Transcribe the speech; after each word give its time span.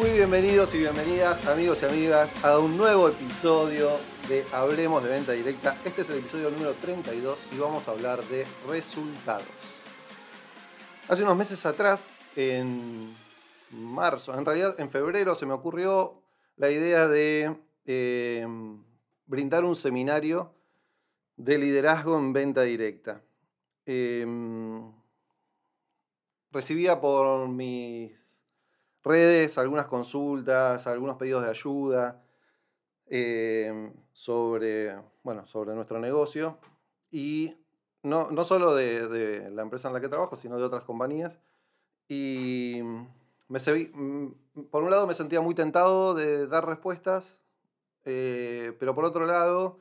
Muy 0.00 0.12
bienvenidos 0.12 0.74
y 0.74 0.78
bienvenidas 0.78 1.46
amigos 1.46 1.82
y 1.82 1.84
amigas 1.84 2.42
a 2.42 2.58
un 2.58 2.78
nuevo 2.78 3.10
episodio 3.10 3.90
de 4.30 4.46
Hablemos 4.50 5.04
de 5.04 5.10
Venta 5.10 5.32
Directa. 5.32 5.76
Este 5.84 6.00
es 6.00 6.08
el 6.08 6.20
episodio 6.20 6.48
número 6.48 6.72
32 6.72 7.48
y 7.52 7.58
vamos 7.58 7.86
a 7.86 7.90
hablar 7.90 8.24
de 8.24 8.46
resultados. 8.66 9.44
Hace 11.06 11.22
unos 11.22 11.36
meses 11.36 11.66
atrás, 11.66 12.08
en 12.34 13.14
marzo, 13.72 14.34
en 14.38 14.46
realidad 14.46 14.80
en 14.80 14.90
febrero 14.90 15.34
se 15.34 15.44
me 15.44 15.52
ocurrió 15.52 16.22
la 16.56 16.70
idea 16.70 17.06
de 17.06 17.54
eh, 17.84 18.46
brindar 19.26 19.66
un 19.66 19.76
seminario 19.76 20.54
de 21.36 21.58
liderazgo 21.58 22.18
en 22.18 22.32
venta 22.32 22.62
directa. 22.62 23.20
Em, 23.84 24.80
recibía 26.50 27.02
por 27.02 27.50
mis 27.50 28.19
redes 29.02 29.58
algunas 29.58 29.86
consultas, 29.86 30.86
algunos 30.86 31.16
pedidos 31.16 31.42
de 31.44 31.50
ayuda 31.50 32.22
em, 33.06 33.92
sobre, 34.12 34.96
bueno, 35.22 35.46
sobre 35.46 35.74
nuestro 35.74 35.98
negocio 35.98 36.58
y 37.10 37.56
no, 38.02 38.30
no 38.30 38.44
solo 38.44 38.74
de, 38.74 39.50
la 39.50 39.62
empresa 39.62 39.88
en 39.88 39.94
la 39.94 40.00
que 40.00 40.08
trabajo, 40.08 40.36
sino 40.36 40.56
de 40.56 40.64
otras 40.64 40.84
compañías. 40.84 41.38
Y 42.08 42.80
me 43.48 43.58
mm, 43.58 44.32
por 44.70 44.82
un 44.82 44.90
lado 44.90 45.06
me 45.06 45.14
sentía 45.14 45.40
muy 45.40 45.54
tentado 45.54 46.14
de 46.14 46.46
dar 46.46 46.66
respuestas, 46.66 47.40
eh, 48.04 48.76
pero 48.78 48.94
por 48.94 49.04
otro 49.04 49.26
lado, 49.26 49.78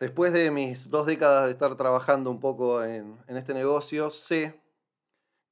después 0.00 0.32
de 0.32 0.50
mis 0.50 0.90
dos 0.90 1.06
décadas 1.06 1.46
de 1.46 1.52
estar 1.52 1.76
trabajando 1.76 2.30
un 2.30 2.40
poco 2.40 2.82
en, 2.82 3.18
este 3.28 3.54
negocio, 3.54 4.10
sé 4.10 4.60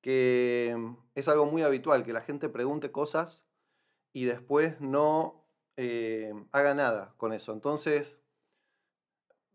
que 0.05 0.77
es 1.15 1.29
algo 1.29 1.47
muy 1.47 1.63
habitual 1.63 2.05
que 2.05 2.13
la 2.13 2.21
gente 2.21 2.51
pregunte 2.51 2.93
cosas 2.93 3.43
y 4.13 4.27
después 4.27 4.79
no 4.79 5.47
eh, 5.79 6.31
haga 6.53 6.75
nada 6.75 7.15
con 7.17 7.33
eso. 7.33 7.55
Entonces, 7.55 8.21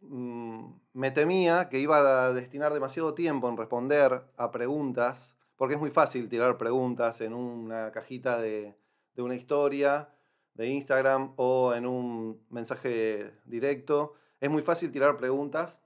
mm, 0.02 0.72
me 0.94 1.12
temía 1.12 1.70
que 1.70 1.78
iba 1.78 1.98
a 2.00 2.34
destinar 2.34 2.74
demasiado 2.74 3.14
tiempo 3.14 3.48
en 3.48 3.58
responder 3.58 4.24
a 4.38 4.50
preguntas, 4.50 5.36
porque 5.56 5.76
es 5.76 5.80
muy 5.80 5.92
fácil 5.92 6.28
tirar 6.30 6.58
preguntas 6.58 7.22
en 7.22 7.36
una 7.36 7.92
cajita 7.92 8.42
de, 8.42 8.76
de 9.14 9.22
una 9.22 9.36
historia 9.36 10.10
de 10.56 10.66
Instagram 10.66 11.34
o 11.36 11.76
en 11.76 11.86
un 11.86 12.44
mensaje 12.50 13.36
directo. 13.46 14.16
Es 14.40 14.50
muy 14.50 14.64
fácil 14.64 14.92
tirar 14.92 15.16
preguntas, 15.16 15.78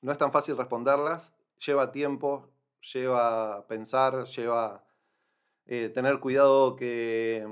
no 0.00 0.12
es 0.12 0.18
tan 0.18 0.30
fácil 0.30 0.56
responderlas, 0.56 1.34
lleva 1.58 1.90
tiempo, 1.90 2.51
lleva 2.82 3.66
pensar, 3.66 4.24
lleva 4.24 4.84
eh, 5.66 5.88
tener 5.88 6.20
cuidado 6.20 6.76
que, 6.76 7.46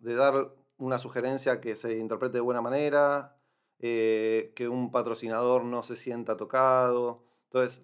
de 0.00 0.14
dar 0.14 0.54
una 0.76 0.98
sugerencia 0.98 1.60
que 1.60 1.76
se 1.76 1.96
interprete 1.98 2.34
de 2.34 2.40
buena 2.40 2.60
manera, 2.60 3.36
eh, 3.78 4.52
que 4.56 4.68
un 4.68 4.90
patrocinador 4.90 5.64
no 5.64 5.82
se 5.82 5.96
sienta 5.96 6.36
tocado. 6.36 7.24
Entonces, 7.44 7.82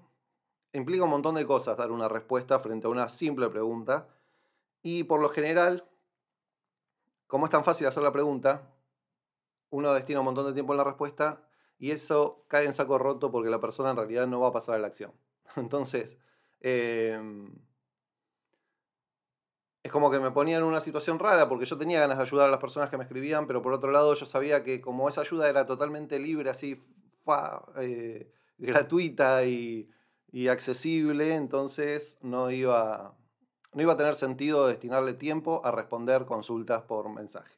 implica 0.73 1.05
un 1.05 1.11
montón 1.11 1.35
de 1.37 1.47
cosas 1.47 1.77
dar 1.77 1.91
una 1.91 2.09
respuesta 2.09 2.59
frente 2.59 2.87
a 2.87 2.91
una 2.91 3.09
simple 3.09 3.49
pregunta. 3.49 4.09
Y 4.83 5.05
por 5.05 5.21
lo 5.21 5.29
general, 5.29 5.89
como 7.27 7.47
es 7.47 7.51
tan 7.51 7.65
fácil 7.65 7.87
hacer 7.87 8.03
la 8.03 8.13
pregunta, 8.13 8.75
uno 9.71 9.93
destina 9.95 10.21
un 10.21 10.27
montón 10.27 10.47
de 10.47 10.53
tiempo 10.53 10.73
en 10.73 10.79
la 10.79 10.85
respuesta 10.85 11.43
y 11.79 11.93
eso 11.93 12.45
cae 12.49 12.67
en 12.67 12.75
saco 12.75 12.99
roto 12.99 13.31
porque 13.31 13.51
la 13.51 13.61
persona 13.61 13.91
en 13.91 13.97
realidad 13.97 14.27
no 14.27 14.41
va 14.41 14.49
a 14.49 14.53
pasar 14.53 14.75
a 14.75 14.79
la 14.79 14.89
acción. 14.89 15.13
Entonces, 15.57 16.11
em, 16.61 17.53
es 19.83 19.91
como 19.91 20.11
que 20.11 20.21
me 20.21 20.31
ponía 20.31 20.59
en 20.59 20.65
una 20.65 20.81
situación 20.81 21.19
rara 21.19 21.49
porque 21.49 21.65
yo 21.65 21.79
tenía 21.79 22.01
ganas 22.01 22.19
de 22.19 22.25
ayudar 22.25 22.49
a 22.49 22.51
las 22.51 22.61
personas 22.61 22.91
que 22.91 22.99
me 22.99 23.05
escribían, 23.05 23.47
pero 23.47 23.63
por 23.63 23.73
otro 23.73 23.91
lado 23.91 24.15
yo 24.15 24.27
sabía 24.27 24.63
que 24.63 24.81
como 24.81 25.09
esa 25.09 25.23
ayuda 25.23 25.49
era 25.49 25.67
totalmente 25.67 26.19
libre, 26.19 26.51
así, 26.51 26.83
eh, 27.79 28.31
gratuita 28.59 29.45
y, 29.45 29.89
y 30.33 30.49
accesible, 30.49 31.35
entonces 31.35 32.19
no 32.23 32.51
iba, 32.51 33.17
no 33.73 33.83
iba 33.83 33.95
a 33.95 33.97
tener 33.97 34.15
sentido 34.15 34.67
destinarle 34.67 35.15
tiempo 35.15 35.63
a 35.65 35.71
responder 35.71 36.27
consultas 36.27 36.83
por 36.83 37.09
mensaje. 37.09 37.57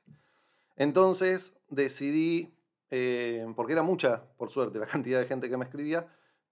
Entonces 0.77 1.57
decidí, 1.69 2.55
eh, 2.91 3.47
porque 3.57 3.73
era 3.73 3.83
mucha, 3.83 4.25
por 4.37 4.51
suerte, 4.51 4.79
la 4.79 4.87
cantidad 4.89 5.21
de 5.21 5.27
gente 5.27 5.49
que 5.49 5.57
me 5.57 5.65
escribía, 5.65 6.07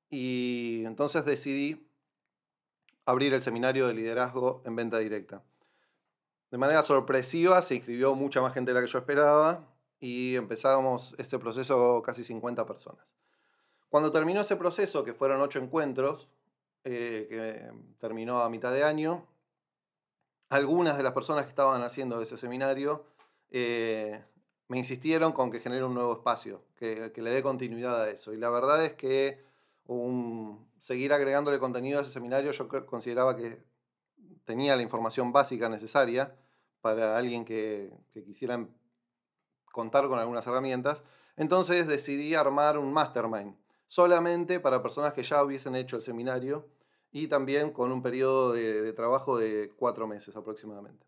y 0.08 0.82
entonces 0.84 1.24
decidí 1.24 1.89
abrir 3.10 3.34
el 3.34 3.42
seminario 3.42 3.86
de 3.86 3.94
liderazgo 3.94 4.62
en 4.64 4.76
venta 4.76 4.98
directa. 4.98 5.42
De 6.50 6.58
manera 6.58 6.82
sorpresiva 6.82 7.62
se 7.62 7.76
inscribió 7.76 8.14
mucha 8.14 8.40
más 8.40 8.54
gente 8.54 8.72
de 8.72 8.80
la 8.80 8.84
que 8.84 8.90
yo 8.90 8.98
esperaba 8.98 9.68
y 10.00 10.34
empezamos 10.36 11.14
este 11.18 11.38
proceso 11.38 12.02
casi 12.02 12.24
50 12.24 12.66
personas. 12.66 13.04
Cuando 13.88 14.10
terminó 14.10 14.40
ese 14.40 14.56
proceso, 14.56 15.04
que 15.04 15.14
fueron 15.14 15.40
ocho 15.40 15.58
encuentros, 15.58 16.28
eh, 16.84 17.26
que 17.28 17.72
terminó 17.98 18.40
a 18.40 18.48
mitad 18.48 18.72
de 18.72 18.84
año, 18.84 19.26
algunas 20.48 20.96
de 20.96 21.02
las 21.02 21.12
personas 21.12 21.44
que 21.44 21.50
estaban 21.50 21.82
haciendo 21.82 22.20
ese 22.20 22.36
seminario 22.36 23.04
eh, 23.50 24.22
me 24.68 24.78
insistieron 24.78 25.32
con 25.32 25.50
que 25.50 25.60
genere 25.60 25.84
un 25.84 25.94
nuevo 25.94 26.12
espacio, 26.12 26.62
que, 26.76 27.12
le 27.14 27.30
dé 27.30 27.42
continuidad 27.42 28.02
a 28.02 28.10
eso. 28.10 28.32
Y 28.32 28.36
la 28.36 28.50
verdad 28.50 28.84
es 28.84 28.94
que 28.94 29.42
seguir 30.78 31.12
agregándole 31.12 31.58
contenido 31.58 31.98
a 31.98 32.02
ese 32.02 32.12
seminario 32.12 32.52
yo 32.52 32.68
consideraba 32.86 33.36
que 33.36 33.62
tenía 34.44 34.76
la 34.76 34.82
información 34.82 35.32
básica 35.32 35.68
necesaria 35.68 36.36
para 36.80 37.16
alguien 37.16 37.44
que, 37.44 37.92
quisiera 38.12 38.66
contar 39.72 40.08
con 40.08 40.18
algunas 40.18 40.46
herramientas. 40.46 41.02
Entonces 41.36 41.86
decidí 41.86 42.34
armar 42.34 42.78
un 42.78 42.92
mastermind, 42.92 43.56
solamente 43.86 44.60
para 44.60 44.82
personas 44.82 45.12
que 45.12 45.22
ya 45.22 45.42
hubiesen 45.42 45.76
hecho 45.76 45.96
el 45.96 46.02
seminario 46.02 46.68
y 47.12 47.28
también 47.28 47.72
con 47.72 47.92
un 47.92 48.02
periodo 48.02 48.52
de, 48.52 48.92
trabajo 48.92 49.38
de 49.38 49.72
cuatro 49.76 50.06
meses 50.06 50.34
aproximadamente. 50.36 51.06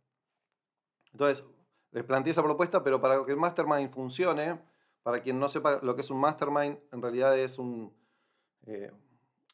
Entonces, 1.12 1.44
les 1.91 2.04
planteé 2.04 2.32
esa 2.32 2.43
propuesta, 2.43 2.82
pero 2.82 3.00
para 3.00 3.25
que 3.25 3.32
el 3.32 3.38
mastermind 3.38 3.93
funcione, 3.93 4.60
para 5.03 5.20
quien 5.20 5.38
no 5.38 5.49
sepa 5.49 5.81
lo 5.82 5.94
que 5.94 6.00
es 6.00 6.10
un 6.10 6.19
mastermind, 6.19 6.78
en 6.91 7.03
realidad 7.03 7.38
es, 7.38 7.59
un, 7.59 7.93
eh, 8.67 8.91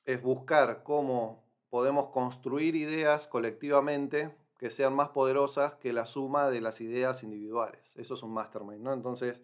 es 0.04 0.22
buscar 0.22 0.82
cómo 0.82 1.44
podemos 1.70 2.10
construir 2.10 2.76
ideas 2.76 3.26
colectivamente 3.26 4.34
que 4.58 4.70
sean 4.70 4.94
más 4.94 5.10
poderosas 5.10 5.74
que 5.74 5.92
la 5.92 6.06
suma 6.06 6.50
de 6.50 6.60
las 6.60 6.80
ideas 6.80 7.22
individuales. 7.22 7.94
Eso 7.96 8.14
es 8.14 8.22
un 8.22 8.32
mastermind, 8.32 8.82
¿no? 8.82 8.92
Entonces, 8.92 9.40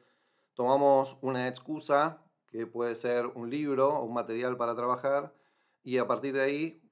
tomamos 0.55 1.17
una 1.21 1.49
excusa, 1.49 2.21
que 2.49 2.67
puede 2.67 2.97
ser 2.97 3.27
un 3.27 3.51
libro 3.51 3.97
o 3.97 4.05
un 4.05 4.15
material 4.15 4.57
para 4.57 4.75
trabajar, 4.75 5.35
y 5.83 5.99
a 5.99 6.07
partir 6.07 6.35
de 6.35 6.43
ahí 6.43 6.83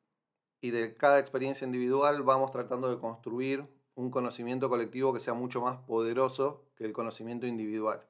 y 0.60 0.70
de 0.70 0.94
cada 0.94 1.18
experiencia 1.18 1.64
individual 1.64 2.22
vamos 2.22 2.50
tratando 2.52 2.88
de 2.88 3.00
construir 3.00 3.66
un 3.94 4.10
conocimiento 4.10 4.68
colectivo 4.68 5.12
que 5.12 5.20
sea 5.20 5.34
mucho 5.34 5.60
más 5.60 5.78
poderoso 5.78 6.64
que 6.76 6.84
el 6.84 6.92
conocimiento 6.92 7.46
individual. 7.46 8.06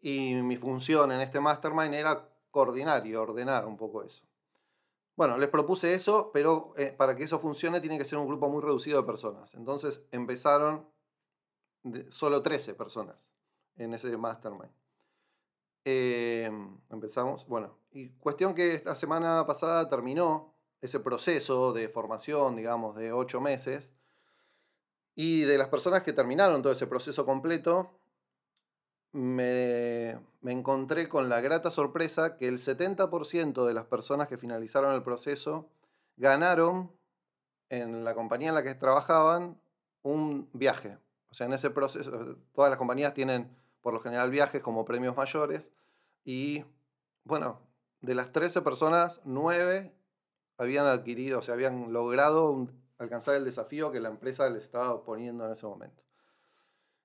Y 0.00 0.34
mi 0.34 0.56
función 0.56 1.12
en 1.12 1.20
este 1.20 1.40
mastermind 1.40 1.94
era 1.94 2.28
coordinar 2.58 3.06
y 3.06 3.14
ordenar 3.14 3.66
un 3.66 3.76
poco 3.76 4.02
eso. 4.02 4.24
Bueno, 5.14 5.38
les 5.38 5.48
propuse 5.48 5.94
eso, 5.94 6.32
pero 6.32 6.74
eh, 6.76 6.92
para 6.92 7.14
que 7.14 7.22
eso 7.22 7.38
funcione 7.38 7.80
tiene 7.80 7.96
que 7.96 8.04
ser 8.04 8.18
un 8.18 8.26
grupo 8.26 8.48
muy 8.48 8.60
reducido 8.60 9.00
de 9.00 9.06
personas. 9.06 9.54
Entonces 9.54 10.04
empezaron 10.10 10.88
solo 12.08 12.42
13 12.42 12.74
personas 12.74 13.32
en 13.76 13.94
ese 13.94 14.16
mastermind. 14.16 14.72
Em, 15.84 16.80
empezamos, 16.90 17.46
bueno, 17.46 17.78
y 17.92 18.08
cuestión 18.08 18.56
que 18.56 18.74
esta 18.74 18.96
semana 18.96 19.46
pasada 19.46 19.88
terminó 19.88 20.52
ese 20.80 20.98
proceso 20.98 21.72
de 21.72 21.88
formación, 21.88 22.56
digamos, 22.56 22.96
de 22.96 23.12
ocho 23.12 23.40
meses. 23.40 23.94
Y 25.14 25.42
de 25.42 25.58
las 25.58 25.68
personas 25.68 26.02
que 26.02 26.12
terminaron 26.12 26.60
todo 26.60 26.72
ese 26.72 26.88
proceso 26.88 27.24
completo, 27.24 28.00
me, 29.12 30.18
encontré 30.44 31.08
con 31.08 31.28
la 31.28 31.40
grata 31.40 31.70
sorpresa 31.70 32.36
que 32.36 32.48
el 32.48 32.58
70% 32.58 33.66
de 33.66 33.74
las 33.74 33.86
personas 33.86 34.28
que 34.28 34.38
finalizaron 34.38 34.94
el 34.94 35.02
proceso 35.02 35.68
ganaron 36.16 36.90
en 37.70 38.04
la 38.04 38.14
compañía 38.14 38.50
en 38.50 38.54
la 38.54 38.62
que 38.62 38.74
trabajaban 38.74 39.60
un 40.02 40.48
viaje. 40.52 40.98
O 41.30 41.34
sea, 41.34 41.46
en 41.46 41.52
ese 41.52 41.70
proceso, 41.70 42.36
todas 42.52 42.70
las 42.70 42.78
compañías 42.78 43.14
tienen 43.14 43.54
por 43.82 43.92
lo 43.92 44.00
general 44.00 44.30
viajes 44.30 44.62
como 44.62 44.84
premios 44.84 45.16
mayores. 45.16 45.72
Y 46.24 46.64
bueno, 47.24 47.60
de 48.00 48.14
las 48.14 48.32
13 48.32 48.62
personas, 48.62 49.20
9 49.24 49.92
habían 50.56 50.86
adquirido, 50.86 51.38
o 51.38 51.42
sea, 51.42 51.54
habían 51.54 51.92
logrado 51.92 52.68
alcanzar 52.98 53.34
el 53.36 53.44
desafío 53.44 53.92
que 53.92 54.00
la 54.00 54.08
empresa 54.08 54.48
les 54.50 54.64
estaba 54.64 55.04
poniendo 55.04 55.46
en 55.46 55.52
ese 55.52 55.66
momento. 55.66 56.02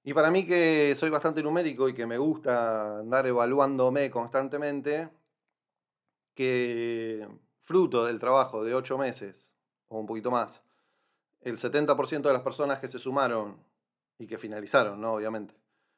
Y 0.04 0.14
para 0.14 0.32
mí 0.32 0.46
que 0.46 0.94
soy 0.98 1.10
bastante 1.10 1.42
numérico 1.42 1.88
y 1.88 1.94
que 1.94 2.06
me 2.06 2.18
gusta 2.18 3.00
andar 3.00 3.26
evaluándome 3.26 4.12
constantemente, 4.12 5.10
que 6.34 7.28
fruto 7.62 8.06
del 8.06 8.20
trabajo 8.20 8.64
de 8.64 8.76
ocho 8.76 8.98
meses 8.98 9.54
o 9.88 10.00
un 10.00 10.06
poquito 10.06 10.30
más, 10.30 10.62
el 11.42 11.58
70% 11.58 12.22
de 12.22 12.34
las 12.34 12.42
personas 12.42 12.80
que 12.80 12.88
se 12.88 13.00
sumaron 13.00 13.58
y 14.18 14.28
que 14.28 14.38
finalizaron, 14.38 15.00
¿no? 15.00 15.14
Obviamente, 15.14 15.56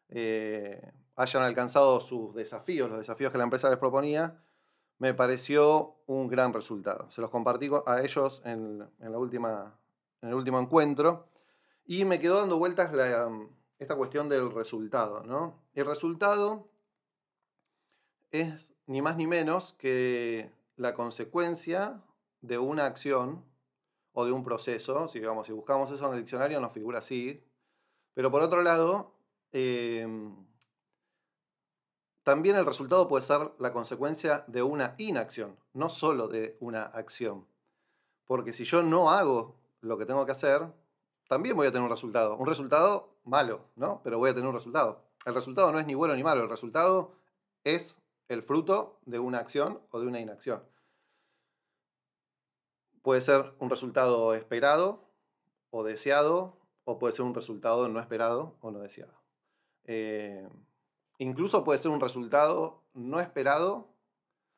eh, 0.09 0.91
hayan 1.15 1.43
alcanzado 1.43 1.99
sus 1.99 2.35
desafíos, 2.35 2.89
los 2.89 2.99
desafíos 2.99 3.31
que 3.31 3.37
la 3.37 3.43
empresa 3.45 3.69
les 3.69 3.79
proponía, 3.79 4.39
me 4.97 5.13
pareció 5.13 5.95
un 6.05 6.27
gran 6.27 6.53
resultado. 6.53 7.09
Se 7.11 7.21
los 7.21 7.29
compartí 7.29 7.69
a 7.85 8.01
ellos 8.01 8.41
en, 8.45 8.79
la 8.99 9.17
última, 9.17 9.77
en 10.21 10.29
el 10.29 10.35
último 10.35 10.59
encuentro 10.59 11.27
y 11.85 12.05
me 12.05 12.19
quedó 12.19 12.39
dando 12.39 12.57
vueltas 12.57 12.91
esta 13.79 13.95
cuestión 13.95 14.29
del 14.29 14.51
resultado. 14.51 15.23
¿no? 15.23 15.61
El 15.73 15.85
resultado 15.85 16.67
es 18.31 18.73
ni 18.87 19.01
más 19.01 19.17
ni 19.17 19.27
menos 19.27 19.73
que 19.73 20.51
la 20.75 20.93
consecuencia 20.93 22.01
de 22.41 22.57
una 22.57 22.85
acción 22.85 23.43
o 24.13 24.25
de 24.25 24.31
un 24.31 24.43
proceso. 24.43 25.07
Si, 25.07 25.19
digamos, 25.19 25.47
si 25.47 25.53
buscamos 25.53 25.91
eso 25.91 26.05
en 26.07 26.13
el 26.13 26.19
diccionario 26.19 26.59
nos 26.59 26.73
figura 26.73 26.99
así. 26.99 27.43
Pero 28.13 28.31
por 28.31 28.41
otro 28.41 28.61
lado, 28.61 29.13
em, 29.51 30.35
también 32.23 32.55
el 32.55 32.65
resultado 32.65 33.07
puede 33.07 33.21
ser 33.21 33.51
la 33.59 33.71
consecuencia 33.71 34.45
de 34.47 34.63
una 34.63 34.95
inacción, 34.97 35.57
no 35.73 35.89
solo 35.89 36.27
de 36.27 36.57
una 36.59 36.83
acción. 36.83 37.45
Porque 38.25 38.53
si 38.53 38.63
yo 38.63 38.81
no 38.83 39.11
hago 39.11 39.55
lo 39.81 39.97
que 39.97 40.05
tengo 40.05 40.25
que 40.25 40.31
hacer, 40.31 40.71
también 41.27 41.55
voy 41.55 41.67
a 41.67 41.71
tener 41.71 41.83
un 41.83 41.89
resultado. 41.89 42.35
Un 42.37 42.47
resultado 42.47 43.09
malo, 43.23 43.65
¿no? 43.75 44.01
Pero 44.03 44.17
voy 44.17 44.29
a 44.29 44.33
tener 44.33 44.47
un 44.47 44.55
resultado. 44.55 45.03
El 45.25 45.33
resultado 45.33 45.71
no 45.71 45.79
es 45.79 45.85
ni 45.85 45.95
bueno 45.95 46.15
ni 46.15 46.23
malo, 46.23 46.43
el 46.43 46.49
resultado 46.49 47.13
es 47.63 47.97
el 48.27 48.43
fruto 48.43 48.99
de 49.05 49.19
una 49.19 49.39
acción 49.39 49.81
o 49.91 49.99
de 49.99 50.07
una 50.07 50.19
inacción. 50.19 50.63
Puede 53.01 53.21
ser 53.21 53.53
un 53.59 53.69
resultado 53.69 54.33
esperado 54.33 55.03
o 55.69 55.83
deseado, 55.83 56.57
o 56.85 56.97
puede 56.99 57.13
ser 57.13 57.25
un 57.25 57.33
resultado 57.33 57.87
no 57.89 57.99
esperado 57.99 58.55
o 58.61 58.71
no 58.71 58.79
deseado. 58.79 59.13
Eh, 59.85 60.47
Incluso 61.17 61.63
puede 61.63 61.79
ser 61.79 61.91
un 61.91 62.01
resultado 62.01 62.81
no 62.93 63.19
esperado 63.19 63.87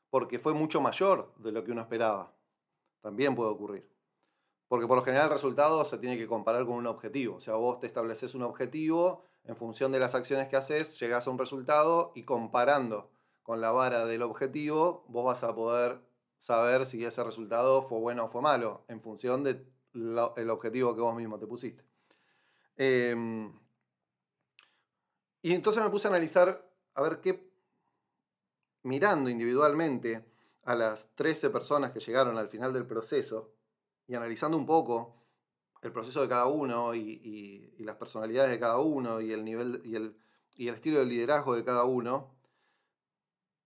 porque 0.09 0.39
fue 0.39 0.53
mucho 0.53 0.81
mayor 0.81 1.33
de 1.37 1.51
lo 1.51 1.63
que 1.63 1.71
uno 1.71 1.81
esperaba. 1.81 2.33
También 3.01 3.35
puede 3.35 3.51
ocurrir. 3.51 3.87
Porque 4.67 4.87
por 4.87 4.97
lo 4.97 5.03
general 5.03 5.27
el 5.27 5.33
resultado 5.33 5.85
se 5.85 5.97
tiene 5.97 6.17
que 6.17 6.27
comparar 6.27 6.65
con 6.65 6.75
un 6.75 6.87
objetivo. 6.87 7.37
O 7.37 7.41
sea, 7.41 7.55
vos 7.55 7.79
te 7.79 7.87
estableces 7.87 8.35
un 8.35 8.43
objetivo, 8.43 9.23
en 9.45 9.55
función 9.55 9.91
de 9.91 9.99
las 9.99 10.13
acciones 10.13 10.49
que 10.49 10.57
haces, 10.57 10.99
llegas 10.99 11.25
a 11.25 11.29
un 11.29 11.37
resultado 11.37 12.11
y 12.15 12.23
comparando 12.23 13.09
con 13.43 13.61
la 13.61 13.71
vara 13.71 14.05
del 14.05 14.23
objetivo, 14.23 15.05
vos 15.07 15.23
vas 15.23 15.43
a 15.43 15.55
poder 15.55 16.01
saber 16.37 16.85
si 16.85 17.03
ese 17.03 17.23
resultado 17.23 17.81
fue 17.81 17.97
bueno 17.99 18.25
o 18.25 18.29
fue 18.29 18.41
malo, 18.41 18.83
en 18.89 19.01
función 19.01 19.43
del 19.43 20.49
objetivo 20.49 20.93
que 20.93 21.01
vos 21.01 21.15
mismo 21.15 21.39
te 21.39 21.47
pusiste. 21.47 21.83
Em, 22.75 23.57
y 25.41 25.53
entonces 25.53 25.81
me 25.81 25.89
puse 25.89 26.07
a 26.07 26.11
analizar, 26.11 26.69
a 26.93 27.01
ver 27.01 27.21
qué, 27.21 27.49
mirando 28.83 29.29
individualmente 29.29 30.25
a 30.63 30.75
las 30.75 31.09
13 31.15 31.49
personas 31.49 31.91
que 31.91 32.01
llegaron 32.01 32.37
al 32.37 32.49
final 32.49 32.73
del 32.73 32.85
proceso 32.85 33.53
y 34.07 34.15
analizando 34.15 34.57
un 34.57 34.65
poco 34.65 35.15
el 35.81 35.91
proceso 35.91 36.21
de 36.21 36.29
cada 36.29 36.47
uno 36.47 36.95
y, 36.95 37.73
las 37.79 37.95
personalidades 37.95 38.51
de 38.51 38.59
cada 38.59 38.79
uno 38.79 39.21
y 39.21 39.31
el 39.31 39.45
nivel 39.45 39.81
y 39.85 39.95
el, 39.95 40.17
y 40.55 40.67
el 40.67 40.75
estilo 40.75 40.99
de 40.99 41.05
liderazgo 41.05 41.55
de 41.55 41.63
cada 41.63 41.85
uno, 41.85 42.31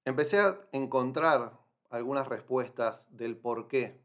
empecé 0.05 0.39
a 0.39 0.59
encontrar 0.71 1.59
algunas 1.89 2.27
respuestas 2.27 3.07
del 3.15 3.35
por 3.37 3.67
qué 3.67 3.99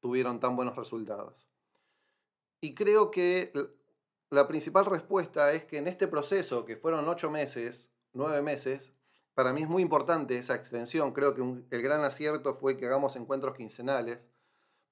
tuvieron 0.00 0.40
tan 0.40 0.56
buenos 0.56 0.76
resultados. 0.76 1.48
Y 2.60 2.74
creo 2.74 3.10
que 3.10 3.52
la 4.30 4.46
principal 4.46 4.86
respuesta 4.86 5.52
es 5.52 5.64
que 5.64 5.78
en 5.78 5.86
este 5.86 6.08
proceso, 6.08 6.64
que 6.64 6.76
fueron 6.76 7.08
ocho 7.08 7.30
meses, 7.30 7.88
nueve 8.12 8.42
meses, 8.42 8.92
para 9.34 9.52
mí 9.52 9.62
es 9.62 9.68
muy 9.68 9.82
importante 9.82 10.36
esa 10.38 10.54
extensión. 10.54 11.12
Creo 11.12 11.34
que 11.34 11.42
el 11.70 11.82
gran 11.82 12.04
acierto 12.04 12.54
fue 12.54 12.76
que 12.76 12.86
hagamos 12.86 13.16
encuentros 13.16 13.56
quincenales, 13.56 14.20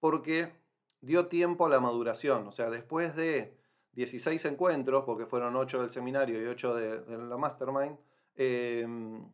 porque 0.03 0.53
dio 1.01 1.29
tiempo 1.29 1.65
a 1.65 1.69
la 1.69 1.79
maduración. 1.79 2.49
O 2.49 2.51
sea, 2.51 2.71
después 2.71 3.15
de 3.15 3.57
16 3.93 4.45
encuentros, 4.47 5.05
porque 5.05 5.27
fueron 5.27 5.55
8 5.55 5.81
del 5.81 5.91
seminario 5.91 6.43
y 6.43 6.47
8 6.49 6.75
de, 6.75 7.19
la 7.19 7.37
mastermind, 7.37 7.97
em, 8.35 9.25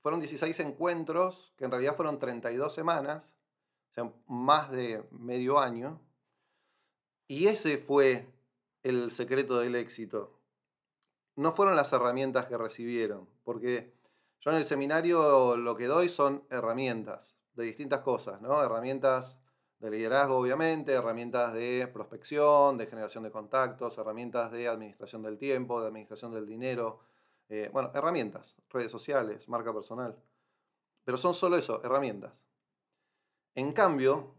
fueron 0.00 0.18
16 0.18 0.58
encuentros, 0.60 1.52
que 1.58 1.66
en 1.66 1.70
realidad 1.70 1.96
fueron 1.96 2.18
32 2.18 2.72
semanas, 2.72 3.30
o 3.90 3.92
sea, 3.92 4.12
más 4.26 4.70
de 4.70 5.04
medio 5.10 5.58
año. 5.58 6.00
Y 7.28 7.48
ese 7.48 7.76
fue 7.76 8.26
el 8.82 9.10
secreto 9.10 9.58
del 9.58 9.74
éxito. 9.74 10.40
No 11.34 11.52
fueron 11.52 11.76
las 11.76 11.92
herramientas 11.92 12.46
que 12.46 12.56
recibieron, 12.56 13.28
porque 13.44 13.92
yo 14.40 14.50
en 14.50 14.56
el 14.56 14.64
seminario 14.64 15.58
lo 15.58 15.76
que 15.76 15.84
doy 15.84 16.08
son 16.08 16.46
herramientas 16.48 17.36
de 17.52 17.64
distintas 17.64 18.00
cosas, 18.00 18.40
¿no? 18.40 18.62
Herramientas 18.62 19.38
de 19.78 19.90
liderazgo, 19.90 20.36
obviamente, 20.36 20.92
herramientas 20.92 21.52
de 21.52 21.88
prospección, 21.92 22.78
de 22.78 22.86
generación 22.86 23.24
de 23.24 23.30
contactos, 23.30 23.98
herramientas 23.98 24.50
de 24.50 24.68
administración 24.68 25.22
del 25.22 25.38
tiempo, 25.38 25.80
de 25.80 25.88
administración 25.88 26.32
del 26.32 26.46
dinero, 26.46 27.00
eh, 27.48 27.70
bueno, 27.72 27.90
herramientas, 27.94 28.56
redes 28.70 28.90
sociales, 28.90 29.48
marca 29.48 29.72
personal. 29.72 30.16
Pero 31.04 31.16
son 31.16 31.34
solo 31.34 31.56
eso, 31.56 31.82
herramientas. 31.84 32.44
En 33.54 33.72
cambio, 33.72 34.34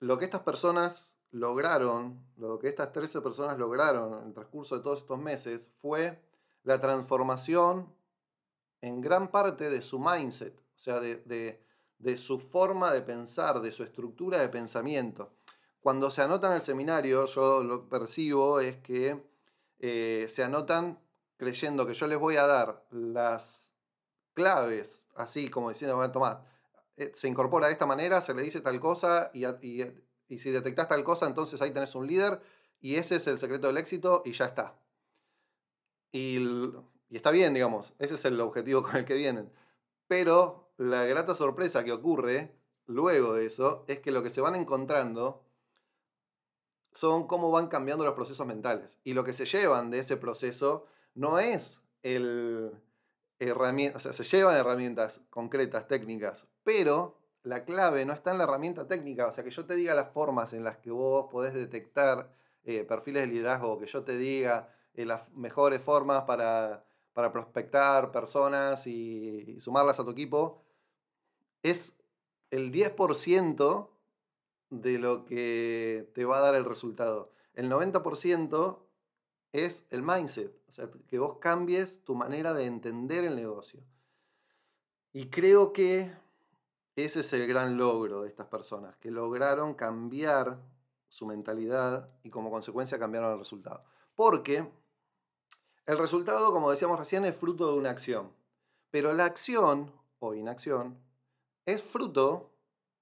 lo 0.00 0.18
que 0.18 0.26
estas 0.26 0.42
personas 0.42 1.16
lograron, 1.30 2.24
lo 2.36 2.58
que 2.58 2.68
estas 2.68 2.92
13 2.92 3.20
personas 3.20 3.58
lograron 3.58 4.20
en 4.20 4.28
el 4.28 4.34
transcurso 4.34 4.76
de 4.76 4.82
todos 4.82 5.00
estos 5.00 5.18
meses 5.18 5.70
fue 5.80 6.22
la 6.62 6.80
transformación 6.80 7.92
en 8.80 9.00
gran 9.00 9.28
parte 9.30 9.70
de 9.70 9.82
su 9.82 9.98
mindset, 9.98 10.56
o 10.58 10.78
sea, 10.78 11.00
de, 11.00 11.62
su 12.16 12.38
forma 12.38 12.92
de 12.92 13.02
pensar, 13.02 13.60
de 13.60 13.72
su 13.72 13.82
estructura 13.82 14.38
de 14.38 14.48
pensamiento. 14.48 15.32
Cuando 15.80 16.10
se 16.10 16.22
anotan 16.22 16.52
el 16.52 16.60
seminario, 16.60 17.26
yo 17.26 17.62
lo 17.62 17.88
percibo 17.88 18.60
es 18.60 18.76
que 18.78 19.22
eh, 19.78 20.26
se 20.28 20.42
anotan 20.42 20.98
creyendo 21.36 21.86
que 21.86 21.94
yo 21.94 22.06
les 22.06 22.18
voy 22.18 22.36
a 22.36 22.46
dar 22.46 22.84
las 22.90 23.70
claves, 24.34 25.06
así 25.14 25.48
como 25.48 25.70
diciendo, 25.70 26.00
a 26.00 26.12
tomar, 26.12 26.44
eh, 26.96 27.12
se 27.14 27.28
incorpora 27.28 27.68
de 27.68 27.72
esta 27.72 27.86
manera, 27.86 28.20
se 28.20 28.34
le 28.34 28.42
dice 28.42 28.60
tal 28.60 28.80
cosa 28.80 29.30
y, 29.32 29.46
y 29.46 29.82
y 30.28 30.38
si 30.38 30.50
detectas 30.50 30.88
tal 30.88 31.02
cosa, 31.04 31.26
entonces 31.26 31.60
ahí 31.62 31.70
tenés 31.72 31.94
un 31.94 32.06
líder 32.06 32.40
y 32.80 32.96
ese 32.96 33.16
es 33.16 33.26
el 33.26 33.38
secreto 33.38 33.66
del 33.66 33.78
éxito 33.78 34.22
y 34.24 34.32
ya 34.32 34.44
está. 34.44 34.78
Y, 36.12 36.38
está 37.10 37.30
bien, 37.30 37.54
digamos, 37.54 37.94
ese 37.98 38.14
es 38.14 38.24
el 38.26 38.40
objetivo 38.40 38.82
con 38.84 38.96
el 38.96 39.04
que 39.04 39.14
vienen. 39.14 39.50
Pero 40.06 40.67
la 40.78 41.04
grata 41.04 41.34
sorpresa 41.34 41.84
que 41.84 41.92
ocurre 41.92 42.54
luego 42.86 43.34
de 43.34 43.46
eso 43.46 43.84
es 43.86 43.98
que 43.98 44.10
lo 44.10 44.22
que 44.22 44.30
se 44.30 44.40
van 44.40 44.54
encontrando 44.54 45.42
son 46.92 47.26
cómo 47.26 47.50
van 47.50 47.68
cambiando 47.68 48.04
los 48.04 48.14
procesos 48.14 48.46
mentales. 48.46 48.98
Y 49.04 49.12
lo 49.12 49.24
que 49.24 49.32
se 49.32 49.44
llevan 49.44 49.90
de 49.90 50.00
ese 50.00 50.16
proceso 50.16 50.86
no 51.14 51.38
es 51.38 51.80
el 52.02 52.72
herramienta, 53.38 53.98
o 53.98 54.00
sea, 54.00 54.12
se 54.12 54.24
llevan 54.24 54.56
herramientas 54.56 55.20
concretas, 55.30 55.86
técnicas, 55.86 56.46
pero 56.64 57.18
la 57.42 57.64
clave 57.64 58.04
no 58.04 58.12
está 58.12 58.32
en 58.32 58.38
la 58.38 58.44
herramienta 58.44 58.86
técnica, 58.86 59.26
o 59.26 59.32
sea, 59.32 59.44
que 59.44 59.50
yo 59.50 59.64
te 59.64 59.74
diga 59.74 59.94
las 59.94 60.10
formas 60.10 60.52
en 60.52 60.64
las 60.64 60.78
que 60.78 60.90
vos 60.90 61.28
podés 61.30 61.54
detectar 61.54 62.30
eh, 62.64 62.84
perfiles 62.84 63.22
de 63.22 63.28
liderazgo, 63.28 63.78
que 63.78 63.86
yo 63.86 64.02
te 64.02 64.16
diga 64.16 64.68
eh, 64.94 65.04
las 65.04 65.30
mejores 65.32 65.80
formas 65.82 66.22
para, 66.22 66.84
prospectar 67.32 68.12
personas 68.12 68.86
y, 68.86 69.60
sumarlas 69.60 69.98
a 69.98 70.04
tu 70.04 70.10
equipo, 70.10 70.62
es 71.62 71.96
el 72.50 72.72
10% 72.72 73.88
de 74.70 74.98
lo 74.98 75.24
que 75.24 76.10
te 76.14 76.24
va 76.24 76.38
a 76.38 76.42
dar 76.42 76.54
el 76.54 76.64
resultado. 76.64 77.32
El 77.54 77.70
90% 77.70 78.78
es 79.52 79.86
el 79.90 80.02
mindset, 80.02 80.54
o 80.68 80.72
sea, 80.72 80.90
que 81.06 81.18
vos 81.18 81.38
cambies 81.38 82.04
tu 82.04 82.14
manera 82.14 82.52
de 82.52 82.66
entender 82.66 83.24
el 83.24 83.36
negocio. 83.36 83.80
Y 85.12 85.30
creo 85.30 85.72
que 85.72 86.12
ese 86.96 87.20
es 87.20 87.32
el 87.32 87.46
gran 87.46 87.76
logro 87.76 88.22
de 88.22 88.28
estas 88.28 88.46
personas, 88.48 88.96
que 88.96 89.10
lograron 89.10 89.74
cambiar 89.74 90.58
su 91.08 91.26
mentalidad 91.26 92.10
y 92.22 92.30
como 92.30 92.50
consecuencia 92.50 92.98
cambiaron 92.98 93.32
el 93.32 93.38
resultado. 93.38 93.84
Porque 94.14 94.70
el 95.86 95.98
resultado, 95.98 96.52
como 96.52 96.70
decíamos 96.70 96.98
recién, 96.98 97.24
es 97.24 97.34
fruto 97.34 97.72
de 97.72 97.78
una 97.78 97.90
acción. 97.90 98.30
Pero 98.90 99.12
la 99.14 99.24
acción 99.24 99.92
o 100.18 100.34
inacción 100.34 100.98
es 101.68 101.82
fruto 101.82 102.50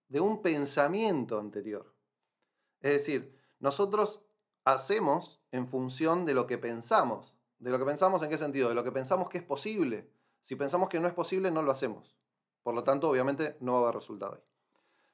de 0.08 0.20
un 0.20 0.42
pensamiento 0.42 1.38
anterior. 1.38 1.94
Es 2.80 2.94
decir, 2.94 3.38
nosotros 3.60 4.22
hacemos 4.64 5.40
en 5.52 5.68
función 5.68 6.24
de 6.24 6.34
lo 6.34 6.48
que 6.48 6.58
pensamos. 6.58 7.36
¿De 7.60 7.70
lo 7.70 7.78
que 7.78 7.84
pensamos 7.84 8.22
en 8.22 8.28
qué 8.28 8.36
sentido? 8.36 8.68
De 8.68 8.74
lo 8.74 8.82
que 8.82 8.90
pensamos 8.90 9.28
que 9.28 9.38
es 9.38 9.44
posible. 9.44 10.10
Si 10.42 10.56
pensamos 10.56 10.88
que 10.88 10.98
no 10.98 11.06
es 11.06 11.14
posible, 11.14 11.52
no 11.52 11.62
lo 11.62 11.70
hacemos. 11.70 12.16
Por 12.64 12.74
lo 12.74 12.82
tanto, 12.82 13.08
obviamente 13.08 13.56
no 13.60 13.74
va 13.74 13.78
a 13.78 13.82
haber 13.82 13.94
resultado 13.94 14.34
ahí. 14.34 14.42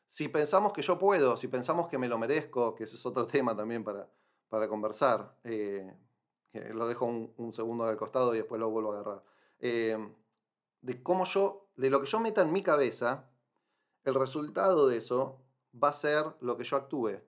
Si 0.09 0.29
pensamos 0.29 0.73
que 0.73 0.81
yo 0.81 0.99
puedo, 0.99 1.37
si 1.37 1.49
pensamos 1.49 1.89
que 1.89 1.99
me 1.99 2.09
lo 2.09 2.17
merezco, 2.19 2.75
que 2.75 2.85
ese 2.85 2.97
es 2.97 3.05
otro 3.05 3.27
tema 3.37 3.55
también 3.55 3.85
para, 3.85 4.09
para 4.49 4.67
conversar, 4.67 5.37
eh, 5.45 5.95
lo 6.73 6.87
dejo 6.87 7.05
un, 7.05 7.53
segundo 7.53 7.85
al 7.85 7.99
costado 7.99 8.35
y 8.35 8.39
después 8.39 8.59
lo 8.59 8.71
vuelvo 8.71 8.93
a 8.93 8.95
agarrar. 8.95 9.23
Eh, 9.59 9.99
de 10.81 11.03
cómo 11.03 11.27
yo, 11.27 11.69
de 11.77 11.91
lo 11.91 12.01
que 12.01 12.07
yo 12.07 12.19
meta 12.19 12.41
en 12.41 12.51
mi 12.51 12.63
cabeza, 12.63 13.29
el 14.05 14.15
resultado 14.15 14.89
de 14.89 14.99
eso 14.99 15.39
va 15.83 15.89
a 15.89 15.95
ser 15.95 16.25
lo 16.41 16.57
que 16.57 16.65
yo 16.65 16.77
actúe. 16.77 17.21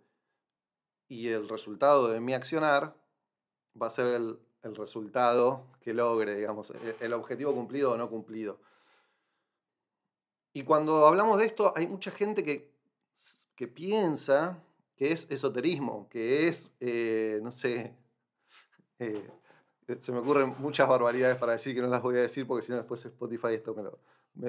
Y 1.09 1.29
el 1.29 1.49
resultado 1.49 2.09
de 2.09 2.21
mi 2.21 2.35
accionar 2.35 2.97
va 3.81 3.89
a 3.89 3.91
ser 3.91 4.07
el, 4.07 4.39
resultado 4.63 5.67
que 5.83 5.93
logre, 5.93 6.37
digamos, 6.37 6.71
el, 6.71 6.97
el 6.99 7.13
objetivo 7.13 7.53
cumplido 7.53 7.93
o 7.93 7.97
no 7.99 8.09
cumplido. 8.09 8.59
Y 10.55 10.63
cuando 10.63 11.07
hablamos 11.07 11.39
de 11.39 11.47
esto, 11.47 11.73
hay 11.77 11.87
mucha 11.87 12.11
gente 12.11 12.43
que, 12.43 12.73
que 13.55 13.69
piensa 13.69 14.63
que 14.97 15.13
es 15.13 15.31
esoterismo, 15.31 16.09
que 16.09 16.49
es, 16.49 16.73
eh, 16.81 17.41
no 17.43 17.51
sé, 17.51 17.95
eh, 18.99 19.31
se 20.01 20.13
me 20.13 20.19
ocurren 20.19 20.55
muchas 20.59 20.89
barbaridades 20.89 21.37
para 21.37 21.53
decir 21.53 21.75
que 21.75 21.83
no 21.83 21.89
las 21.89 22.01
voy 22.01 22.17
a 22.17 22.23
decir 22.23 22.47
porque 22.47 22.65
si 22.65 22.73
no 22.73 22.79
después 22.79 23.05
Spotify 23.05 23.55
esto 23.55 23.99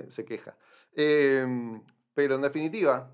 se 0.09 0.23
queja. 0.23 0.55
Em, 0.93 1.81
pero 2.15 2.35
en 2.35 2.41
definitiva, 2.41 3.13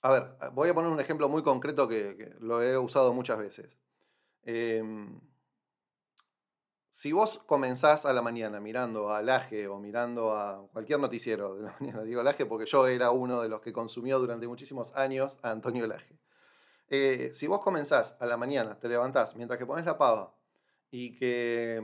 a 0.00 0.10
ver, 0.10 0.36
voy 0.54 0.70
a 0.70 0.74
poner 0.74 0.90
un 0.90 1.00
ejemplo 1.00 1.28
muy 1.28 1.42
concreto 1.42 1.86
que, 1.88 2.34
lo 2.40 2.62
he 2.62 2.78
usado 2.78 3.12
muchas 3.12 3.38
veces. 3.38 3.76
Em, 4.44 5.20
si 6.90 7.12
vos 7.12 7.38
comenzás 7.46 8.06
a 8.06 8.12
la 8.12 8.22
mañana 8.22 8.60
mirando 8.60 9.12
a 9.12 9.22
Laje 9.22 9.68
o 9.68 9.78
mirando 9.78 10.34
a 10.34 10.66
cualquier 10.72 10.98
noticiero 11.00 11.56
de 11.56 11.62
la 11.64 11.76
mañana, 11.80 12.02
digo 12.02 12.22
Laje 12.22 12.46
porque 12.46 12.66
yo 12.66 12.86
era 12.86 13.10
uno 13.10 13.42
de 13.42 13.48
los 13.48 13.60
que 13.60 13.72
consumió 13.72 14.18
durante 14.18 14.48
muchísimos 14.48 14.94
años 14.94 15.38
a 15.42 15.50
Antonio 15.50 15.86
Laje. 15.86 16.18
Eh, 16.88 17.32
si 17.34 17.46
vos 17.46 17.60
comenzás 17.60 18.16
a 18.20 18.26
la 18.26 18.36
mañana, 18.36 18.78
te 18.78 18.88
levantás 18.88 19.36
mientras 19.36 19.58
que 19.58 19.66
pones 19.66 19.84
la 19.84 19.98
pava 19.98 20.34
y 20.90 21.16
que 21.16 21.76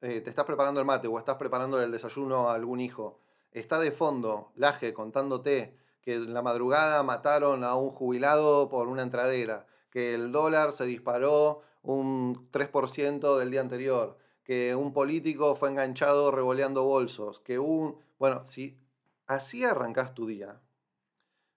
eh, 0.00 0.20
te 0.22 0.30
estás 0.30 0.44
preparando 0.44 0.80
el 0.80 0.86
mate 0.86 1.08
o 1.08 1.18
estás 1.18 1.36
preparando 1.36 1.80
el 1.82 1.90
desayuno 1.90 2.50
a 2.50 2.54
algún 2.54 2.80
hijo, 2.80 3.20
está 3.52 3.78
de 3.78 3.90
fondo 3.92 4.52
Laje 4.56 4.92
contándote 4.92 5.76
que 6.02 6.14
en 6.14 6.32
la 6.32 6.42
madrugada 6.42 7.02
mataron 7.02 7.64
a 7.64 7.74
un 7.74 7.90
jubilado 7.90 8.68
por 8.68 8.88
una 8.88 9.02
entradera, 9.02 9.66
que 9.90 10.14
el 10.14 10.32
dólar 10.32 10.72
se 10.72 10.84
disparó 10.84 11.62
un 11.82 12.50
3% 12.50 13.38
del 13.38 13.50
día 13.50 13.60
anterior, 13.60 14.16
que 14.44 14.74
un 14.74 14.92
político 14.92 15.54
fue 15.54 15.70
enganchado 15.70 16.30
revoleando 16.30 16.84
bolsos, 16.84 17.40
que 17.40 17.58
un... 17.58 17.98
Bueno, 18.18 18.46
si 18.46 18.78
así 19.26 19.64
arrancas 19.64 20.14
tu 20.14 20.26
día, 20.26 20.60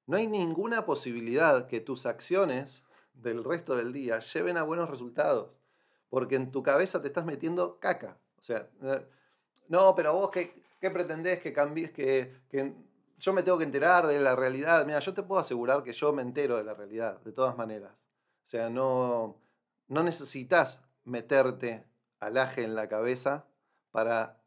no 0.06 0.18
hay 0.18 0.28
ninguna 0.28 0.86
posibilidad 0.86 1.68
que 1.68 1.80
tus 1.80 2.06
acciones 2.06 2.84
del 3.14 3.44
resto 3.44 3.76
del 3.76 3.94
día 3.94 4.20
lleven 4.20 4.58
a 4.58 4.64
buenos 4.64 4.90
resultados, 4.90 5.52
porque 6.10 6.36
en 6.36 6.52
tu 6.52 6.62
cabeza 6.64 7.02
te 7.02 7.08
estás 7.08 7.26
metiendo 7.26 7.80
caca. 7.80 8.18
O 8.40 8.44
sea, 8.44 8.68
eh, 8.82 9.06
no, 9.70 9.96
pero 9.96 10.14
vos 10.14 10.30
qué, 10.32 10.63
qué 10.84 10.92
pretendés 10.92 11.40
que 11.40 11.54
cambies, 11.54 11.92
que, 11.92 12.42
que 12.50 12.74
yo 13.18 13.32
me 13.32 13.42
tengo 13.42 13.58
que 13.58 13.64
enterar 13.64 14.06
de 14.06 14.20
la 14.20 14.36
realidad. 14.36 14.86
Mira, 14.86 15.00
yo 15.00 15.14
te 15.14 15.24
puedo 15.24 15.40
asegurar 15.40 15.82
que 15.82 15.94
yo 15.94 16.12
me 16.12 16.22
entero 16.22 16.58
de 16.58 16.66
la 16.66 16.74
realidad, 16.74 17.22
de 17.22 17.32
todas 17.32 17.56
maneras. 17.56 17.94
O 18.46 18.50
sea, 18.50 18.70
no, 18.70 19.38
no 19.88 20.04
necesitas 20.04 20.82
meterte 21.06 21.86
alaje 22.20 22.66
en 22.66 22.76
la 22.76 22.90
cabeza 22.90 23.46
para 23.92 24.42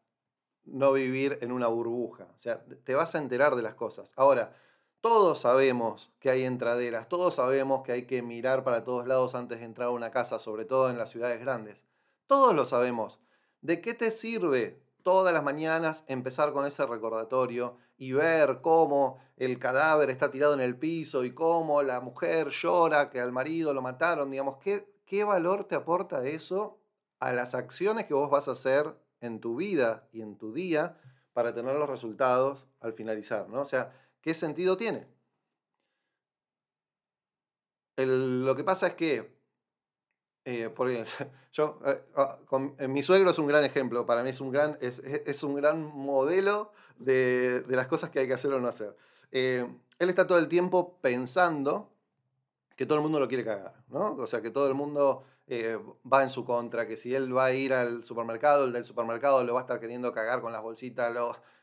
no 0.66 0.92
vivir 0.92 1.38
en 1.40 1.52
una 1.52 1.68
burbuja. 1.68 2.24
O 2.36 2.38
sea, 2.38 2.62
te 2.84 2.94
vas 2.94 3.14
a 3.14 3.18
enterar 3.18 3.56
de 3.56 3.62
las 3.62 3.74
cosas. 3.74 4.12
Ahora, 4.14 4.52
todos 5.00 5.40
sabemos 5.40 6.12
que 6.20 6.28
hay 6.28 6.44
entraderas, 6.44 7.08
todos 7.08 7.36
sabemos 7.36 7.82
que 7.82 7.92
hay 7.92 8.04
que 8.04 8.20
mirar 8.20 8.62
para 8.62 8.84
todos 8.84 9.06
lados 9.06 9.34
antes 9.34 9.60
de 9.60 9.64
entrar 9.64 9.88
a 9.88 9.92
una 9.92 10.10
casa, 10.10 10.38
sobre 10.38 10.66
todo 10.66 10.90
en 10.90 10.98
las 10.98 11.08
ciudades 11.08 11.40
grandes. 11.40 11.78
Todos 12.26 12.54
lo 12.54 12.66
sabemos. 12.66 13.20
¿De 13.62 13.80
qué 13.80 13.94
te 13.94 14.10
sirve 14.10 14.84
todas 15.06 15.32
las 15.32 15.44
mañanas 15.44 16.02
empezar 16.08 16.52
con 16.52 16.66
ese 16.66 16.84
recordatorio 16.84 17.76
y 17.96 18.10
ver 18.10 18.60
cómo 18.60 19.20
el 19.36 19.60
cadáver 19.60 20.10
está 20.10 20.32
tirado 20.32 20.52
en 20.52 20.58
el 20.58 20.76
piso 20.76 21.22
y 21.22 21.32
cómo 21.32 21.80
la 21.84 22.00
mujer 22.00 22.48
llora 22.48 23.08
que 23.08 23.20
al 23.20 23.30
marido 23.30 23.72
lo 23.72 23.82
mataron? 23.82 24.32
Digamos, 24.32 24.56
¿qué, 24.58 24.92
qué 25.06 25.22
valor 25.22 25.62
te 25.62 25.76
aporta 25.76 26.24
eso 26.24 26.80
a 27.20 27.30
las 27.30 27.54
acciones 27.54 28.06
que 28.06 28.14
vos 28.14 28.30
vas 28.30 28.48
a 28.48 28.52
hacer 28.52 28.96
en 29.20 29.38
tu 29.38 29.54
vida 29.54 30.08
y 30.10 30.22
en 30.22 30.36
tu 30.38 30.52
día 30.52 30.98
para 31.32 31.54
tener 31.54 31.76
los 31.76 31.88
resultados 31.88 32.66
al 32.80 32.92
finalizar, 32.92 33.48
¿no? 33.48 33.60
O 33.60 33.64
sea, 33.64 33.92
¿qué 34.20 34.34
sentido 34.34 34.76
tiene? 34.76 35.06
lo 37.96 38.56
que 38.56 38.64
pasa 38.64 38.88
es 38.88 38.94
que, 38.94 39.35
eh, 40.46 40.72
yo, 41.52 41.80
eh, 41.84 42.00
ah, 42.14 42.38
eh, 42.78 42.86
mi 42.86 43.02
suegro 43.02 43.30
es 43.30 43.38
un 43.38 43.48
gran 43.48 43.64
ejemplo, 43.64 44.06
para 44.06 44.22
mí 44.22 44.30
es 44.30 44.40
un 44.40 44.52
gran, 44.52 44.78
es, 44.80 45.42
un 45.42 45.56
gran 45.56 45.82
modelo 45.82 46.70
de, 46.98 47.62
de, 47.62 47.76
las 47.76 47.88
cosas 47.88 48.10
que 48.10 48.20
hay 48.20 48.28
que 48.28 48.34
hacer 48.34 48.52
o 48.52 48.60
no 48.60 48.68
hacer. 48.68 48.96
él 49.32 49.68
está 49.98 50.26
todo 50.26 50.38
el 50.38 50.46
tiempo 50.48 50.98
pensando 51.00 51.90
que 52.76 52.86
todo 52.86 52.98
el 52.98 53.02
mundo 53.02 53.18
lo 53.18 53.26
quiere 53.26 53.44
cagar, 53.44 53.74
¿no? 53.88 54.14
O 54.14 54.26
sea, 54.28 54.40
que 54.40 54.50
todo 54.50 54.68
el 54.68 54.74
mundo 54.74 55.24
va 55.50 56.22
en 56.22 56.30
su 56.30 56.44
contra, 56.44 56.86
que 56.86 56.96
si 56.96 57.12
él 57.12 57.36
va 57.36 57.46
a 57.46 57.52
ir 57.52 57.72
al 57.72 58.04
supermercado, 58.04 58.66
el 58.66 58.72
del 58.72 58.84
supermercado 58.84 59.42
lo 59.42 59.54
va 59.54 59.60
a 59.60 59.62
estar 59.62 59.80
queriendo 59.80 60.12
cagar 60.12 60.40
con 60.40 60.52
las 60.52 60.62
bolsitas, 60.62 61.12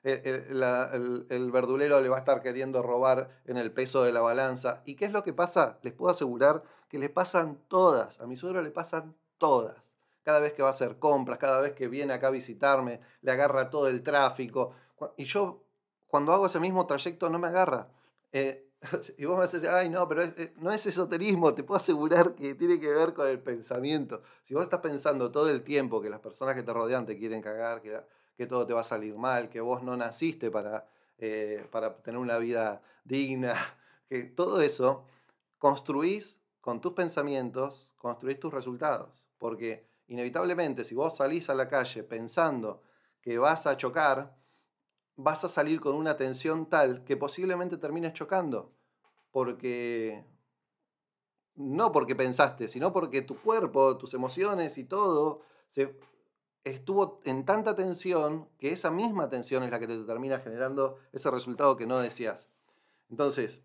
el, 0.03 1.51
verdulero 1.51 2.01
le 2.01 2.09
va 2.09 2.17
a 2.17 2.19
estar 2.19 2.41
queriendo 2.41 2.81
robar 2.81 3.29
en 3.45 3.55
el 3.55 3.71
peso 3.71 4.03
de 4.03 4.11
la 4.11 4.19
balanza. 4.19 4.81
¿Y 4.85 4.95
qué 4.95 5.05
es 5.05 5.13
lo 5.13 5.23
que 5.23 5.31
pasa? 5.31 5.79
Les 5.83 5.93
puedo 5.93 6.11
asegurar 6.11 6.63
que 6.93 6.99
les 6.99 7.09
pasan 7.09 7.57
todas, 7.69 8.21
a 8.21 8.27
mi 8.27 8.37
suegro 8.37 8.61
le 8.61 8.69
pasan 8.69 9.15
todas. 9.39 9.75
Cada 10.21 10.39
vez 10.39 10.53
que 10.53 10.61
va 10.61 10.67
a 10.67 10.77
hacer 10.77 10.99
compras, 10.99 11.39
cada 11.39 11.59
vez 11.59 11.71
que 11.71 11.87
viene 11.87 12.13
acá 12.13 12.27
a 12.27 12.29
visitarme, 12.29 12.99
le 13.23 13.31
agarra 13.31 13.71
todo 13.71 13.87
el 13.87 14.03
tráfico. 14.03 14.75
Y 15.17 15.23
yo, 15.23 15.63
cuando 16.05 16.31
hago 16.33 16.45
ese 16.45 16.59
mismo 16.59 16.85
trayecto, 16.85 17.31
no 17.31 17.39
me 17.39 17.47
agarra. 17.47 17.87
Eh, 18.31 18.69
y 19.17 19.25
vos 19.25 19.39
me 19.39 19.47
decís, 19.47 19.67
ay, 19.67 19.89
no, 19.89 20.07
pero 20.07 20.21
no 20.57 20.69
es 20.69 20.85
esoterismo, 20.85 21.55
te 21.55 21.63
puedo 21.63 21.77
asegurar 21.77 22.35
que 22.35 22.53
tiene 22.53 22.79
que 22.79 22.89
ver 22.89 23.15
con 23.15 23.27
el 23.27 23.39
pensamiento. 23.39 24.21
Si 24.43 24.53
vos 24.53 24.61
estás 24.61 24.81
pensando 24.81 25.31
todo 25.31 25.49
el 25.49 25.63
tiempo 25.63 25.99
que 25.99 26.11
las 26.11 26.19
personas 26.19 26.53
que 26.53 26.61
te 26.61 26.73
rodean 26.73 27.07
te 27.07 27.17
quieren 27.17 27.41
cagar, 27.41 27.81
que, 27.81 27.99
que 28.37 28.45
todo 28.45 28.67
te 28.67 28.73
va 28.73 28.81
a 28.81 28.83
salir 28.83 29.15
mal, 29.15 29.49
que 29.49 29.61
vos 29.61 29.81
no 29.81 29.97
naciste 29.97 30.51
para, 30.51 30.87
eh, 31.17 31.65
para 31.71 31.97
tener 32.03 32.19
una 32.19 32.37
vida 32.37 32.83
digna, 33.03 33.55
que 34.09 34.25
todo 34.25 34.61
eso, 34.61 35.07
construís 35.57 36.37
con 36.63 36.79
tus 36.79 36.93
pensamientos, 36.93 37.91
construís 37.97 38.39
tus 38.39 38.53
resultados. 38.53 39.27
Porque 39.37 39.85
inevitablemente, 40.07 40.85
si 40.85 40.95
vos 40.95 41.17
salís 41.17 41.49
a 41.49 41.53
la 41.53 41.67
calle 41.67 42.03
pensando 42.03 42.81
que 43.21 43.37
vas 43.37 43.67
a 43.67 43.75
chocar, 43.75 44.33
vas 45.17 45.43
a 45.43 45.49
salir 45.49 45.81
con 45.81 45.93
una 45.93 46.15
tensión 46.15 46.69
tal 46.69 47.03
que 47.03 47.17
posiblemente 47.17 47.75
termines 47.75 48.13
chocando. 48.13 48.71
Porque, 49.29 50.23
no 51.55 51.91
porque 51.91 52.15
pensaste, 52.15 52.69
sino 52.69 52.93
porque 52.93 53.23
tu 53.23 53.35
cuerpo, 53.41 53.97
tus 53.97 54.13
emociones 54.13 54.77
y 54.77 54.85
todo 54.85 55.41
se, 55.67 55.99
estuvo 56.63 57.19
en 57.25 57.43
tanta 57.43 57.75
tensión 57.75 58.47
que 58.57 58.71
esa 58.71 58.89
misma 58.89 59.27
tensión 59.27 59.63
es 59.63 59.71
la 59.71 59.81
que 59.81 59.87
te 59.87 60.01
termina 60.05 60.39
generando 60.39 60.97
ese 61.11 61.29
resultado 61.29 61.75
que 61.75 61.87
no 61.87 61.99
deseas. 61.99 62.47
Entonces, 63.09 63.61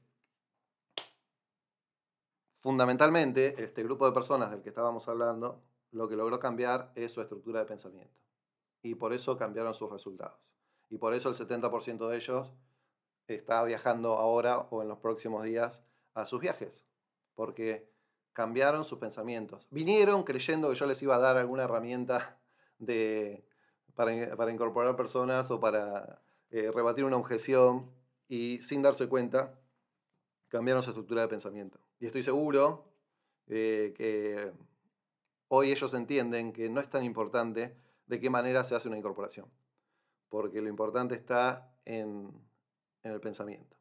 fundamentalmente, 2.59 3.63
este 3.63 3.83
grupo 3.83 4.07
de 4.07 4.13
personas 4.13 4.51
del 4.51 4.63
que 4.63 4.69
estábamos 4.69 5.09
hablando, 5.09 5.63
lo 5.91 6.09
que 6.09 6.17
logró 6.17 6.39
cambiar 6.39 6.93
es 6.95 7.13
su 7.13 7.21
estructura 7.21 7.61
de 7.61 7.67
pensamiento. 7.67 8.21
Y 8.83 8.95
por 8.95 9.13
eso 9.13 9.37
cambiaron 9.37 9.75
sus 9.75 9.91
resultados. 9.91 10.39
Y 10.91 10.99
por 10.99 11.15
eso 11.15 11.29
el 11.29 11.35
70% 11.35 12.09
de 12.09 12.17
ellos 12.17 12.53
está 13.27 13.63
viajando 13.65 14.15
ahora 14.15 14.59
o 14.71 14.83
en 14.83 14.89
los 14.89 14.99
próximos 14.99 15.45
días 15.45 15.83
a 16.15 16.27
sus 16.27 16.41
viajes. 16.41 16.87
Porque 17.35 17.91
cambiaron 18.33 18.85
sus 18.85 18.99
pensamientos. 18.99 19.67
Vinieron 19.71 20.23
creyendo 20.23 20.71
que 20.71 20.77
yo 20.77 20.87
les 20.87 21.03
iba 21.03 21.17
a 21.17 21.19
dar 21.19 21.37
alguna 21.37 21.65
herramienta 21.65 22.39
de, 22.79 23.45
para, 23.95 24.53
incorporar 24.53 24.95
personas 24.95 25.51
o 25.51 25.59
para 25.59 26.23
eh, 26.51 26.71
rebatir 26.73 27.05
una 27.05 27.17
objeción 27.17 27.91
y 28.29 28.63
sin 28.63 28.83
darse 28.83 29.09
cuenta 29.09 29.59
cambiaron 30.49 30.83
su 30.83 30.91
estructura 30.91 31.23
de 31.23 31.29
pensamiento. 31.29 31.81
Y 32.01 32.07
estoy 32.07 32.23
seguro 32.23 32.93
eh, 33.47 33.95
que 33.97 34.53
hoy 35.49 35.71
ellos 35.71 35.95
entienden 35.95 36.53
que 36.53 36.69
no 36.69 36.81
es 36.81 36.89
tan 36.89 37.05
importante 37.05 37.77
de 38.07 38.21
qué 38.21 38.31
manera 38.31 38.65
se 38.65 38.75
hace 38.75 38.89
una 38.89 38.99
incorporación 38.99 39.51
porque 40.29 40.61
lo 40.61 40.69
importante 40.69 41.15
está 41.15 41.71
en, 41.85 42.31
el 43.03 43.21
pensamiento. 43.21 43.77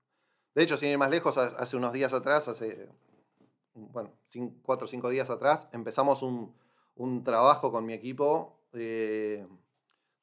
De 0.55 0.63
hecho, 0.63 0.77
sin 0.77 0.89
ir 0.89 0.97
más 0.97 1.09
lejos, 1.09 1.37
hace 1.37 1.75
unos 1.75 1.91
días 1.91 2.13
atrás, 2.13 2.47
hace, 2.47 2.89
bueno, 3.73 4.13
cuatro 4.61 4.85
o 4.85 4.87
cinco 4.87 5.09
días 5.09 5.29
atrás, 5.29 5.67
empezamos 5.73 6.21
un, 6.23 6.55
trabajo 7.23 7.71
con 7.71 7.85
mi 7.85 7.93
equipo 7.93 8.61
de, 8.71 9.45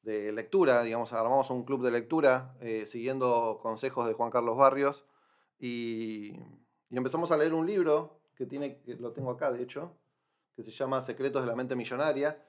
lectura, 0.03 0.83
digamos, 0.83 1.13
armamos 1.13 1.49
un 1.49 1.63
club 1.63 1.83
de 1.83 1.91
lectura 1.91 2.55
eh, 2.59 2.85
siguiendo 2.85 3.59
consejos 3.61 4.07
de 4.07 4.13
Juan 4.13 4.29
Carlos 4.29 4.57
Barrios 4.57 5.05
y, 5.59 6.33
y, 6.95 6.97
empezamos 6.97 7.31
a 7.31 7.37
leer 7.37 7.53
un 7.53 7.65
libro 7.65 8.19
que 8.35 8.45
tiene, 8.45 8.79
lo 8.99 9.11
tengo 9.11 9.31
acá 9.31 9.51
de 9.51 9.61
hecho, 9.61 9.91
que 10.55 10.63
se 10.63 10.71
llama 10.71 11.01
Secretos 11.01 11.41
de 11.43 11.47
la 11.47 11.55
Mente 11.55 11.75
Millonaria, 11.75 12.41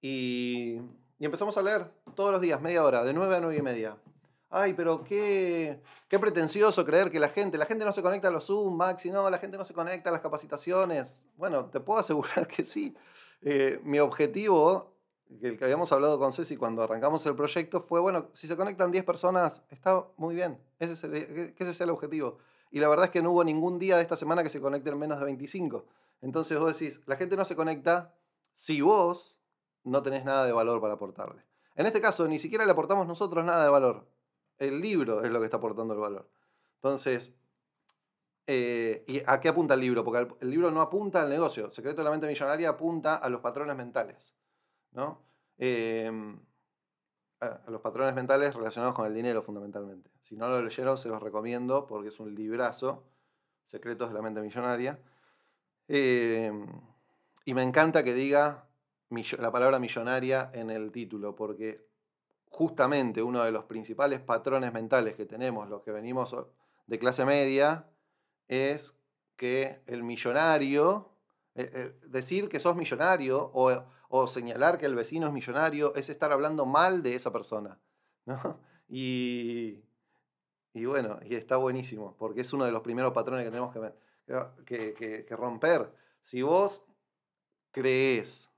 Y, 0.00 0.80
y 1.18 1.24
empezamos 1.24 1.56
a 1.58 1.62
leer 1.62 1.90
todos 2.14 2.30
los 2.30 2.40
días, 2.40 2.60
media 2.60 2.84
hora, 2.84 3.02
de 3.02 3.12
9 3.12 3.36
a 3.36 3.40
9 3.40 3.56
y 3.56 3.62
media. 3.62 3.96
Ay, 4.50 4.72
pero 4.72 5.04
qué, 5.04 5.82
qué 6.08 6.18
pretencioso 6.18 6.84
creer 6.84 7.10
que 7.10 7.20
la 7.20 7.28
gente, 7.28 7.58
la 7.58 7.66
gente 7.66 7.84
no 7.84 7.92
se 7.92 8.00
conecta 8.02 8.28
a 8.28 8.30
los 8.30 8.46
Zoom, 8.46 8.76
Maxi, 8.76 9.10
no, 9.10 9.28
la 9.28 9.38
gente 9.38 9.58
no 9.58 9.64
se 9.64 9.74
conecta 9.74 10.08
a 10.08 10.12
las 10.12 10.22
capacitaciones. 10.22 11.26
Bueno, 11.36 11.66
te 11.66 11.80
puedo 11.80 11.98
asegurar 12.00 12.46
que 12.46 12.64
sí. 12.64 12.94
Eh, 13.42 13.80
mi 13.84 13.98
objetivo, 13.98 14.94
el 15.42 15.58
que 15.58 15.64
habíamos 15.64 15.92
hablado 15.92 16.18
con 16.18 16.32
Ceci 16.32 16.56
cuando 16.56 16.82
arrancamos 16.82 17.26
el 17.26 17.34
proyecto, 17.34 17.82
fue, 17.82 18.00
bueno, 18.00 18.28
si 18.32 18.46
se 18.46 18.56
conectan 18.56 18.90
10 18.90 19.04
personas, 19.04 19.62
está 19.68 20.06
muy 20.16 20.34
bien, 20.34 20.58
ese 20.78 20.94
es 20.94 21.04
el, 21.04 21.54
que 21.54 21.64
ese 21.64 21.74
sea 21.74 21.84
el 21.84 21.90
objetivo. 21.90 22.38
Y 22.70 22.80
la 22.80 22.88
verdad 22.88 23.06
es 23.06 23.10
que 23.10 23.22
no 23.22 23.32
hubo 23.32 23.44
ningún 23.44 23.78
día 23.78 23.96
de 23.96 24.02
esta 24.02 24.16
semana 24.16 24.42
que 24.42 24.50
se 24.50 24.60
conecten 24.60 24.98
menos 24.98 25.18
de 25.18 25.24
25. 25.24 25.86
Entonces 26.20 26.58
vos 26.58 26.78
decís, 26.78 27.00
la 27.06 27.16
gente 27.16 27.36
no 27.36 27.44
se 27.44 27.56
conecta 27.56 28.14
si 28.52 28.80
vos 28.80 29.38
no 29.84 30.02
tenés 30.02 30.24
nada 30.24 30.44
de 30.44 30.52
valor 30.52 30.80
para 30.80 30.94
aportarle. 30.94 31.42
En 31.76 31.86
este 31.86 32.00
caso, 32.00 32.26
ni 32.26 32.38
siquiera 32.38 32.64
le 32.64 32.72
aportamos 32.72 33.06
nosotros 33.06 33.44
nada 33.44 33.62
de 33.62 33.70
valor. 33.70 34.06
El 34.58 34.80
libro 34.80 35.22
es 35.22 35.30
lo 35.30 35.38
que 35.38 35.44
está 35.44 35.58
aportando 35.58 35.94
el 35.94 36.00
valor. 36.00 36.28
Entonces, 36.74 37.32
eh, 38.46 39.04
¿y 39.06 39.22
a 39.24 39.40
qué 39.40 39.48
apunta 39.48 39.74
el 39.74 39.80
libro? 39.80 40.02
Porque 40.02 40.26
el, 40.40 40.50
libro 40.50 40.70
no 40.70 40.80
apunta 40.80 41.22
al 41.22 41.28
negocio. 41.28 41.72
Secreto 41.72 41.98
de 41.98 42.04
la 42.04 42.10
mente 42.10 42.26
millonaria 42.26 42.70
apunta 42.70 43.16
a 43.16 43.28
los 43.28 43.40
patrones 43.40 43.76
mentales. 43.76 44.34
¿no? 44.92 45.22
Em, 45.58 46.40
a, 47.40 47.60
los 47.68 47.80
patrones 47.80 48.14
mentales 48.14 48.54
relacionados 48.54 48.94
con 48.94 49.06
el 49.06 49.14
dinero, 49.14 49.42
fundamentalmente. 49.42 50.10
Si 50.22 50.36
no 50.36 50.48
lo 50.48 50.62
leyeron, 50.62 50.98
se 50.98 51.08
los 51.08 51.22
recomiendo 51.22 51.86
porque 51.86 52.08
es 52.08 52.20
un 52.20 52.34
librazo. 52.34 53.04
Secretos 53.64 54.08
de 54.08 54.14
la 54.14 54.22
mente 54.22 54.40
millonaria. 54.40 54.98
Em, 55.88 56.66
y 57.44 57.54
me 57.54 57.62
encanta 57.62 58.02
que 58.02 58.14
diga 58.14 58.68
la 59.38 59.50
palabra 59.50 59.78
millonaria 59.78 60.50
en 60.52 60.70
el 60.70 60.92
título, 60.92 61.34
porque 61.34 61.86
justamente 62.50 63.22
uno 63.22 63.42
de 63.44 63.52
los 63.52 63.64
principales 63.64 64.20
patrones 64.20 64.72
mentales 64.72 65.14
que 65.14 65.26
tenemos 65.26 65.68
los 65.68 65.82
que 65.82 65.92
venimos 65.92 66.34
de 66.86 66.98
clase 66.98 67.24
media 67.24 67.86
es 68.48 68.94
que 69.36 69.82
el 69.86 70.02
millonario, 70.02 71.12
eh, 71.54 71.70
eh, 71.72 71.98
decir 72.06 72.48
que 72.48 72.58
sos 72.60 72.76
millonario 72.76 73.50
o, 73.54 73.84
señalar 74.26 74.78
que 74.78 74.86
el 74.86 74.94
vecino 74.94 75.26
es 75.26 75.32
millonario 75.32 75.94
es 75.94 76.08
estar 76.08 76.32
hablando 76.32 76.66
mal 76.66 77.02
de 77.02 77.14
esa 77.14 77.32
persona. 77.32 77.78
Y, 78.90 79.84
y, 80.72 80.86
bueno, 80.86 81.18
y 81.22 81.34
está 81.34 81.58
buenísimo, 81.58 82.16
porque 82.18 82.40
es 82.40 82.50
uno 82.54 82.64
de 82.64 82.72
los 82.72 82.80
primeros 82.80 83.12
patrones 83.12 83.44
que 83.44 83.50
tenemos 83.50 83.70
que, 84.64 85.24
que, 85.28 85.36
romper. 85.36 85.92
Si 86.22 86.40
vos 86.40 86.82
crees 87.70 88.50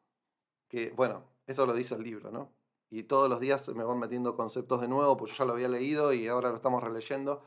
que, 0.69 0.93
bueno, 0.93 1.25
eso 1.49 1.67
lo 1.67 1.73
dice 1.73 1.97
el 1.97 2.05
libro, 2.05 2.31
¿no? 2.31 2.53
y 2.91 3.05
todos 3.05 3.29
los 3.29 3.39
días 3.39 3.69
me 3.69 3.85
van 3.85 3.99
metiendo 3.99 4.35
conceptos 4.35 4.81
de 4.81 4.89
nuevo, 4.89 5.17
pues 5.17 5.31
yo 5.31 5.39
ya 5.39 5.45
lo 5.45 5.53
había 5.53 5.69
leído 5.69 6.13
y 6.13 6.27
ahora 6.27 6.51
lo 6.51 6.57
estamos 6.57 6.83
releyendo. 6.83 7.47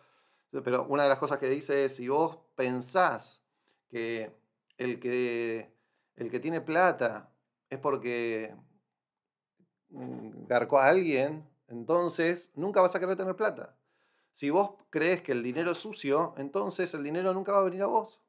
Pero 0.64 0.86
una 0.86 1.04
de 1.04 1.10
las 1.10 1.20
cosas 1.20 1.38
que 1.38 1.50
dice 1.50 1.86
es, 1.86 1.98
si 1.98 2.08
vos 2.08 2.38
pensás 2.56 3.44
que 3.90 4.34
el 4.78 5.00
que, 5.00 5.74
el 6.16 6.32
que 6.32 6.40
tiene 6.40 6.62
plata 6.62 7.33
es 7.74 7.80
porque 7.80 8.56
mm, 9.90 10.46
garcó 10.48 10.80
a 10.80 10.88
alguien, 10.88 11.48
entonces 11.68 12.52
nunca 12.56 12.82
vas 12.82 12.96
a 12.96 13.00
querer 13.00 13.16
tener 13.16 13.36
plata. 13.36 13.76
Si 14.32 14.50
vos 14.50 14.72
crees 14.90 15.22
que 15.22 15.32
el 15.32 15.44
dinero 15.44 15.72
es 15.72 15.78
sucio, 15.78 16.34
entonces 16.38 16.94
el 16.94 17.04
dinero 17.04 17.34
nunca 17.34 17.52
va 17.52 17.60
a 17.60 17.64
venir 17.64 17.84
a 17.84 17.88
vos. 17.88 18.20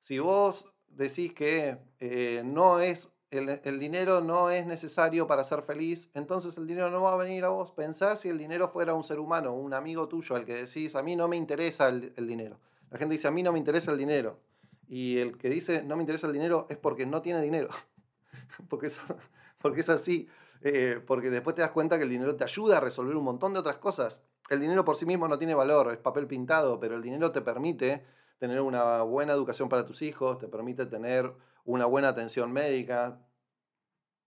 Si 0.00 0.18
vos 0.18 0.72
decís 0.88 1.34
que 1.34 1.78
eh, 1.98 2.42
no 2.44 2.80
es 2.80 3.10
el, 3.30 3.78
dinero 3.78 4.20
no 4.20 4.50
es 4.50 4.66
necesario 4.66 5.26
para 5.26 5.44
ser 5.44 5.62
feliz, 5.62 6.10
entonces 6.14 6.56
el 6.56 6.66
dinero 6.66 6.90
no 6.90 7.02
va 7.02 7.12
a 7.12 7.16
venir 7.16 7.44
a 7.44 7.48
vos. 7.48 7.70
Pensá 7.70 8.16
si 8.16 8.28
el 8.28 8.38
dinero 8.38 8.68
fuera 8.68 8.92
un 8.94 9.04
ser 9.04 9.20
humano, 9.20 9.54
un 9.54 9.72
amigo 9.72 10.08
tuyo 10.08 10.34
al 10.34 10.44
que 10.44 10.54
decís, 10.54 10.94
a 10.96 11.02
mí 11.02 11.14
no 11.14 11.28
me 11.28 11.36
interesa 11.36 11.88
el, 11.88 12.26
dinero. 12.26 12.58
La 12.90 12.98
gente 12.98 13.12
dice, 13.12 13.28
a 13.28 13.30
mí 13.30 13.42
no 13.42 13.52
me 13.52 13.58
interesa 13.58 13.92
el 13.92 13.98
dinero. 13.98 14.40
Y 14.88 15.18
el 15.18 15.38
que 15.38 15.48
dice, 15.48 15.84
no 15.84 15.96
me 15.96 16.02
interesa 16.02 16.26
el 16.26 16.32
dinero, 16.32 16.66
es 16.68 16.76
porque 16.76 17.06
no 17.06 17.22
tiene 17.22 17.40
dinero. 17.40 17.68
porque, 18.68 18.88
es, 18.88 19.00
porque 19.60 19.80
es 19.80 19.88
así. 19.88 20.28
Eh, 20.62 21.02
porque 21.06 21.30
después 21.30 21.56
te 21.56 21.62
das 21.62 21.70
cuenta 21.70 21.96
que 21.96 22.04
el 22.04 22.10
dinero 22.10 22.36
te 22.36 22.44
ayuda 22.44 22.76
a 22.76 22.80
resolver 22.80 23.16
un 23.16 23.24
montón 23.24 23.52
de 23.54 23.60
otras 23.60 23.78
cosas. 23.78 24.22
El 24.50 24.60
dinero 24.60 24.84
por 24.84 24.96
sí 24.96 25.06
mismo 25.06 25.26
no 25.28 25.38
tiene 25.38 25.54
valor, 25.54 25.92
es 25.92 25.98
papel 25.98 26.26
pintado, 26.26 26.78
pero 26.78 26.96
el 26.96 27.02
dinero 27.02 27.32
te 27.32 27.40
permite 27.40 28.04
tener 28.38 28.60
una 28.60 29.02
buena 29.02 29.32
educación 29.32 29.68
para 29.68 29.84
tus 29.84 30.02
hijos, 30.02 30.38
te 30.38 30.48
permite 30.48 30.86
tener 30.86 31.32
una 31.64 31.86
buena 31.86 32.08
atención 32.08 32.52
médica. 32.52 33.20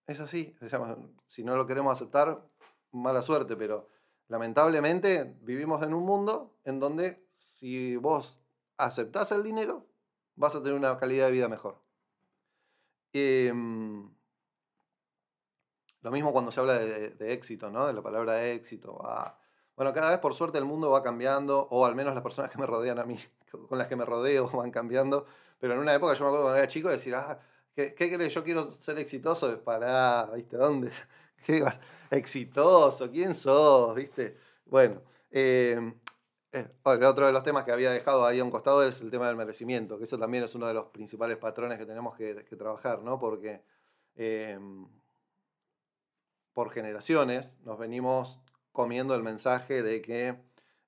Es 0.08 0.20
así, 0.20 0.56
si 1.28 1.44
no 1.44 1.56
lo 1.56 1.66
queremos 1.66 1.94
aceptar, 1.94 2.46
mala 2.92 3.22
suerte, 3.22 3.56
pero 3.56 3.90
lamentablemente 4.28 5.38
vivimos 5.42 5.84
en 5.84 5.94
un 5.94 6.04
mundo 6.04 6.58
en 6.64 6.80
donde 6.80 7.26
si 7.36 7.96
vos 7.96 8.40
aceptás 8.78 9.32
el 9.32 9.44
dinero, 9.44 9.88
vas 10.36 10.56
a 10.56 10.64
tener 10.64 10.78
una 10.78 10.98
calidad 10.98 11.28
de 11.28 11.32
vida 11.32 11.48
mejor. 11.48 11.82
Em, 13.14 14.10
lo 16.02 16.12
mismo 16.12 16.34
cuando 16.34 16.52
se 16.52 16.60
habla 16.60 16.80
de, 16.80 17.34
éxito, 17.34 17.70
¿no? 17.70 17.88
De 17.88 17.94
la 17.94 18.02
palabra 18.02 18.46
éxito. 18.46 19.02
bueno, 19.76 19.94
cada 19.94 20.10
vez 20.10 20.20
por 20.20 20.34
suerte 20.34 20.58
el 20.58 20.66
mundo 20.66 20.90
va 20.90 21.02
cambiando, 21.04 21.68
o 21.72 21.86
al 21.86 21.96
menos 21.96 22.14
las 22.14 22.24
personas 22.24 22.52
que 22.52 22.58
me 22.58 22.66
rodean 22.66 23.00
a 23.00 23.06
mí, 23.06 23.18
con 23.70 23.78
las 23.78 23.88
que 23.88 23.96
me 23.96 24.06
rodeo, 24.06 24.50
van 24.50 24.72
cambiando. 24.72 25.26
Pero 25.60 25.74
en 25.74 25.80
una 25.80 25.94
época 25.94 26.14
yo 26.14 26.24
me 26.26 26.28
acuerdo 26.28 26.46
cuando 26.46 26.58
era 26.58 26.68
chico 26.68 26.90
decir, 26.90 27.16
ah, 27.16 27.40
¿Qué, 27.76 27.94
crees? 27.96 28.34
Yo 28.34 28.44
quiero 28.44 28.72
ser 28.72 29.00
exitoso. 29.00 29.60
Pará, 29.64 30.30
¿viste? 30.36 30.58
¿Dónde? 30.58 30.92
¿Qué 31.46 31.64
Exitoso, 32.12 33.10
¿quién 33.10 33.34
sos? 33.34 33.96
¿Viste? 33.96 34.38
Bueno, 34.66 35.02
eh, 35.32 35.94
eh, 36.54 36.70
otro 36.84 37.26
de 37.26 37.32
los 37.32 37.44
temas 37.44 37.64
que 37.64 37.72
había 37.72 37.92
dejado 37.92 38.26
ahí 38.26 38.40
a 38.40 38.44
un 38.44 38.52
costado 38.52 38.84
es 38.84 39.02
el 39.02 39.12
tema 39.12 39.28
del 39.28 39.36
merecimiento, 39.36 39.98
que 39.98 40.06
eso 40.06 40.18
también 40.18 40.44
es 40.44 40.56
uno 40.56 40.68
de 40.68 40.74
los 40.74 40.88
principales 40.88 41.38
patrones 41.38 41.78
que 41.78 41.86
tenemos 41.86 42.16
que, 42.16 42.36
trabajar, 42.58 43.02
¿no? 43.02 43.20
Porque 43.20 43.62
eh, 44.16 44.60
por 46.54 46.72
generaciones 46.72 47.58
nos 47.66 47.78
venimos 47.78 48.40
comiendo 48.72 49.16
el 49.16 49.24
mensaje 49.24 49.84
de 49.84 50.02
que 50.02 50.38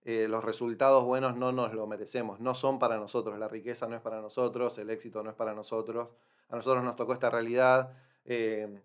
los 0.05 0.43
resultados 0.43 1.03
buenos 1.03 1.35
no 1.35 1.51
nos 1.51 1.73
lo 1.73 1.87
merecemos, 1.87 2.39
no 2.39 2.53
son 2.53 2.77
para 2.77 2.97
nosotros, 2.97 3.39
la 3.39 3.47
riqueza 3.47 3.87
no 3.87 3.95
es 3.95 4.01
para 4.03 4.21
nosotros, 4.21 4.77
el 4.77 4.91
éxito 4.91 5.23
no 5.23 5.31
es 5.31 5.35
para 5.35 5.55
nosotros 5.55 6.09
a 6.49 6.55
nosotros 6.55 6.83
nos 6.83 6.95
tocó 6.95 7.13
esta 7.13 7.29
realidad. 7.29 7.93
Eh, 8.25 8.81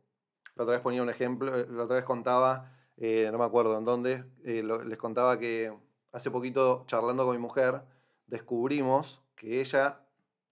la 0.54 0.64
otra 0.64 0.74
vez 0.76 0.82
ponía 0.82 1.02
un 1.02 1.10
ejemplo, 1.10 1.54
eh, 1.56 1.66
la 1.68 1.84
otra 1.84 1.96
vez 1.96 2.04
contaba, 2.04 2.72
eh, 2.96 3.28
no 3.32 3.38
me 3.38 3.44
acuerdo 3.44 3.76
en 3.78 3.84
dónde, 3.84 4.24
les 4.42 4.98
contaba 4.98 5.38
que 5.38 5.72
hace 6.12 6.30
poquito 6.30 6.84
charlando 6.86 7.24
con 7.24 7.36
mi 7.36 7.40
mujer, 7.40 7.82
descubrimos 8.26 9.20
que 9.34 9.60
ella 9.60 10.00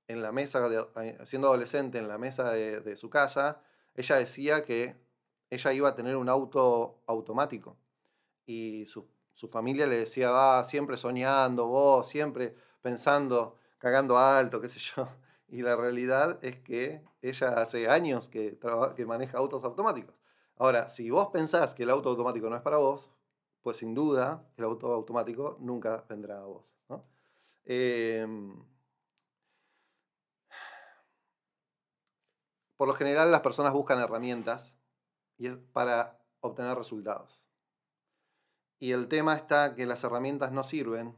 en 0.08 0.22
la 0.22 0.32
mesa, 0.32 0.68
siendo 1.24 1.48
adolescente, 1.48 1.98
en 1.98 2.08
la 2.08 2.18
mesa 2.18 2.50
de, 2.50 2.96
su 2.96 3.10
casa, 3.10 3.60
ella 3.94 4.16
decía 4.16 4.64
que 4.64 4.96
ella 5.50 5.72
iba 5.72 5.88
a 5.90 5.94
tener 5.94 6.16
un 6.16 6.30
auto 6.30 7.02
automático. 7.06 7.76
Y 8.46 8.86
su, 8.86 9.06
familia 9.50 9.86
le 9.86 9.98
decía, 9.98 10.30
va, 10.30 10.64
siempre 10.64 10.96
soñando, 10.96 11.66
vos, 11.66 12.08
siempre 12.08 12.54
pensando, 12.80 13.56
cagando 13.76 14.18
alto, 14.18 14.60
qué 14.60 14.68
sé 14.68 14.80
yo. 14.80 15.08
Y 15.50 15.62
la 15.62 15.76
realidad 15.76 16.38
es 16.44 16.56
que 16.60 17.02
ella 17.22 17.54
hace 17.54 17.88
años 17.88 18.28
que, 18.28 18.58
que 18.94 19.06
maneja 19.06 19.38
autos 19.38 19.64
automáticos. 19.64 20.14
Ahora, 20.58 20.90
si 20.90 21.08
vos 21.08 21.28
pensás 21.32 21.72
que 21.72 21.84
el 21.84 21.90
auto 21.90 22.10
automático 22.10 22.50
no 22.50 22.56
es 22.56 22.60
para 22.60 22.76
vos, 22.76 23.08
pues 23.62 23.78
sin 23.78 23.94
duda 23.94 24.46
el 24.56 24.64
auto 24.64 24.92
automático 24.92 25.56
nunca 25.60 26.04
vendrá 26.08 26.38
a 26.40 26.44
vos. 26.44 26.74
Em, 27.64 28.64
por 32.76 32.88
lo 32.88 32.94
general 32.94 33.30
las 33.30 33.42
personas 33.42 33.72
buscan 33.72 34.00
herramientas 34.00 34.74
y 35.36 35.50
para 35.50 36.18
obtener 36.40 36.76
resultados. 36.78 37.40
Y 38.78 38.92
el 38.92 39.08
tema 39.08 39.34
está 39.34 39.74
que 39.74 39.86
las 39.86 40.02
herramientas 40.04 40.52
no 40.52 40.64
sirven 40.64 41.16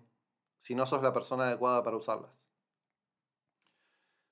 si 0.58 0.74
no 0.74 0.86
sos 0.86 1.02
la 1.02 1.12
persona 1.12 1.44
adecuada 1.44 1.82
para 1.82 1.96
usarlas. 1.96 2.32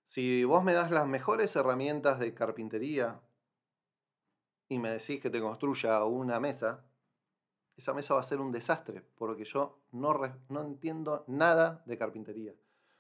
Si 0.07 0.45
vos 0.45 0.65
me 0.65 0.73
das 0.73 0.91
las 0.91 1.07
mejores 1.07 1.55
herramientas 1.55 2.19
de 2.19 2.35
carpintería 2.35 3.21
y 4.69 4.79
me 4.79 4.91
decís 4.91 5.21
que 5.21 5.31
te 5.31 5.41
construya 5.41 6.03
una 6.05 6.41
mesa, 6.41 6.88
esa 7.79 7.95
mesa 7.95 8.15
va 8.15 8.21
a 8.21 8.25
ser 8.25 8.41
un 8.41 8.51
desastre, 8.51 9.05
porque 9.17 9.45
yo 9.45 9.79
no, 9.93 10.13
no 10.49 10.63
entiendo 10.63 11.25
nada 11.29 11.83
de 11.87 11.97
carpintería. 11.97 12.53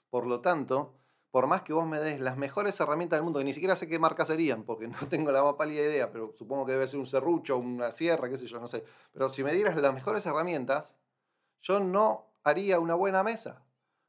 Por 0.08 0.24
lo 0.24 0.40
tanto, 0.40 0.94
por 1.32 1.48
más 1.48 1.62
que 1.62 1.72
vos 1.72 1.84
me 1.84 1.98
des 1.98 2.20
las 2.20 2.36
mejores 2.36 2.78
herramientas 2.78 3.16
del 3.16 3.24
mundo, 3.24 3.40
que 3.40 3.44
ni 3.44 3.52
siquiera 3.52 3.74
sé 3.74 3.88
qué 3.88 3.98
marcas 3.98 4.28
serían, 4.28 4.62
porque 4.62 4.86
no 4.86 4.96
tengo 5.10 5.32
la 5.32 5.42
más 5.42 5.54
pálida 5.54 5.82
idea, 5.82 6.12
pero 6.12 6.32
supongo 6.36 6.64
que 6.64 6.72
debe 6.72 6.86
ser 6.86 7.00
un 7.00 7.06
serrucho, 7.06 7.58
una 7.58 7.90
sierra, 7.90 8.28
qué 8.28 8.38
sé 8.38 8.46
yo, 8.46 8.60
no 8.60 8.68
sé. 8.68 8.84
Pero 9.12 9.28
si 9.28 9.42
me 9.42 9.52
dieras 9.52 9.76
las 9.76 9.92
mejores 9.92 10.24
herramientas, 10.26 10.94
yo 11.60 11.80
no 11.80 12.30
haría 12.44 12.78
una 12.78 12.94
buena 12.94 13.24
mesa. 13.24 13.64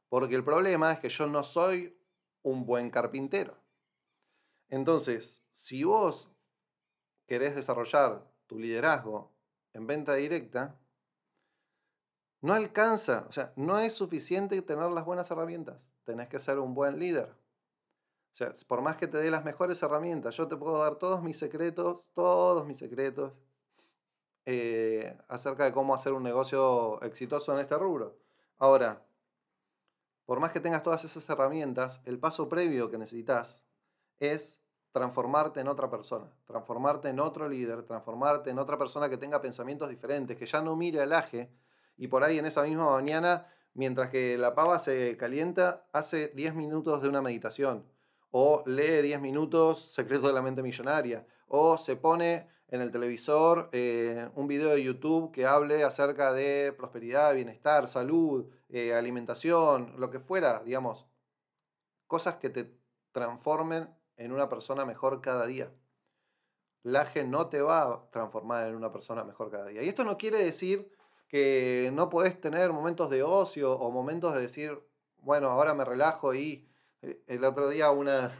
Porque 0.08 0.36
el 0.36 0.44
problema 0.44 0.92
es 0.92 1.00
que 1.00 1.08
yo 1.08 1.26
no 1.26 1.42
soy 1.42 1.98
un 2.42 2.64
buen 2.64 2.90
carpintero. 2.90 3.56
Entonces, 4.68 5.44
si 5.50 5.82
vos 5.82 6.30
querés 7.26 7.56
desarrollar 7.56 8.24
tu 8.46 8.58
liderazgo 8.58 9.32
en 9.72 9.86
venta 9.86 10.14
directa, 10.14 10.76
no 12.42 12.54
alcanza, 12.54 13.26
o 13.28 13.32
sea, 13.32 13.52
no 13.56 13.78
es 13.78 13.92
suficiente 13.94 14.60
tener 14.62 14.90
las 14.90 15.04
buenas 15.04 15.30
herramientas. 15.30 15.78
Tenés 16.04 16.28
que 16.28 16.38
ser 16.38 16.58
un 16.58 16.74
buen 16.74 16.98
líder. 16.98 17.28
O 18.32 18.36
sea, 18.36 18.54
por 18.66 18.80
más 18.80 18.96
que 18.96 19.06
te 19.06 19.18
dé 19.18 19.30
las 19.30 19.44
mejores 19.44 19.82
herramientas, 19.82 20.36
yo 20.36 20.48
te 20.48 20.56
puedo 20.56 20.78
dar 20.78 20.96
todos 20.96 21.22
mis 21.22 21.38
secretos, 21.38 22.08
todos 22.14 22.64
mis 22.66 22.78
secretos 22.78 23.32
eh, 24.46 25.18
acerca 25.28 25.64
de 25.64 25.72
cómo 25.72 25.94
hacer 25.94 26.12
un 26.12 26.22
negocio 26.22 27.02
exitoso 27.02 27.52
en 27.52 27.60
este 27.60 27.76
rubro. 27.76 28.16
Ahora, 28.58 29.04
por 30.24 30.40
más 30.40 30.52
que 30.52 30.60
tengas 30.60 30.82
todas 30.82 31.04
esas 31.04 31.28
herramientas, 31.28 32.00
el 32.04 32.18
paso 32.18 32.48
previo 32.48 32.90
que 32.90 32.98
necesitas 32.98 33.62
es 34.20 34.59
transformarte 34.92 35.60
en 35.60 35.68
otra 35.68 35.88
persona, 35.88 36.26
transformarte 36.46 37.08
en 37.08 37.20
otro 37.20 37.48
líder, 37.48 37.84
transformarte 37.84 38.50
en 38.50 38.58
otra 38.58 38.76
persona 38.76 39.08
que 39.08 39.16
tenga 39.16 39.40
pensamientos 39.40 39.88
diferentes, 39.88 40.36
que 40.36 40.46
ya 40.46 40.60
no 40.60 40.76
mire 40.76 41.00
al 41.00 41.12
aje 41.12 41.50
y 41.96 42.08
por 42.08 42.24
ahí 42.24 42.38
en 42.38 42.46
esa 42.46 42.62
misma 42.62 42.90
mañana, 42.90 43.46
mientras 43.74 44.10
que 44.10 44.36
la 44.38 44.54
pava 44.54 44.78
se 44.78 45.16
calienta, 45.16 45.86
hace 45.92 46.28
10 46.28 46.54
minutos 46.54 47.02
de 47.02 47.08
una 47.08 47.22
meditación, 47.22 47.84
o 48.30 48.62
lee 48.66 49.02
10 49.02 49.20
minutos 49.20 49.92
Secreto 49.92 50.26
de 50.26 50.32
la 50.32 50.42
Mente 50.42 50.62
Millonaria, 50.62 51.26
o 51.46 51.78
se 51.78 51.96
pone 51.96 52.48
en 52.68 52.80
el 52.80 52.90
televisor 52.90 53.68
eh, 53.72 54.28
un 54.34 54.46
video 54.46 54.70
de 54.70 54.82
YouTube 54.82 55.32
que 55.32 55.46
hable 55.46 55.84
acerca 55.84 56.32
de 56.32 56.72
prosperidad, 56.76 57.34
bienestar, 57.34 57.88
salud, 57.88 58.46
eh, 58.68 58.94
alimentación, 58.94 59.94
lo 59.98 60.10
que 60.10 60.20
fuera, 60.20 60.62
digamos, 60.64 61.06
cosas 62.06 62.36
que 62.36 62.50
te 62.50 62.72
transformen 63.12 63.88
en 64.20 64.32
una 64.32 64.48
persona 64.48 64.84
mejor 64.84 65.20
cada 65.22 65.46
día. 65.46 65.72
Laje 66.82 67.24
no 67.24 67.48
te 67.48 67.62
va 67.62 67.82
a 67.82 68.10
transformar 68.10 68.68
en 68.68 68.74
una 68.74 68.92
persona 68.92 69.24
mejor 69.24 69.50
cada 69.50 69.66
día. 69.66 69.82
Y 69.82 69.88
esto 69.88 70.04
no 70.04 70.18
quiere 70.18 70.44
decir 70.44 70.92
que 71.26 71.90
no 71.94 72.10
podés 72.10 72.38
tener 72.38 72.72
momentos 72.72 73.08
de 73.08 73.22
ocio 73.22 73.72
o 73.72 73.90
momentos 73.90 74.34
de 74.34 74.42
decir, 74.42 74.78
bueno, 75.18 75.48
ahora 75.48 75.74
me 75.74 75.84
relajo 75.84 76.34
y 76.34 76.68
eh, 77.02 77.22
el 77.28 77.44
otro 77.44 77.68
día 77.70 77.90
una, 77.90 78.30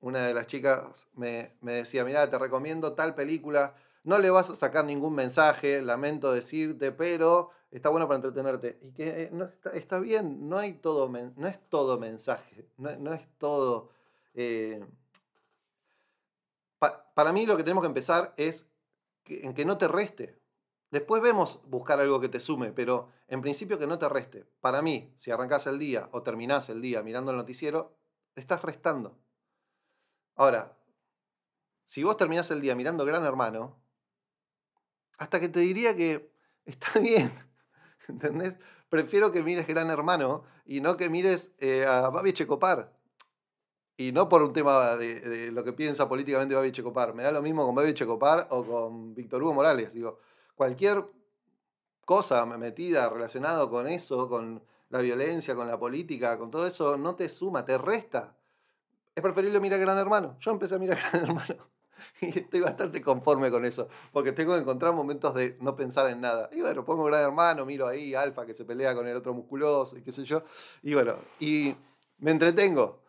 una 0.00 0.26
de 0.26 0.34
las 0.34 0.48
chicas 0.48 1.08
me, 1.14 1.56
decía, 1.60 2.04
mira, 2.04 2.28
te 2.28 2.38
recomiendo 2.38 2.94
tal 2.94 3.14
película, 3.14 3.76
no 4.02 4.18
le 4.18 4.30
vas 4.30 4.50
a 4.50 4.56
sacar 4.56 4.84
ningún 4.84 5.14
mensaje, 5.14 5.82
lamento 5.82 6.32
decirte, 6.32 6.90
pero 6.90 7.50
está 7.70 7.90
bueno 7.90 8.08
para 8.08 8.16
entretenerte. 8.16 8.80
Y 8.82 8.92
que 8.92 9.22
eh, 9.24 9.30
no, 9.32 9.48
está, 9.72 10.00
bien, 10.00 10.48
no, 10.48 10.58
hay 10.58 10.74
todo, 10.74 11.08
no 11.08 11.46
es 11.46 11.60
todo 11.68 11.98
mensaje, 11.98 12.68
no 12.76 13.12
es 13.12 13.28
todo 13.38 13.90
eh, 14.36 14.84
para 16.78 17.32
mí 17.32 17.46
lo 17.46 17.56
que 17.56 17.64
tenemos 17.64 17.82
que 17.82 17.88
empezar 17.88 18.34
es 18.36 18.70
en 19.24 19.54
que 19.54 19.64
no 19.64 19.78
te 19.78 19.88
reste. 19.88 20.38
Después 20.90 21.20
vemos 21.20 21.60
buscar 21.64 21.98
algo 21.98 22.20
que 22.20 22.28
te 22.28 22.38
sume, 22.38 22.72
pero 22.72 23.08
en 23.26 23.40
principio 23.40 23.78
que 23.78 23.86
no 23.86 23.98
te 23.98 24.08
reste. 24.08 24.44
Para 24.60 24.82
mí, 24.82 25.12
si 25.16 25.30
arrancás 25.30 25.66
el 25.66 25.78
día 25.78 26.08
o 26.12 26.22
terminás 26.22 26.68
el 26.68 26.80
día 26.80 27.02
mirando 27.02 27.32
el 27.32 27.36
noticiero, 27.36 27.96
estás 28.36 28.62
restando. 28.62 29.18
Ahora, 30.36 30.76
si 31.86 32.02
vos 32.02 32.16
terminás 32.16 32.50
el 32.50 32.60
día 32.60 32.74
mirando 32.76 33.04
Gran 33.04 33.24
Hermano, 33.24 33.80
hasta 35.18 35.40
que 35.40 35.48
te 35.48 35.60
diría 35.60 35.96
que 35.96 36.30
está 36.66 37.00
bien, 37.00 37.32
¿entendés? 38.08 38.54
Prefiero 38.88 39.32
que 39.32 39.42
mires 39.42 39.66
Gran 39.66 39.90
Hermano 39.90 40.44
y 40.66 40.80
no 40.80 40.96
que 40.96 41.08
mires 41.08 41.52
eh, 41.58 41.84
a 41.86 42.10
Babi 42.10 42.32
Checopar. 42.32 42.95
Y 43.96 44.12
no 44.12 44.28
por 44.28 44.42
un 44.42 44.52
tema 44.52 44.96
de, 44.96 45.50
lo 45.52 45.64
que 45.64 45.72
piensa 45.72 46.08
políticamente 46.08 46.54
Babi 46.54 46.72
Checopar. 46.72 47.14
Me 47.14 47.22
da 47.22 47.32
lo 47.32 47.42
mismo 47.42 47.64
con 47.64 47.74
Babi 47.74 47.94
Checopar 47.94 48.46
o 48.50 48.64
con 48.64 49.14
Víctor 49.14 49.42
Hugo 49.42 49.54
Morales. 49.54 49.92
Digo, 49.92 50.18
cualquier 50.54 51.04
cosa 52.04 52.44
metida 52.44 53.08
relacionado 53.08 53.70
con 53.70 53.86
eso, 53.86 54.28
con 54.28 54.62
la 54.90 55.00
violencia, 55.00 55.54
con 55.54 55.66
la 55.66 55.78
política, 55.78 56.36
con 56.38 56.50
todo 56.50 56.66
eso, 56.66 56.96
no 56.96 57.14
te 57.14 57.28
suma, 57.28 57.64
te 57.64 57.78
resta. 57.78 58.36
Es 59.14 59.22
preferible 59.22 59.60
mirar 59.60 59.80
Gran 59.80 59.98
Hermano. 59.98 60.36
Yo 60.40 60.50
empecé 60.50 60.74
a 60.74 60.78
mirar 60.78 60.98
Gran 61.12 61.24
Hermano 61.24 61.76
y 62.20 62.38
estoy 62.38 62.60
bastante 62.60 63.00
conforme 63.02 63.50
con 63.50 63.64
eso, 63.64 63.88
porque 64.12 64.32
tengo 64.32 64.54
que 64.54 64.60
encontrar 64.60 64.92
momentos 64.92 65.34
de 65.34 65.56
no 65.60 65.74
pensar 65.76 66.08
en 66.10 66.20
nada. 66.20 66.48
Y 66.52 66.60
bueno, 66.60 66.84
pongo 66.84 67.04
Gran 67.04 67.22
Hermano, 67.22 67.64
miro 67.64 67.86
ahí 67.86 68.14
Alfa 68.14 68.46
que 68.46 68.54
se 68.54 68.64
pelea 68.64 68.94
con 68.94 69.06
el 69.06 69.16
otro 69.16 69.34
musculoso 69.34 69.96
y 69.96 70.02
qué 70.02 70.12
sé 70.12 70.24
yo. 70.24 70.42
Y 70.82 70.94
bueno, 70.94 71.16
y 71.40 71.74
me 72.18 72.30
entretengo 72.30 73.00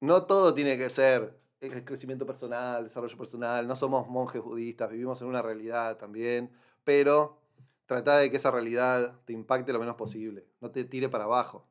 no 0.00 0.24
todo 0.24 0.54
tiene 0.54 0.76
que 0.76 0.90
ser 0.90 1.38
el 1.60 1.84
crecimiento 1.84 2.26
personal, 2.26 2.84
desarrollo 2.84 3.16
personal, 3.16 3.66
no 3.66 3.76
somos 3.76 4.08
monjes 4.08 4.42
budistas, 4.42 4.90
vivimos 4.90 5.20
en 5.22 5.28
una 5.28 5.42
realidad 5.42 5.96
también, 5.96 6.50
pero 6.84 7.38
trata 7.86 8.18
de 8.18 8.30
que 8.30 8.36
esa 8.36 8.50
realidad 8.50 9.20
te 9.24 9.32
impacte 9.32 9.72
lo 9.72 9.78
menos 9.78 9.96
posible, 9.96 10.46
no 10.60 10.70
te 10.70 10.84
tire 10.84 11.08
para 11.08 11.24
abajo. 11.24 11.66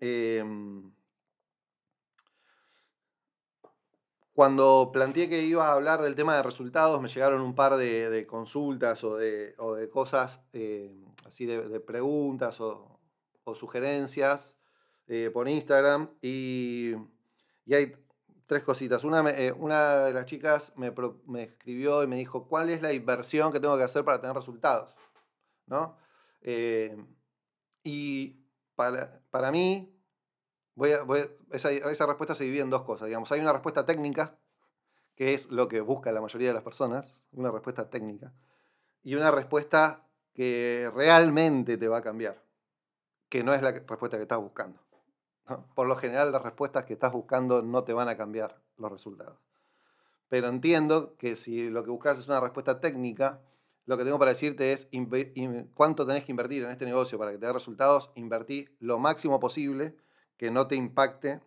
Em, 0.00 0.92
cuando 4.32 4.90
planteé 4.92 5.28
que 5.28 5.42
iba 5.42 5.66
a 5.68 5.72
hablar 5.72 6.00
del 6.02 6.14
tema 6.14 6.36
de 6.36 6.42
resultados, 6.42 7.00
me 7.00 7.08
llegaron 7.08 7.40
un 7.40 7.54
par 7.54 7.76
de, 7.76 8.26
consultas 8.28 9.02
o 9.04 9.16
de, 9.16 9.54
cosas, 9.92 10.40
eh, 10.52 10.92
así 11.26 11.46
de, 11.46 11.80
preguntas 11.80 12.60
o 12.60 13.00
sugerencias 13.54 14.57
eh, 15.08 15.30
por 15.32 15.48
Instagram 15.48 16.10
y, 16.20 16.94
hay 17.70 17.96
tres 18.46 18.62
cositas. 18.62 19.04
Una, 19.04 19.28
eh, 19.30 19.52
una 19.52 20.04
de 20.04 20.12
las 20.12 20.26
chicas 20.26 20.72
me, 20.76 20.92
escribió 21.42 22.02
y 22.02 22.06
me 22.06 22.16
dijo, 22.16 22.46
¿cuál 22.46 22.68
es 22.68 22.82
la 22.82 22.92
inversión 22.92 23.50
que 23.50 23.60
tengo 23.60 23.76
que 23.76 23.84
hacer 23.84 24.04
para 24.04 24.20
tener 24.20 24.36
resultados? 24.36 24.94
¿No? 25.66 25.96
Eh, 26.42 26.96
y 27.82 28.44
para, 28.74 29.20
para 29.30 29.50
mí, 29.50 29.94
esa, 31.52 31.72
esa, 31.72 32.06
respuesta 32.06 32.34
se 32.34 32.44
divide 32.44 32.60
en 32.60 32.70
dos 32.70 32.82
cosas. 32.82 33.06
Digamos, 33.06 33.32
hay 33.32 33.40
una 33.40 33.52
respuesta 33.52 33.86
técnica, 33.86 34.38
que 35.14 35.34
es 35.34 35.50
lo 35.50 35.68
que 35.68 35.80
busca 35.80 36.12
la 36.12 36.20
mayoría 36.20 36.48
de 36.48 36.54
las 36.54 36.62
personas, 36.62 37.26
una 37.32 37.50
respuesta 37.50 37.88
técnica, 37.88 38.32
y 39.02 39.14
una 39.14 39.30
respuesta 39.30 40.06
que 40.34 40.90
realmente 40.94 41.78
te 41.78 41.88
va 41.88 41.98
a 41.98 42.02
cambiar, 42.02 42.42
que 43.28 43.42
no 43.42 43.54
es 43.54 43.62
la 43.62 43.72
respuesta 43.72 44.16
que 44.16 44.22
estás 44.22 44.38
buscando. 44.38 44.87
Por 45.74 45.86
lo 45.86 45.96
general 45.96 46.32
las 46.32 46.42
respuestas 46.42 46.84
que 46.84 46.94
estás 46.94 47.12
buscando 47.12 47.62
no 47.62 47.84
te 47.84 47.92
van 47.92 48.08
a 48.08 48.16
cambiar 48.16 48.60
los 48.76 48.92
resultados. 48.92 49.38
Pero 50.28 50.48
entiendo 50.48 51.16
que 51.16 51.36
si 51.36 51.70
lo 51.70 51.84
que 51.84 51.90
buscas 51.90 52.18
es 52.18 52.28
una 52.28 52.40
respuesta 52.40 52.80
técnica, 52.80 53.40
lo 53.86 53.96
que 53.96 54.04
tengo 54.04 54.18
para 54.18 54.32
decirte 54.32 54.72
es 54.72 54.88
cuánto 55.72 56.06
tenés 56.06 56.24
que 56.24 56.32
invertir 56.32 56.62
en 56.62 56.70
este 56.70 56.84
negocio 56.84 57.18
para 57.18 57.32
que 57.32 57.38
te 57.38 57.46
dé 57.46 57.52
resultados. 57.52 58.10
Invertí 58.14 58.68
lo 58.80 58.98
máximo 58.98 59.40
posible 59.40 59.96
que 60.36 60.50
no 60.50 60.66
te 60.68 60.76
impacte 60.76 61.40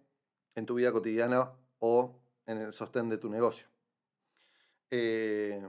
en 0.56 0.66
tu 0.66 0.76
vida 0.76 0.92
cotidiana 0.92 1.52
o 1.78 2.20
en 2.48 2.58
el 2.58 2.74
sostén 2.74 3.10
de 3.10 3.20
tu 3.20 3.30
negocio. 3.30 3.68
Eh, 4.90 5.62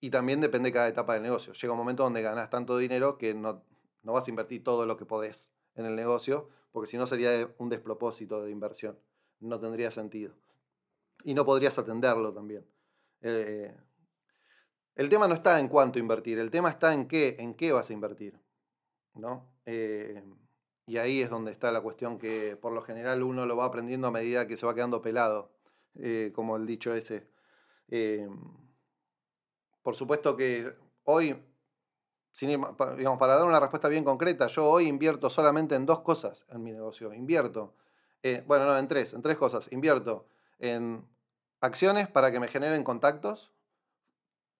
y 0.00 0.10
también 0.10 0.42
depende 0.42 0.68
de 0.68 0.74
cada 0.74 0.88
etapa 0.88 1.14
del 1.14 1.22
negocio. 1.22 1.54
Llega 1.54 1.72
un 1.72 1.78
momento 1.78 2.02
donde 2.02 2.20
ganas 2.20 2.50
tanto 2.50 2.76
dinero 2.76 3.16
que 3.16 3.32
no, 3.32 3.64
no 4.02 4.12
vas 4.12 4.26
a 4.26 4.30
invertir 4.30 4.62
todo 4.62 4.84
lo 4.84 4.98
que 4.98 5.06
podés 5.06 5.50
en 5.76 5.86
el 5.86 5.96
negocio, 5.96 6.48
porque 6.72 6.90
si 6.90 6.96
no 6.96 7.06
sería 7.06 7.54
un 7.58 7.68
despropósito 7.68 8.42
de 8.42 8.50
inversión, 8.50 8.98
no 9.40 9.60
tendría 9.60 9.90
sentido. 9.90 10.34
Y 11.24 11.34
no 11.34 11.44
podrías 11.44 11.78
atenderlo 11.78 12.32
también. 12.32 12.66
Eh, 13.20 13.74
el 14.96 15.08
tema 15.08 15.28
no 15.28 15.34
está 15.34 15.60
en 15.60 15.68
cuánto 15.68 15.98
invertir, 15.98 16.38
el 16.38 16.50
tema 16.50 16.70
está 16.70 16.92
en 16.92 17.06
qué, 17.08 17.36
en 17.38 17.54
qué 17.54 17.72
vas 17.72 17.90
a 17.90 17.92
invertir. 17.92 18.38
¿no? 19.14 19.48
Eh, 19.66 20.22
y 20.86 20.98
ahí 20.98 21.22
es 21.22 21.30
donde 21.30 21.52
está 21.52 21.72
la 21.72 21.80
cuestión 21.80 22.18
que 22.18 22.56
por 22.56 22.72
lo 22.72 22.82
general 22.82 23.22
uno 23.22 23.46
lo 23.46 23.56
va 23.56 23.64
aprendiendo 23.66 24.08
a 24.08 24.10
medida 24.10 24.46
que 24.46 24.56
se 24.56 24.66
va 24.66 24.74
quedando 24.74 25.00
pelado, 25.00 25.52
eh, 25.94 26.32
como 26.34 26.56
el 26.56 26.66
dicho 26.66 26.94
ese. 26.94 27.28
por 29.82 29.94
supuesto 29.94 30.36
que 30.36 30.74
hoy 31.04 31.36
digamos, 32.40 33.18
para 33.18 33.36
dar 33.36 33.44
una 33.44 33.60
respuesta 33.60 33.88
bien 33.88 34.04
concreta, 34.04 34.48
yo 34.48 34.68
hoy 34.68 34.88
invierto 34.88 35.30
solamente 35.30 35.76
en 35.76 35.86
dos 35.86 36.00
cosas 36.00 36.44
en 36.48 36.62
mi 36.62 36.72
negocio. 36.72 37.12
Invierto, 37.14 37.74
eh, 38.22 38.42
bueno, 38.46 38.66
no, 38.66 38.76
en 38.76 38.88
tres, 38.88 39.12
en 39.12 39.22
tres 39.22 39.36
cosas. 39.36 39.70
Invierto 39.70 40.26
en 40.58 41.06
acciones 41.60 42.08
para 42.08 42.32
que 42.32 42.40
me 42.40 42.48
generen 42.48 42.82
contactos. 42.82 43.52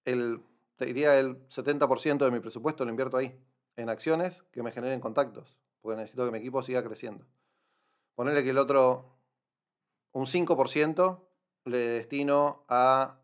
El, 0.05 0.43
te 0.77 0.87
diría 0.87 1.19
el 1.19 1.49
70% 1.49 2.19
de 2.25 2.31
mi 2.31 2.39
presupuesto 2.41 2.85
lo 2.85 2.91
invierto 2.91 3.17
ahí, 3.17 3.37
en 3.77 3.89
acciones 3.89 4.45
que 4.53 4.63
me 4.63 4.71
generen 4.71 5.01
contactos, 5.01 5.59
porque 5.81 5.97
necesito 5.97 6.25
que 6.25 6.31
mi 6.31 6.39
equipo 6.39 6.63
siga 6.63 6.85
creciendo. 6.85 7.27
Ponerle 8.15 8.45
que 8.45 8.51
el 8.51 8.59
otro, 8.59 9.17
un 10.13 10.27
5% 10.27 11.21
le 11.65 11.79
destino 11.79 12.65
a, 12.69 13.19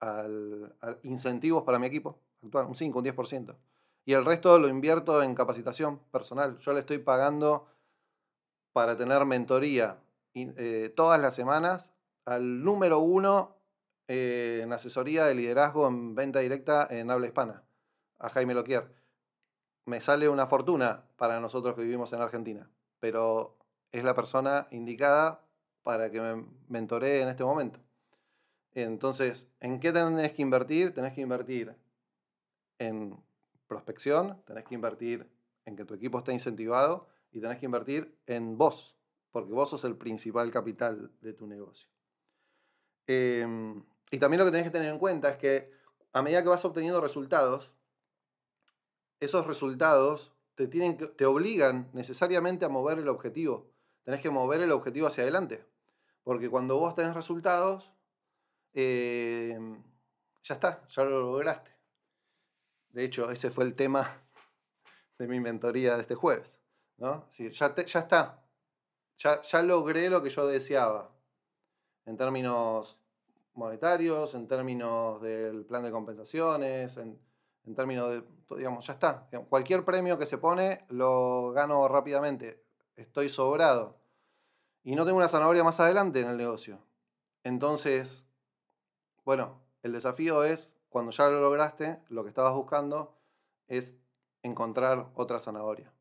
a 0.00 0.26
incentivos 1.02 1.64
para 1.64 1.78
mi 1.78 1.86
equipo 1.86 2.18
actual, 2.44 2.66
un 2.66 2.74
5, 2.74 2.98
un 2.98 3.04
10%. 3.04 3.56
Y 4.04 4.14
el 4.14 4.24
resto 4.24 4.58
lo 4.58 4.68
invierto 4.68 5.22
en 5.22 5.34
capacitación 5.34 5.98
personal. 6.10 6.58
Yo 6.58 6.72
le 6.72 6.80
estoy 6.80 6.98
pagando 6.98 7.66
para 8.72 8.96
tener 8.96 9.24
mentoría 9.26 9.98
eh, 10.34 10.92
todas 10.96 11.20
las 11.20 11.34
semanas 11.34 11.92
al 12.24 12.62
número 12.62 13.00
uno 13.00 13.56
eh, 14.06 14.60
en 14.62 14.72
asesoría 14.72 15.24
de 15.26 15.34
liderazgo 15.34 15.86
en 15.88 16.14
venta 16.14 16.38
directa 16.40 16.86
en 16.88 17.10
habla 17.10 17.26
hispana, 17.26 17.64
a 18.18 18.28
Jaime 18.30 18.54
Loquier. 18.54 18.90
Me 19.84 20.00
sale 20.00 20.28
una 20.28 20.46
fortuna 20.46 21.04
para 21.16 21.40
nosotros 21.40 21.74
que 21.74 21.82
vivimos 21.82 22.12
en 22.12 22.20
Argentina, 22.20 22.70
pero 23.00 23.56
es 23.92 24.04
la 24.04 24.14
persona 24.14 24.68
indicada 24.70 25.42
para 25.82 26.10
que 26.10 26.20
me 26.20 26.46
mentoree 26.68 27.22
en 27.22 27.28
este 27.28 27.44
momento. 27.44 27.80
Entonces, 28.72 29.50
¿en 29.60 29.80
qué 29.80 29.92
tenés 29.92 30.32
que 30.32 30.42
invertir? 30.42 30.94
Tenés 30.94 31.14
que 31.14 31.22
invertir 31.22 31.74
en 32.78 33.16
prospección, 33.66 34.42
tenés 34.46 34.64
que 34.64 34.74
invertir 34.74 35.28
en 35.64 35.76
que 35.76 35.84
tu 35.84 35.94
equipo 35.94 36.18
esté 36.18 36.32
incentivado 36.32 37.08
y 37.32 37.40
tenés 37.40 37.58
que 37.58 37.66
invertir 37.66 38.18
en 38.26 38.56
vos, 38.56 38.96
porque 39.30 39.52
vos 39.52 39.70
sos 39.70 39.84
el 39.84 39.96
principal 39.96 40.50
capital 40.50 41.10
de 41.20 41.32
tu 41.34 41.46
negocio. 41.46 41.90
Em, 43.06 43.82
y 44.10 44.18
también 44.18 44.38
lo 44.38 44.44
que 44.44 44.50
tenés 44.50 44.66
que 44.66 44.72
tener 44.72 44.90
en 44.90 44.98
cuenta 44.98 45.30
es 45.30 45.36
que 45.36 45.70
a 46.12 46.22
medida 46.22 46.42
que 46.42 46.48
vas 46.48 46.64
obteniendo 46.64 47.00
resultados, 47.00 47.70
esos 49.20 49.46
resultados 49.46 50.32
te, 50.54 51.26
obligan 51.26 51.88
necesariamente 51.92 52.64
a 52.64 52.68
mover 52.68 52.98
el 52.98 53.08
objetivo. 53.08 53.70
Tenés 54.04 54.20
que 54.20 54.30
mover 54.30 54.60
el 54.60 54.72
objetivo 54.72 55.06
hacia 55.06 55.22
adelante. 55.22 55.64
Porque 56.24 56.50
cuando 56.50 56.78
vos 56.78 56.94
tenés 56.94 57.14
resultados, 57.14 57.92
em, 58.74 59.82
ya 60.42 60.54
está, 60.54 60.86
ya 60.88 61.04
lo 61.04 61.20
lograste. 61.20 61.77
De 62.90 63.04
hecho, 63.04 63.30
ese 63.30 63.50
fue 63.50 63.64
el 63.64 63.74
tema 63.74 64.22
de 65.18 65.26
mi 65.26 65.40
mentoría 65.40 65.96
de 65.96 66.02
este 66.02 66.14
jueves. 66.14 66.50
¿no? 66.98 67.28
ya, 67.30 67.74
ya 67.74 67.98
está. 68.00 68.42
Ya, 69.18 69.42
ya 69.42 69.62
logré 69.62 70.10
lo 70.10 70.22
que 70.22 70.30
yo 70.30 70.46
deseaba. 70.46 71.10
En 72.06 72.16
términos 72.16 72.98
monetarios, 73.54 74.34
en 74.34 74.46
términos 74.46 75.20
del 75.20 75.64
plan 75.64 75.82
de 75.82 75.90
compensaciones, 75.90 76.96
en, 76.96 77.18
términos 77.74 78.10
de, 78.10 78.56
digamos, 78.56 78.86
ya 78.86 78.94
está. 78.94 79.28
Cualquier 79.48 79.84
premio 79.84 80.18
que 80.18 80.26
se 80.26 80.38
pone 80.38 80.86
lo 80.88 81.52
gano 81.52 81.86
rápidamente. 81.88 82.62
Estoy 82.96 83.28
sobrado. 83.28 83.98
Y 84.84 84.94
no 84.94 85.04
tengo 85.04 85.18
una 85.18 85.28
zanahoria 85.28 85.64
más 85.64 85.80
adelante 85.80 86.20
en 86.20 86.28
el 86.28 86.36
negocio. 86.36 86.78
Entonces, 87.44 88.24
bueno, 89.24 89.60
el 89.82 89.92
desafío 89.92 90.44
es, 90.44 90.72
cuando 90.88 91.10
ya 91.12 91.28
lo 91.28 91.40
lograste, 91.40 91.98
lo 92.08 92.22
que 92.22 92.30
estabas 92.30 92.54
buscando 92.54 93.14
es 93.66 93.96
encontrar 94.42 95.10
otra 95.14 95.38
zanahoria. 95.40 95.92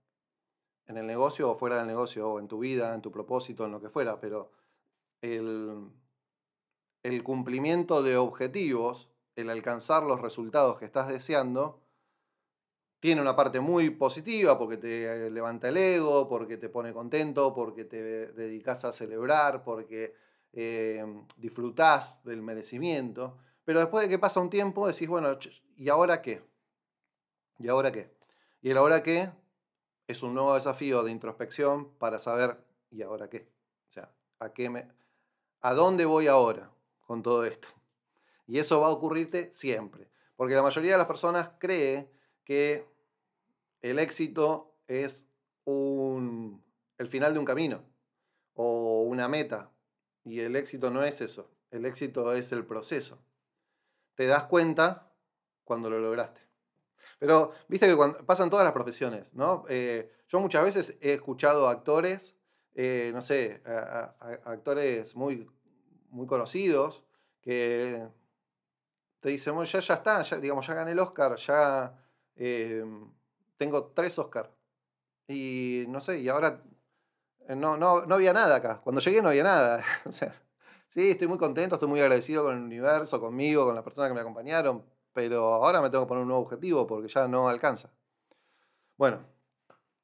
En 0.86 0.98
el 0.98 1.06
negocio 1.06 1.52
o 1.52 1.58
fuera 1.58 1.78
del 1.78 1.88
negocio, 1.88 2.30
o 2.30 2.40
en 2.40 2.48
tu 2.48 2.60
vida, 2.60 2.94
en 2.94 3.02
tu 3.02 3.12
propósito, 3.12 3.66
en 3.66 3.72
lo 3.72 3.82
que 3.82 3.90
fuera, 3.90 4.20
pero 4.22 4.52
el, 5.22 5.90
el 7.04 7.24
cumplimiento 7.24 8.04
de 8.04 8.18
objetivos, 8.18 9.10
el 9.36 9.50
alcanzar 9.50 10.04
los 10.04 10.22
resultados 10.22 10.78
que 10.78 10.86
estás 10.86 11.10
deseando, 11.10 11.82
tiene 13.00 13.22
una 13.22 13.36
parte 13.36 13.60
muy 13.60 13.92
positiva 13.92 14.58
porque 14.58 14.78
te 14.78 15.30
levanta 15.30 15.70
el 15.70 15.78
ego, 15.78 16.28
porque 16.28 16.58
te 16.58 16.70
pone 16.70 16.94
contento, 16.94 17.54
porque 17.54 17.86
te 17.86 18.32
dedicas 18.34 18.86
a 18.86 18.94
celebrar, 18.94 19.64
porque 19.64 20.16
eh, 20.54 21.06
disfrutás 21.36 22.24
del 22.24 22.42
merecimiento. 22.42 23.38
Pero 23.68 23.82
después 23.82 24.06
de 24.06 24.10
que 24.10 24.18
pasa 24.18 24.40
un 24.40 24.50
tiempo 24.50 24.88
decís, 24.88 25.10
bueno, 25.10 25.38
¿y 25.76 25.90
ahora 25.90 26.22
qué? 26.22 26.42
¿Y 27.60 27.68
ahora 27.68 27.92
qué? 27.92 28.10
Y 28.62 28.70
el 28.70 28.78
ahora 28.78 29.04
qué 29.04 29.30
es 30.08 30.24
un 30.24 30.34
nuevo 30.36 30.56
desafío 30.56 31.04
de 31.04 31.12
introspección 31.12 31.92
para 31.98 32.18
saber, 32.18 32.64
¿y 32.92 33.02
ahora 33.02 33.30
qué? 33.30 33.50
O 33.90 33.92
sea, 33.92 34.10
¿a, 34.40 34.54
qué 34.54 34.70
me, 34.70 34.88
¿a 35.60 35.74
dónde 35.74 36.06
voy 36.06 36.28
ahora 36.28 36.72
con 37.08 37.22
todo 37.22 37.44
esto? 37.44 37.68
Y 38.46 38.60
eso 38.60 38.80
va 38.80 38.88
a 38.88 38.92
ocurrirte 38.92 39.52
siempre. 39.52 40.08
Porque 40.38 40.56
la 40.56 40.64
mayoría 40.64 40.94
de 40.94 41.00
las 41.00 41.08
personas 41.08 41.50
cree 41.60 42.10
que 42.46 42.88
el 43.82 44.00
éxito 44.00 44.78
es 44.88 45.28
un, 45.66 46.64
el 46.98 47.10
final 47.10 47.34
de 47.34 47.40
un 47.40 47.46
camino 47.46 47.84
o 48.54 49.02
una 49.02 49.28
meta. 49.28 49.70
Y 50.24 50.40
el 50.40 50.56
éxito 50.56 50.90
no 50.90 51.04
es 51.04 51.20
eso. 51.20 51.52
El 51.70 51.86
éxito 51.86 52.32
es 52.32 52.54
el 52.54 52.66
proceso. 52.66 53.20
Te 54.18 54.26
das 54.26 54.46
cuenta 54.46 55.14
cuando 55.64 55.92
lo 55.92 56.00
lograste. 56.00 56.42
Pero 57.20 57.52
viste 57.68 57.88
que 57.88 57.96
pasan 58.26 58.50
todas 58.50 58.66
las 58.66 58.74
profesiones, 58.74 59.32
¿no? 59.36 59.64
Eh, 59.70 60.12
yo 60.28 60.40
muchas 60.40 60.64
veces 60.64 60.98
he 61.02 61.14
escuchado 61.14 61.70
actores, 61.70 62.36
eh, 62.74 63.12
no 63.14 63.22
sé, 63.22 63.62
actores 64.44 65.16
muy, 65.16 65.48
muy 66.10 66.26
conocidos 66.26 67.04
que 67.42 68.08
te 69.20 69.30
dicen, 69.30 69.64
ya, 69.66 69.80
ya 69.82 69.94
está, 69.94 70.24
ya, 70.24 70.38
digamos, 70.38 70.66
ya 70.66 70.74
gané 70.74 70.94
el 70.94 71.00
Oscar, 71.00 71.36
ya 71.36 71.96
eh, 72.36 72.84
tengo 73.58 73.92
tres 73.92 74.18
Oscars. 74.18 74.50
Y 75.28 75.86
no 75.90 76.02
sé, 76.02 76.20
y 76.22 76.30
ahora 76.30 76.64
no, 77.50 77.78
no, 77.78 78.04
no 78.08 78.16
había 78.16 78.34
nada 78.34 78.56
acá. 78.56 78.82
Cuando 78.84 79.00
llegué 79.00 79.22
no 79.22 79.30
había 79.30 79.44
nada. 79.44 79.84
o 80.06 80.12
sea, 80.12 80.34
sí, 80.98 81.12
estoy 81.12 81.28
muy 81.28 81.38
contento, 81.38 81.76
estoy 81.76 81.88
muy 81.88 82.00
agradecido 82.00 82.44
con 82.44 82.58
el 82.58 82.64
universo, 82.64 83.20
conmigo, 83.20 83.66
con 83.66 83.76
las 83.76 83.84
personas 83.84 84.10
que 84.10 84.16
me 84.16 84.22
acompañaron, 84.22 84.84
pero 85.14 85.54
ahora 85.54 85.80
me 85.80 85.92
tengo 85.92 86.06
que 86.06 86.08
poner 86.08 86.24
un 86.24 86.30
nuevo 86.30 86.42
objetivo 86.42 86.88
porque 86.88 87.08
ya 87.08 87.28
no 87.28 87.48
alcanza. 87.48 87.92
Bueno, 88.98 89.20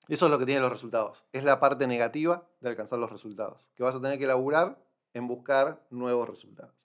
eso 0.08 0.25
es 0.25 0.32
lo 0.32 0.38
que 0.38 0.45
tienen 0.45 0.62
los 0.62 0.71
resultados. 0.71 1.25
Es 1.32 1.43
la 1.43 1.60
parte 1.60 1.88
negativa 1.88 2.47
de 2.60 2.69
alcanzar 2.69 2.99
los 2.99 3.12
resultados, 3.12 3.71
que 3.75 3.82
vas 3.82 3.95
a 3.95 4.01
tener 4.01 4.19
que 4.19 4.27
laburar 4.27 4.77
en 5.15 5.27
buscar 5.27 5.84
nuevos 5.89 6.29
resultados. 6.29 6.75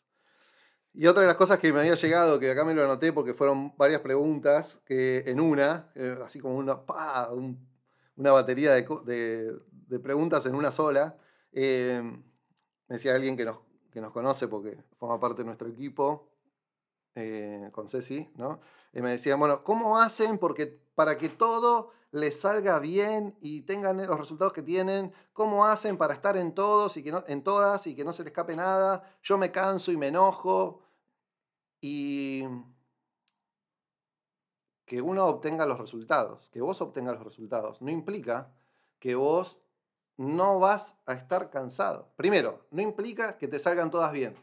Y 0.95 1.07
otra 1.07 1.21
de 1.21 1.27
las 1.27 1.37
cosas 1.37 1.59
que 1.59 1.71
me 1.71 1.81
había 1.81 1.95
llegado, 1.95 2.41
que 2.41 2.51
acá 2.51 2.65
me 2.65 2.73
lo 2.73 2.83
anoté 2.83 3.13
porque 3.13 3.35
fueron 3.35 3.77
varias 3.77 4.01
preguntas, 4.01 4.81
que 4.87 5.25
en 5.27 5.39
una, 5.39 5.93
eh, 5.95 6.17
así 6.25 6.41
como 6.41 6.57
una, 6.57 6.81
una 8.17 8.33
batería 8.33 8.73
de, 8.73 9.61
preguntas 10.03 10.47
en 10.47 10.55
una 10.55 10.71
sola, 10.71 11.19
eh, 11.53 12.01
me 12.89 12.97
decía 12.97 13.15
alguien 13.15 13.37
que 13.37 13.45
nos, 13.45 13.68
que 13.91 14.01
nos 14.01 14.13
conoce 14.13 14.49
porque 14.49 14.79
forma 14.99 15.19
parte 15.19 15.43
de 15.43 15.47
nuestro 15.47 15.69
equipo, 15.69 16.29
eh, 17.15 17.71
con 17.73 17.89
Ceci, 17.89 18.31
¿no? 18.37 18.61
Y 18.93 19.03
me 19.03 19.11
decían, 19.11 19.39
bueno, 19.39 19.65
¿cómo 19.65 19.99
hacen 19.99 20.39
porque, 20.39 20.81
para 20.95 21.19
que 21.19 21.29
todo 21.29 21.93
les 22.11 22.41
salga 22.41 22.79
bien 22.79 23.37
y 23.41 23.63
tengan 23.63 23.97
los 24.07 24.19
resultados 24.19 24.53
que 24.53 24.63
tienen? 24.63 25.13
¿Cómo 25.33 25.67
hacen 25.67 25.97
para 25.99 26.15
estar 26.15 26.37
en 26.37 26.55
todos 26.55 26.97
y 26.97 27.03
que 27.03 27.13
no, 27.13 27.25
en 27.27 27.43
todas 27.43 27.87
y 27.87 27.95
que 27.95 28.05
no 28.05 28.13
se 28.13 28.23
les 28.23 28.31
escape 28.31 28.57
nada? 28.57 29.17
Yo 29.23 29.37
me 29.37 29.51
canso 29.51 29.93
y 29.93 29.97
me 29.97 30.09
enojo. 30.09 30.83
Y 31.81 32.45
que 34.89 35.03
uno 35.03 35.27
obtenga 35.27 35.67
los 35.67 35.79
resultados, 35.79 36.49
que 36.51 36.63
vos 36.63 36.81
obtengas 36.81 37.15
los 37.15 37.25
resultados, 37.25 37.83
no 37.83 37.91
implica 37.91 38.51
que 38.99 39.15
vos 39.15 39.61
no 40.19 40.59
vas 40.59 40.99
a 41.07 41.15
estar 41.15 41.49
cansado. 41.49 42.13
Primero, 42.17 42.67
no 42.71 42.83
implica 42.83 43.39
que 43.39 43.49
te 43.49 43.59
salgan 43.59 43.91
todas 43.91 44.13
bien, 44.13 44.35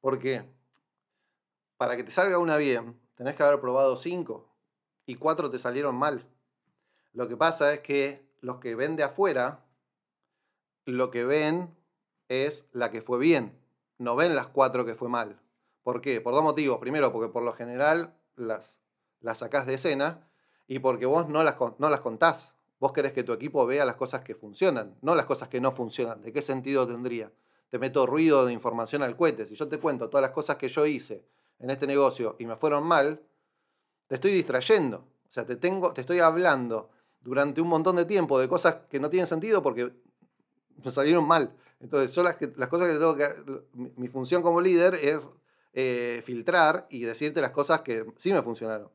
porque 0.00 0.44
para 1.76 1.96
que 1.96 2.02
te 2.02 2.10
salga 2.10 2.38
una 2.38 2.56
bien, 2.56 2.98
tenés 3.14 3.36
que 3.36 3.42
haber 3.44 3.60
probado 3.60 3.96
cinco 3.96 4.48
y 5.06 5.14
cuatro 5.14 5.50
te 5.50 5.58
salieron 5.58 5.94
mal. 5.94 6.26
Lo 7.12 7.28
que 7.28 7.36
pasa 7.36 7.72
es 7.72 7.80
que 7.80 8.26
los 8.40 8.58
que 8.58 8.74
ven 8.74 8.96
de 8.96 9.04
afuera, 9.04 9.64
lo 10.86 11.10
que 11.10 11.24
ven 11.24 11.76
es 12.28 12.68
la 12.72 12.90
que 12.90 13.02
fue 13.02 13.18
bien, 13.18 13.58
no 13.98 14.16
ven 14.16 14.34
las 14.34 14.46
cuatro 14.46 14.84
que 14.84 14.94
fue 14.94 15.08
mal. 15.08 15.40
¿Por 15.82 16.00
qué? 16.00 16.20
Por 16.20 16.32
dos 16.32 16.42
motivos. 16.42 16.78
Primero, 16.78 17.12
porque 17.12 17.32
por 17.32 17.42
lo 17.42 17.52
general 17.52 18.14
las, 18.36 18.78
las 19.20 19.38
sacás 19.38 19.66
de 19.66 19.74
escena 19.74 20.28
y 20.66 20.78
porque 20.78 21.06
vos 21.06 21.28
no 21.28 21.42
las, 21.42 21.56
no 21.78 21.90
las 21.90 22.00
contás. 22.00 22.54
Vos 22.80 22.92
querés 22.92 23.12
que 23.12 23.24
tu 23.24 23.32
equipo 23.32 23.66
vea 23.66 23.84
las 23.84 23.96
cosas 23.96 24.22
que 24.22 24.34
funcionan, 24.34 24.96
no 25.02 25.14
las 25.14 25.26
cosas 25.26 25.48
que 25.48 25.60
no 25.60 25.72
funcionan. 25.72 26.22
¿De 26.22 26.32
qué 26.32 26.42
sentido 26.42 26.86
tendría? 26.86 27.32
Te 27.70 27.78
meto 27.78 28.06
ruido 28.06 28.46
de 28.46 28.52
información 28.52 29.02
al 29.02 29.16
cohete. 29.16 29.46
Si 29.46 29.56
yo 29.56 29.68
te 29.68 29.78
cuento 29.78 30.08
todas 30.08 30.22
las 30.22 30.30
cosas 30.30 30.56
que 30.56 30.68
yo 30.68 30.86
hice 30.86 31.24
en 31.58 31.70
este 31.70 31.86
negocio 31.86 32.36
y 32.38 32.46
me 32.46 32.56
fueron 32.56 32.84
mal, 32.84 33.20
te 34.06 34.14
estoy 34.14 34.32
distrayendo. 34.32 34.98
O 35.28 35.32
sea, 35.32 35.44
te, 35.44 35.56
tengo, 35.56 35.92
te 35.92 36.02
estoy 36.02 36.20
hablando 36.20 36.90
durante 37.20 37.60
un 37.60 37.68
montón 37.68 37.96
de 37.96 38.04
tiempo 38.04 38.38
de 38.38 38.48
cosas 38.48 38.76
que 38.88 39.00
no 39.00 39.10
tienen 39.10 39.26
sentido 39.26 39.62
porque 39.62 39.92
me 40.82 40.90
salieron 40.90 41.26
mal. 41.26 41.52
Entonces, 41.80 42.14
yo 42.14 42.22
las, 42.22 42.36
cosas 42.36 42.88
que 42.88 42.94
tengo 42.94 43.16
que... 43.16 43.28
Mi, 43.74 44.08
función 44.08 44.42
como 44.42 44.60
líder 44.60 44.94
es 44.94 45.20
eh, 45.72 46.22
filtrar 46.24 46.86
y 46.90 47.02
decirte 47.02 47.40
las 47.40 47.50
cosas 47.50 47.80
que 47.80 48.06
sí 48.16 48.32
me 48.32 48.42
funcionaron. 48.42 48.90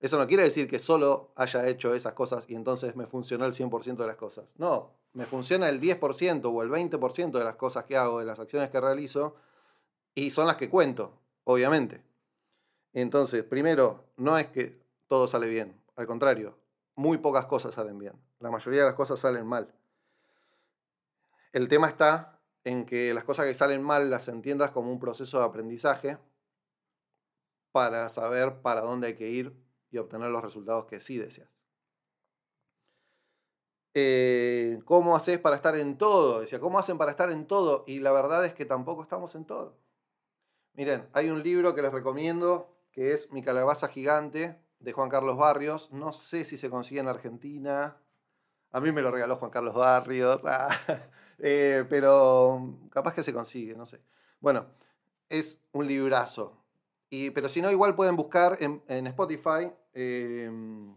Eso 0.00 0.18
no 0.18 0.26
quiere 0.26 0.42
decir 0.42 0.68
que 0.68 0.78
solo 0.78 1.32
haya 1.36 1.66
hecho 1.66 1.94
esas 1.94 2.12
cosas 2.12 2.44
y 2.48 2.54
entonces 2.54 2.96
me 2.96 3.06
funcionó 3.06 3.46
el 3.46 3.54
100% 3.54 3.96
de 3.96 4.06
las 4.06 4.16
cosas. 4.16 4.44
No, 4.56 4.90
me 5.14 5.26
funciona 5.26 5.68
el 5.68 5.80
10% 5.80 6.52
o 6.52 6.62
el 6.62 6.70
20% 6.70 7.38
de 7.38 7.44
las 7.44 7.56
cosas 7.56 7.84
que 7.84 7.96
hago, 7.96 8.20
de 8.20 8.26
las 8.26 8.38
acciones 8.38 8.68
que 8.68 8.80
realizo, 8.80 9.36
y 10.14 10.30
son 10.30 10.46
las 10.46 10.56
que 10.56 10.68
cuento 10.68 11.12
obviamente. 11.46 12.02
Entonces, 12.92 13.44
primero, 13.44 14.04
no 14.16 14.38
es 14.38 14.48
que 14.48 14.80
todo 15.06 15.28
sale 15.28 15.48
bien, 15.48 15.80
al 15.96 16.06
contrario, 16.06 16.58
muy 16.94 17.18
pocas 17.18 17.46
cosas 17.46 17.74
salen 17.74 17.98
bien, 17.98 18.14
la 18.40 18.50
mayoría 18.50 18.80
de 18.80 18.86
las 18.86 18.94
cosas 18.94 19.20
salen 19.20 19.46
mal. 19.46 19.72
El 21.52 21.68
tema 21.68 21.88
está 21.88 22.40
en 22.64 22.84
que 22.84 23.14
las 23.14 23.24
cosas 23.24 23.46
que 23.46 23.54
salen 23.54 23.82
mal 23.82 24.10
las 24.10 24.28
entiendas 24.28 24.72
como 24.72 24.90
un 24.90 24.98
proceso 24.98 25.38
de 25.38 25.44
aprendizaje 25.44 26.18
para 27.70 28.08
saber 28.08 28.60
para 28.60 28.80
dónde 28.80 29.08
hay 29.08 29.14
que 29.14 29.28
ir 29.28 29.54
y 29.96 29.98
obtener 29.98 30.30
los 30.30 30.42
resultados 30.42 30.86
que 30.86 31.00
sí 31.00 31.18
deseas. 31.18 31.50
Eh, 33.94 34.80
¿Cómo 34.84 35.16
haces 35.16 35.38
para 35.38 35.56
estar 35.56 35.74
en 35.74 35.96
todo? 35.96 36.40
Decía, 36.40 36.60
¿cómo 36.60 36.78
hacen 36.78 36.98
para 36.98 37.10
estar 37.10 37.30
en 37.30 37.46
todo? 37.46 37.84
Y 37.86 38.00
la 38.00 38.12
verdad 38.12 38.44
es 38.44 38.52
que 38.52 38.66
tampoco 38.66 39.02
estamos 39.02 39.34
en 39.34 39.46
todo. 39.46 39.78
Miren, 40.74 41.08
hay 41.14 41.30
un 41.30 41.42
libro 41.42 41.74
que 41.74 41.80
les 41.80 41.90
recomiendo 41.90 42.76
que 42.92 43.14
es 43.14 43.32
Mi 43.32 43.42
calabaza 43.42 43.88
gigante 43.88 44.60
de 44.80 44.92
Juan 44.92 45.08
Carlos 45.08 45.38
Barrios. 45.38 45.90
No 45.92 46.12
sé 46.12 46.44
si 46.44 46.58
se 46.58 46.68
consigue 46.68 47.00
en 47.00 47.08
Argentina. 47.08 47.96
A 48.70 48.80
mí 48.80 48.92
me 48.92 49.00
lo 49.00 49.10
regaló 49.10 49.36
Juan 49.36 49.50
Carlos 49.50 49.74
Barrios. 49.74 50.42
Ah, 50.46 50.68
eh, 51.38 51.84
pero 51.90 52.78
capaz 52.90 53.14
que 53.14 53.22
se 53.22 53.32
consigue, 53.32 53.74
no 53.74 53.84
sé. 53.84 54.00
Bueno, 54.40 54.66
es 55.28 55.58
un 55.72 55.86
librazo. 55.86 56.66
Y, 57.10 57.30
pero 57.30 57.48
si 57.48 57.62
no, 57.62 57.70
igual 57.70 57.94
pueden 57.94 58.16
buscar 58.16 58.58
en, 58.60 59.06
Spotify, 59.06 59.72
em, 59.96 60.94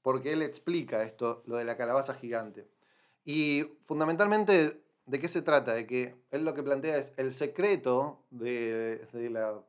porque 0.00 0.32
él 0.32 0.42
explica 0.42 1.02
esto, 1.02 1.42
lo 1.46 1.56
de 1.56 1.64
la 1.64 1.76
calabaza 1.76 2.14
gigante. 2.14 2.68
Y 3.24 3.64
fundamentalmente, 3.84 4.80
¿de 5.06 5.18
qué 5.18 5.28
se 5.28 5.42
trata? 5.42 5.74
De 5.74 5.86
que 5.86 6.16
él 6.30 6.44
lo 6.44 6.54
que 6.54 6.62
plantea 6.62 6.98
es 6.98 7.12
el 7.16 7.32
secreto 7.32 8.24
de, 8.30 9.08
de 9.12 9.30
la 9.30 9.60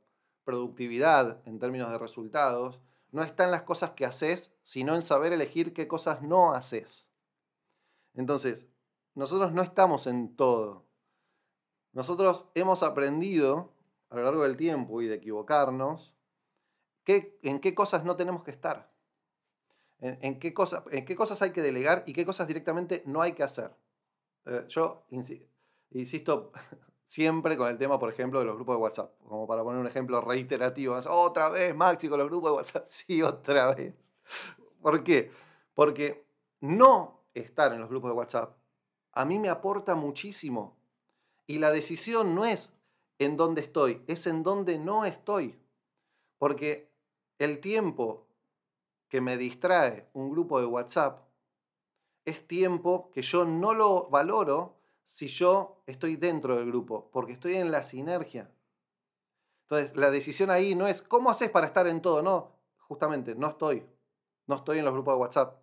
productividad 0.43 1.41
en 1.47 1.57
términos 1.57 1.91
de 1.91 1.97
resultados, 1.97 2.79
no 3.11 3.23
está 3.23 3.45
en 3.45 3.51
las 3.51 3.63
cosas 3.63 3.91
que 3.91 4.05
haces, 4.05 4.51
sino 4.61 4.93
en 4.95 5.01
saber 5.01 5.33
elegir 5.33 5.73
qué 5.73 5.87
cosas 5.87 6.21
no 6.21 6.53
haces. 6.53 7.11
Entonces, 8.13 8.67
nosotros 9.15 9.51
no 9.51 9.63
estamos 9.63 10.05
en 10.05 10.35
todo. 10.35 10.85
Nosotros 11.91 12.45
hemos 12.53 12.83
aprendido 12.83 13.71
a 14.09 14.15
lo 14.15 14.23
largo 14.23 14.43
del 14.43 14.57
tiempo 14.57 15.01
y 15.01 15.07
de 15.07 15.15
equivocarnos 15.15 16.12
en 17.05 17.59
qué 17.59 17.75
cosas 17.75 18.03
no 18.03 18.15
tenemos 18.15 18.43
que 18.43 18.51
estar. 18.51 18.91
En, 19.99 20.39
qué 20.39 20.53
cosas, 20.53 20.83
en 20.91 21.05
qué 21.05 21.15
cosas 21.15 21.41
hay 21.41 21.51
que 21.51 21.61
delegar 21.61 22.03
y 22.05 22.13
qué 22.13 22.25
cosas 22.25 22.45
directamente 22.47 23.03
no 23.05 23.21
hay 23.21 23.33
que 23.33 23.43
hacer. 23.43 23.71
Eh, 24.45 24.65
yo 24.67 25.05
insisto 25.91 26.51
siempre 27.05 27.55
con 27.55 27.69
el 27.69 27.77
tema, 27.77 27.97
por 27.97 28.09
ejemplo, 28.09 28.39
de 28.39 28.45
los 28.45 28.55
grupos 28.55 28.75
de 28.75 28.81
WhatsApp. 28.81 29.13
Como 29.25 29.47
para 29.47 29.63
poner 29.63 29.79
un 29.79 29.87
ejemplo 29.87 30.19
reiterativo. 30.19 30.99
Otra 31.07 31.49
vez, 31.49 31.73
Maxi, 31.73 32.09
con 32.09 32.19
los 32.19 32.27
grupos 32.27 32.51
de 32.51 32.55
WhatsApp. 32.55 32.85
Sí, 32.87 33.21
otra 33.21 33.73
vez. 33.73 33.93
¿Por 34.81 35.03
qué? 35.03 35.31
Porque 35.73 36.25
no 36.59 37.21
estar 37.33 37.71
en 37.71 37.79
los 37.79 37.89
grupos 37.89 38.11
de 38.11 38.17
WhatsApp 38.17 38.57
a 39.13 39.25
mí 39.25 39.39
me 39.39 39.49
aporta 39.49 39.95
muchísimo. 39.95 40.77
Y 41.45 41.59
la 41.59 41.71
decisión 41.71 42.35
no 42.35 42.45
es 42.45 42.73
en 43.19 43.37
dónde 43.37 43.61
estoy, 43.61 44.03
es 44.07 44.27
en 44.27 44.43
dónde 44.43 44.79
no 44.79 45.05
estoy. 45.05 45.59
Porque 46.37 46.91
el 47.39 47.59
tiempo 47.59 48.27
que 49.09 49.21
me 49.21 49.37
distrae 49.37 50.09
un 50.13 50.31
grupo 50.31 50.59
de 50.59 50.65
WhatsApp 50.65 51.23
es 52.25 52.47
tiempo 52.47 53.11
que 53.11 53.21
yo 53.21 53.45
no 53.45 53.73
lo 53.73 54.09
valoro 54.09 54.77
si 55.05 55.27
yo 55.27 55.83
estoy 55.85 56.15
dentro 56.15 56.55
del 56.55 56.67
grupo, 56.67 57.09
porque 57.11 57.33
estoy 57.33 57.55
en 57.55 57.71
la 57.71 57.83
sinergia. 57.83 58.49
Entonces, 59.63 59.95
la 59.95 60.09
decisión 60.09 60.49
ahí 60.49 60.75
no 60.75 60.87
es 60.87 61.01
cómo 61.01 61.29
haces 61.29 61.49
para 61.49 61.67
estar 61.67 61.87
en 61.87 62.01
todo, 62.01 62.21
no, 62.21 62.51
justamente, 62.77 63.35
no 63.35 63.47
estoy. 63.47 63.85
No 64.47 64.55
estoy 64.55 64.79
en 64.79 64.85
los 64.85 64.93
grupos 64.93 65.15
de 65.15 65.19
WhatsApp. 65.19 65.61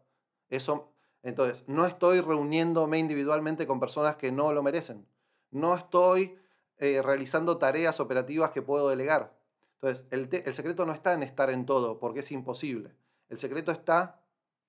Eso 0.48 0.90
entonces, 1.22 1.64
no 1.66 1.87
estoy 1.87 2.20
reuniéndome 2.20 2.98
individualmente 2.98 3.66
con 3.66 3.80
personas 3.80 4.16
que 4.16 4.33
no 4.33 4.52
lo 4.52 4.62
merecen. 4.62 5.06
No 5.50 5.74
estoy 5.74 6.38
eh, 6.78 7.02
realizando 7.02 7.59
tareas 7.59 8.00
operativas 8.00 8.50
que 8.50 8.62
puedo 8.62 8.88
delegar. 8.88 9.38
Entonces, 9.82 10.06
el, 10.10 10.28
el 10.32 10.54
secreto 10.54 10.84
no 10.84 10.92
está 10.92 11.14
en 11.14 11.22
estar 11.22 11.48
en 11.50 11.64
todo, 11.64 11.98
porque 11.98 12.20
es 12.20 12.30
imposible. 12.32 12.94
El 13.28 13.38
secreto 13.38 13.72
está 13.72 14.20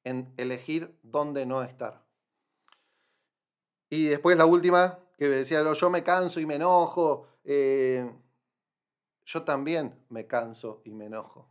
en 0.04 0.34
elegir 0.38 0.98
dónde 1.04 1.46
no 1.46 1.64
estar. 1.64 2.04
Y 3.90 4.06
después 4.06 4.38
la 4.38 4.46
última, 4.46 5.00
que 5.18 5.28
decía, 5.28 5.62
yo 5.74 5.90
me 5.90 6.04
canso 6.04 6.40
y 6.40 6.46
me 6.46 6.56
enojo. 6.56 7.28
Eh, 7.44 8.10
yo 9.26 9.44
también 9.44 10.06
me 10.10 10.26
canso 10.28 10.82
y 10.86 10.94
me 10.94 11.06
enojo. 11.06 11.48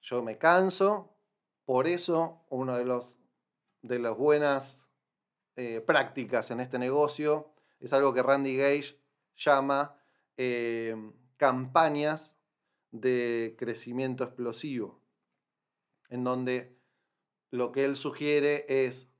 Yo 0.00 0.22
me 0.22 0.36
canso, 0.36 1.16
por 1.64 1.86
eso 1.86 2.44
uno 2.48 2.76
de 2.76 3.02
de 3.82 3.98
las 4.00 4.16
buenas 4.16 4.86
eh, 5.54 5.80
prácticas 5.80 6.50
en 6.50 6.60
este 6.60 6.78
negocio 6.78 7.52
es 7.80 7.92
algo 7.92 8.12
que 8.12 8.22
Randy 8.22 8.56
Gage 8.56 8.98
llama 9.36 9.96
eh, 10.36 10.94
campañas 11.36 12.36
de 12.90 13.56
crecimiento 13.58 14.24
explosivo, 14.24 15.00
en 16.08 16.24
donde 16.24 16.78
lo 17.50 17.72
que 17.72 17.84
él 17.84 17.96
sugiere 17.96 18.64
es 18.68 19.10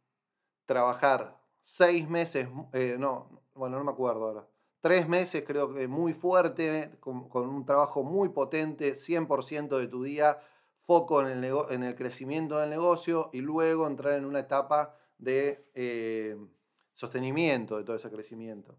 trabajar 0.67 1.41
seis 1.61 2.09
meses, 2.09 2.49
eh, 2.73 2.97
no, 2.99 3.43
bueno, 3.55 3.79
no 3.79 3.85
me 3.85 3.93
acuerdo 3.93 4.27
ahora, 4.27 4.49
tres 4.81 5.09
meses 5.09 5.45
creo 5.47 5.73
que 5.75 5.89
muy 5.89 6.15
fuerte, 6.15 6.97
con, 7.01 7.29
un 7.35 7.65
trabajo 7.67 8.03
muy 8.03 8.29
potente, 8.29 8.95
100% 8.95 9.79
de 9.79 9.89
tu 9.89 10.03
día 10.03 10.39
foco 10.83 11.21
en 11.21 11.43
el, 11.43 11.53
en 11.71 11.83
el 11.83 11.97
crecimiento 11.97 12.59
del 12.59 12.71
negocio 12.71 13.31
y 13.33 13.41
luego 13.41 13.87
entrar 13.87 14.15
en 14.15 14.25
una 14.25 14.41
etapa 14.41 14.95
de 15.19 15.69
eh, 15.75 16.37
sostenimiento 16.95 17.77
de 17.77 17.85
todo 17.85 17.97
ese 17.97 18.11
crecimiento. 18.11 18.77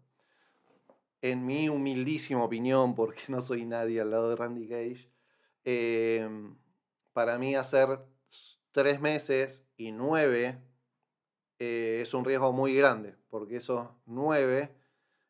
En 1.20 1.44
mi 1.44 1.68
humildísima 1.68 2.44
opinión, 2.44 2.94
porque 2.94 3.22
no 3.28 3.40
soy 3.40 3.64
nadie 3.64 4.00
al 4.00 4.10
lado 4.10 4.30
de 4.30 4.36
Randy 4.36 4.66
Gage, 4.66 5.10
em, 5.64 6.56
para 7.12 7.38
mí 7.38 7.54
hacer 7.54 8.00
tres 8.70 9.00
meses 9.00 9.66
y 9.76 9.92
nueve 9.92 10.58
eh, 11.58 12.00
es 12.02 12.14
un 12.14 12.24
riesgo 12.24 12.52
muy 12.52 12.74
grande, 12.74 13.16
porque 13.28 13.56
esos 13.56 13.88
nueve 14.06 14.74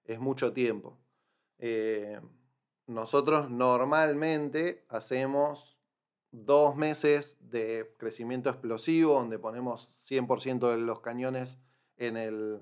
es 0.04 0.20
mucho 0.20 0.52
tiempo. 0.52 0.98
Eh, 1.58 2.20
nosotros 2.86 3.50
normalmente 3.50 4.84
hacemos 4.88 5.78
dos 6.30 6.76
meses 6.76 7.36
de 7.40 7.94
crecimiento 7.98 8.50
explosivo, 8.50 9.14
donde 9.14 9.38
ponemos 9.38 9.98
100% 10.02 10.70
de 10.70 10.76
los 10.78 11.00
cañones 11.00 11.58
en, 11.96 12.16
el, 12.16 12.60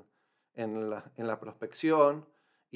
en, 0.54 0.90
la, 0.90 1.40
prospección, 1.40 2.26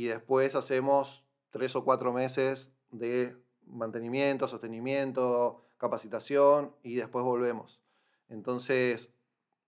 y 0.00 0.06
después 0.06 0.54
hacemos 0.54 1.22
tres 1.50 1.76
o 1.76 1.84
cuatro 1.84 2.10
meses 2.10 2.72
de 2.90 3.36
mantenimiento, 3.66 4.48
sostenimiento, 4.48 5.60
capacitación, 5.76 6.74
y 6.82 6.94
después 6.94 7.22
volvemos. 7.22 7.82
Entonces, 8.30 9.14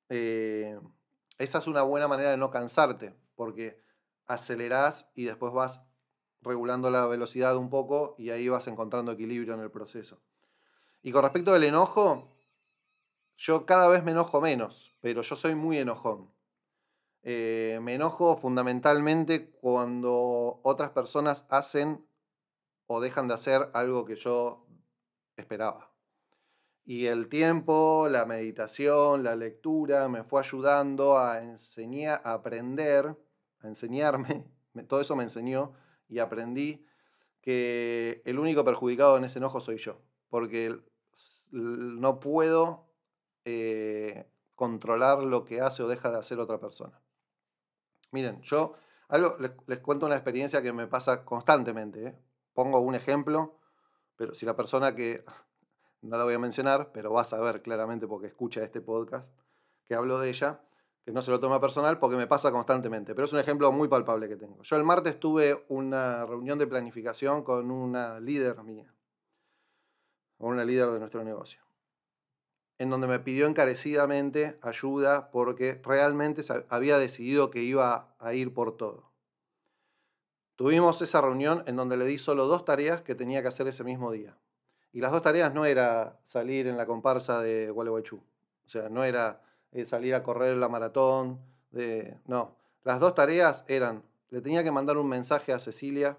eh, 0.09 0.81
esa 1.37 1.59
es 1.59 1.67
una 1.67 1.83
buena 1.83 2.09
manera 2.09 2.31
de 2.31 2.39
no 2.39 2.51
cansarte, 2.51 3.15
porque 3.37 3.79
acelerás 4.27 5.11
y 5.15 5.25
después 5.25 5.53
vas 5.53 5.83
regulando 6.41 6.91
la 6.91 7.05
velocidad 7.07 7.55
un 7.59 7.69
poco 7.69 8.15
y 8.17 8.31
ahí 8.31 8.49
vas 8.49 8.67
encontrando 8.69 9.13
equilibrio 9.13 9.53
en 9.53 9.61
el 9.61 9.71
proceso. 9.71 10.19
Y 11.03 11.13
con 11.13 11.25
respecto 11.25 11.53
del 11.53 11.65
enojo, 11.65 12.33
yo 13.37 13.67
cada 13.67 13.87
vez 13.89 14.03
me 14.03 14.13
enojo 14.13 14.41
menos, 14.41 14.97
pero 15.03 15.21
yo 15.21 15.37
soy 15.37 15.55
muy 15.55 15.77
enojón. 15.77 16.31
Eh, 17.25 17.79
me 17.83 17.95
enojo 17.95 18.37
fundamentalmente 18.37 19.51
cuando 19.51 20.61
otras 20.63 20.91
personas 20.91 21.47
hacen 21.49 22.05
o 22.87 23.01
dejan 23.01 23.29
de 23.29 23.35
hacer 23.35 23.71
algo 23.75 24.05
que 24.05 24.17
yo 24.17 24.67
esperaba. 25.37 25.93
Y 26.85 27.07
el 27.07 27.29
tiempo, 27.29 28.09
la 28.11 28.27
meditación, 28.27 29.23
la 29.23 29.37
lectura 29.37 30.09
me 30.09 30.25
fue 30.25 30.41
ayudando 30.41 31.19
a 31.19 31.43
enseñar, 31.43 32.21
a 32.25 32.33
aprender, 32.35 33.17
a 33.61 33.69
enseñarme, 33.69 34.45
todo 34.89 35.01
eso 35.01 35.15
me 35.15 35.23
enseñó 35.23 35.75
y 36.09 36.19
aprendí 36.19 36.85
que 37.41 38.23
el 38.25 38.39
único 38.39 38.65
perjudicado 38.65 39.17
en 39.17 39.25
ese 39.25 39.39
enojo 39.39 39.61
soy 39.61 39.79
yo, 39.79 40.01
porque 40.29 40.81
no 41.53 42.21
puedo 42.21 42.89
eh, 43.45 44.29
controlar 44.55 45.23
lo 45.23 45.45
que 45.45 45.61
hace 45.61 45.83
o 45.83 45.89
deja 45.89 46.11
de 46.11 46.19
hacer 46.19 46.41
otra 46.41 46.59
persona. 46.59 47.02
Miren, 48.13 48.41
yo 48.43 48.75
algo, 49.09 49.37
les, 49.39 49.81
cuento 49.81 50.07
una 50.07 50.15
experiencia 50.15 50.63
que 50.63 50.73
me 50.73 50.87
pasa 50.87 51.25
constantemente. 51.25 52.07
¿eh? 52.07 52.19
Pongo 52.55 52.81
un 52.81 52.95
ejemplo, 52.95 53.59
pero 54.17 54.35
si 54.35 54.47
la 54.47 54.55
persona 54.55 54.95
que, 54.95 55.25
no 56.03 56.17
la 56.17 56.25
voy 56.25 56.35
a 56.35 56.39
mencionar, 56.39 56.93
pero 56.93 57.13
va 57.13 57.23
a 57.23 57.25
saber 57.25 57.63
claramente 57.63 58.07
porque 58.07 58.29
escucha 58.29 58.63
este 58.63 58.81
podcast, 58.81 59.33
que 59.87 59.95
hablo 59.95 60.19
de 60.19 60.31
ella, 60.31 60.61
que 61.05 61.11
no 61.11 61.21
se 61.23 61.33
lo 61.33 61.41
toma 61.41 61.61
personal 61.61 61.99
porque 61.99 62.17
me 62.17 62.29
pasa 62.29 62.53
constantemente, 62.53 63.15
pero 63.15 63.25
es 63.25 63.33
un 63.33 63.41
ejemplo 63.41 63.73
muy 63.73 63.89
palpable 63.89 64.29
que 64.29 64.37
tengo. 64.37 64.63
Yo 64.63 64.77
el 64.77 64.85
martes 64.85 65.19
tuve 65.19 65.65
una 65.69 66.25
reunión 66.25 66.59
de 66.59 66.69
planificación 66.69 67.43
con 67.43 67.71
una 67.73 68.21
líder 68.21 68.63
mía 68.63 68.95
con 70.43 70.51
una 70.51 70.65
líder 70.65 70.91
de 70.91 70.99
nuestro 70.99 71.23
negocio, 71.23 71.63
en 72.79 72.91
donde 72.91 73.07
me 73.07 73.21
pidió 73.21 73.47
encarecidamente 73.47 74.59
ayuda 74.63 75.31
porque 75.31 75.81
realmente 75.85 76.43
había 76.69 76.99
decidido 76.99 77.51
que 77.51 77.63
iba 77.63 78.15
a 78.19 78.35
ir 78.35 78.53
por 78.53 78.77
todo. 78.77 79.13
Tuvimos 80.57 81.01
esa 81.03 81.21
reunión 81.21 81.65
en 81.67 81.77
donde 81.77 81.97
le 81.97 82.05
di 82.05 82.19
solo 82.19 82.47
dos 82.47 82.65
tareas 82.65 83.03
que 83.03 83.15
tenía 83.15 83.43
que 83.43 83.49
hacer 83.49 83.67
ese 83.69 83.85
mismo 83.85 84.13
día. 84.13 84.37
Y 84.93 85.01
las 85.01 85.11
dos 85.11 85.23
tareas 85.23 85.55
no 85.55 85.65
era 85.65 86.21
salir 86.25 86.67
en 86.67 86.77
la 86.77 86.87
comparsa 86.87 87.41
de 87.41 87.71
Gualeguaychú. 87.71 88.17
O 88.17 88.69
sea, 88.69 88.89
no 88.89 89.05
era 89.05 89.41
eh, 89.73 89.85
salir 89.87 90.15
a 90.15 90.23
correr 90.23 90.57
la 90.57 90.69
maratón. 90.69 91.41
De, 91.71 92.19
no, 92.27 92.57
las 92.85 93.01
dos 93.01 93.15
tareas 93.15 93.65
eran, 93.69 94.03
le 94.31 94.43
tenía 94.43 94.63
que 94.63 94.71
mandar 94.71 94.99
un 94.99 95.09
mensaje 95.09 95.53
a 95.53 95.59
Cecilia, 95.59 96.19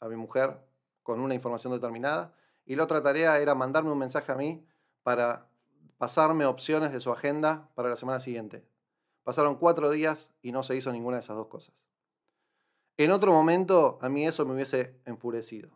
a 0.00 0.08
mi 0.08 0.16
mujer, 0.16 0.58
con 1.02 1.20
una 1.20 1.34
información 1.34 1.72
determinada. 1.72 2.34
Y 2.66 2.76
la 2.76 2.84
otra 2.84 3.02
tarea 3.02 3.38
era 3.38 3.54
mandarme 3.54 3.92
un 3.92 3.98
mensaje 3.98 4.32
a 4.32 4.34
mí 4.34 4.66
para 5.02 5.47
pasarme 5.98 6.46
opciones 6.46 6.92
de 6.92 7.00
su 7.00 7.12
agenda 7.12 7.68
para 7.74 7.90
la 7.90 7.96
semana 7.96 8.20
siguiente. 8.20 8.64
Pasaron 9.24 9.56
cuatro 9.56 9.90
días 9.90 10.30
y 10.40 10.52
no 10.52 10.62
se 10.62 10.76
hizo 10.76 10.90
ninguna 10.92 11.16
de 11.16 11.20
esas 11.20 11.36
dos 11.36 11.48
cosas. 11.48 11.74
En 12.96 13.10
otro 13.10 13.32
momento 13.32 13.98
a 14.00 14.08
mí 14.08 14.26
eso 14.26 14.46
me 14.46 14.54
hubiese 14.54 14.96
enfurecido. 15.04 15.70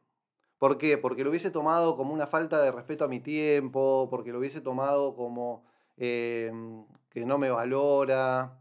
¿Por 0.59 0.79
qué? 0.79 0.97
Porque 0.97 1.25
lo 1.25 1.31
hubiese 1.31 1.51
tomado 1.51 1.97
como 1.97 2.15
una 2.15 2.27
falta 2.27 2.63
de 2.63 2.71
respeto 2.71 3.05
a 3.05 3.09
mi 3.09 3.21
tiempo, 3.21 4.07
porque 4.09 4.33
lo 4.33 4.39
hubiese 4.39 4.61
tomado 4.61 5.15
como 5.15 5.65
em, 5.97 6.87
que 7.11 7.27
no 7.27 7.37
me 7.37 7.51
valora. 7.51 8.61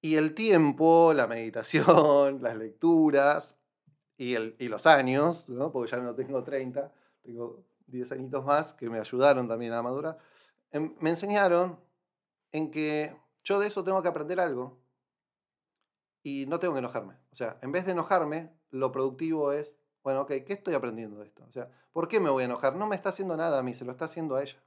Y 0.00 0.14
el 0.14 0.34
tiempo, 0.34 1.12
la 1.12 1.26
meditación, 1.26 2.40
las 2.42 2.56
lecturas 2.56 3.58
y, 4.16 4.36
y 4.36 4.68
los 4.68 4.86
años, 4.86 5.48
¿no? 5.48 5.72
porque 5.72 5.90
ya 5.90 5.98
no 5.98 6.14
tengo 6.14 6.42
30, 6.42 6.92
tengo 7.22 7.64
10 7.90 8.12
añitos 8.12 8.44
más 8.44 8.74
que 8.74 8.88
me 8.88 8.98
ayudaron 8.98 9.48
también 9.48 9.72
a 9.72 9.82
madurar, 9.82 10.18
em, 10.70 10.94
me 11.00 11.10
enseñaron 11.10 11.78
en 12.52 12.70
que 12.70 13.16
yo 13.44 13.58
de 13.58 13.68
eso 13.68 13.84
tengo 13.84 14.02
que 14.02 14.08
aprender 14.08 14.40
algo 14.40 14.78
y 16.22 16.46
no 16.46 16.60
tengo 16.60 16.74
que 16.74 16.80
enojarme. 16.80 17.14
O 17.32 17.36
sea, 17.36 17.58
en 17.62 17.72
vez 17.72 17.86
de 17.86 17.92
enojarme, 17.92 18.52
lo 18.70 18.92
productivo 18.92 19.52
es, 19.52 19.78
bueno, 20.02 20.22
ok, 20.22 20.28
¿qué 20.46 20.52
estoy 20.52 20.74
aprendiendo 20.74 21.18
de 21.20 21.26
esto? 21.26 21.44
O 21.48 21.52
sea, 21.52 21.68
¿por 21.92 22.08
qué 22.08 22.20
me 22.20 22.30
voy 22.30 22.42
a 22.42 22.46
enojar? 22.46 22.76
No 22.76 22.86
me 22.86 22.96
está 22.96 23.10
haciendo 23.10 23.36
nada 23.36 23.58
a 23.58 23.62
mí, 23.62 23.74
se 23.74 23.84
lo 23.84 23.92
está 23.92 24.06
haciendo 24.06 24.36
a 24.36 24.42
ella. 24.42 24.62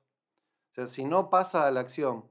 O 0.72 0.76
sea, 0.76 0.88
si 0.88 1.06
no 1.06 1.30
pasa 1.30 1.68
a 1.68 1.72
la 1.72 1.82
acción, 1.82 2.26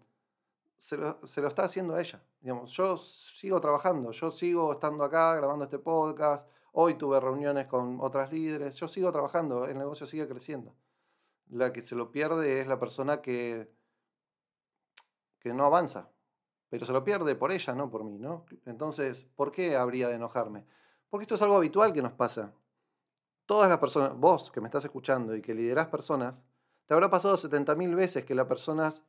se 0.77 0.97
lo, 0.97 1.25
se 1.27 1.41
lo 1.41 1.49
está 1.49 1.65
haciendo 1.65 1.95
a 1.95 2.01
ella. 2.01 2.23
Digamos, 2.41 2.73
yo 2.73 2.97
sigo 2.97 3.61
trabajando, 3.61 4.11
yo 4.11 4.31
sigo 4.31 4.73
estando 4.73 5.05
acá 5.05 5.35
grabando 5.37 5.65
este 5.65 5.79
podcast, 5.79 6.45
hoy 6.73 6.95
tuve 6.95 7.21
reuniones 7.21 7.67
con 7.69 8.01
otras 8.01 8.33
líderes, 8.33 8.77
yo 8.77 8.89
sigo 8.89 9.13
trabajando, 9.13 9.67
el 9.67 9.79
negocio 9.79 10.07
sigue 10.07 10.27
creciendo. 10.27 10.75
La 11.53 11.73
que 11.73 11.83
se 11.83 11.95
lo 11.95 12.11
pierde 12.11 12.61
es 12.61 12.67
la 12.67 12.79
persona 12.79 13.21
que, 13.21 13.71
que 15.39 15.53
no 15.53 15.67
avanza, 15.67 16.09
pero 16.71 16.87
se 16.87 16.93
lo 16.93 17.05
pierde 17.05 17.35
por 17.35 17.53
ella, 17.53 17.75
no 17.75 17.91
por 17.91 18.05
mí, 18.05 18.19
¿no? 18.19 18.47
Entonces, 18.65 19.27
¿por 19.37 19.53
qué 19.53 19.77
habría 19.77 20.09
de 20.09 20.15
enojarme? 20.15 20.65
Porque 21.11 21.25
esto 21.25 21.35
es 21.35 21.43
algo 21.43 21.57
habitual 21.57 21.93
que 21.93 22.01
nos 22.01 22.13
pasa. 22.13 22.55
Todas 23.45 23.69
las 23.69 23.77
personas, 23.79 24.17
vos 24.17 24.51
que 24.51 24.63
me 24.63 24.69
estás 24.69 24.85
escuchando 24.85 25.37
y 25.37 25.43
que 25.43 25.55
liderás 25.55 25.89
personas, 25.89 26.35
te 26.87 26.95
habrá 26.95 27.11
pasado 27.11 27.35
70.000 27.37 27.95
veces 27.95 28.25
que 28.25 28.35
las 28.35 28.47
personas 28.47 29.03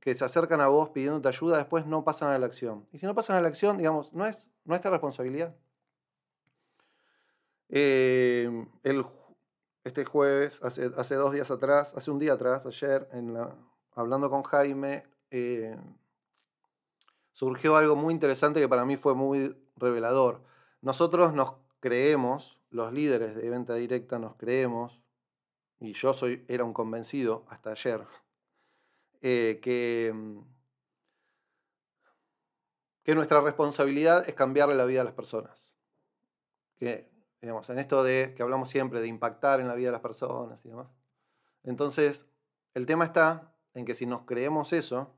que 0.00 0.14
se 0.14 0.24
acercan 0.24 0.62
a 0.62 0.68
vos 0.68 0.88
pidiéndote 0.90 1.28
ayuda 1.28 1.58
después 1.58 1.84
no 1.84 2.04
pasan 2.04 2.30
a 2.30 2.38
la 2.38 2.46
acción. 2.46 2.86
Y 2.90 2.98
si 2.98 3.04
no 3.04 3.14
pasan 3.14 3.36
a 3.36 3.42
la 3.42 3.48
acción, 3.48 3.76
digamos, 3.76 4.14
no 4.14 4.24
es 4.24 4.46
nuestra 4.64 4.90
responsabilidad. 4.90 5.54
Eh, 7.68 8.66
el, 8.82 9.04
este 9.86 10.04
jueves, 10.04 10.60
hace, 10.64 11.14
dos 11.14 11.32
días 11.32 11.50
atrás, 11.52 11.94
hace 11.96 12.10
un 12.10 12.18
día 12.18 12.32
atrás, 12.32 12.66
ayer, 12.66 13.08
en 13.12 13.34
la, 13.34 13.56
hablando 13.94 14.28
con 14.28 14.42
Jaime, 14.42 15.04
eh, 15.30 15.76
surgió 17.32 17.76
algo 17.76 17.94
muy 17.94 18.12
interesante 18.12 18.60
que 18.60 18.68
para 18.68 18.84
mí 18.84 18.96
fue 18.96 19.14
muy 19.14 19.56
revelador. 19.76 20.42
Nosotros 20.82 21.32
nos 21.34 21.54
creemos, 21.78 22.58
los 22.70 22.92
líderes 22.92 23.36
de 23.36 23.48
venta 23.48 23.74
directa 23.74 24.18
nos 24.18 24.34
creemos, 24.34 25.00
y 25.78 25.92
yo 25.92 26.12
soy, 26.12 26.44
era 26.48 26.64
un 26.64 26.72
convencido 26.72 27.44
hasta 27.48 27.70
ayer, 27.70 28.04
eh, 29.22 29.60
que, 29.62 30.12
que 33.04 33.14
nuestra 33.14 33.40
responsabilidad 33.40 34.28
es 34.28 34.34
cambiarle 34.34 34.74
la 34.74 34.84
vida 34.84 35.02
a 35.02 35.04
las 35.04 35.14
personas. 35.14 35.76
Que, 36.76 37.15
en 37.48 37.78
esto 37.78 38.02
de 38.02 38.34
que 38.36 38.42
hablamos 38.42 38.68
siempre 38.68 39.00
de 39.00 39.08
impactar 39.08 39.60
en 39.60 39.68
la 39.68 39.74
vida 39.74 39.88
de 39.88 39.92
las 39.92 40.00
personas 40.00 40.64
y 40.64 40.68
demás. 40.68 40.88
Entonces, 41.64 42.26
el 42.74 42.86
tema 42.86 43.04
está 43.04 43.54
en 43.74 43.84
que 43.84 43.94
si 43.94 44.06
nos 44.06 44.22
creemos 44.22 44.72
eso, 44.72 45.14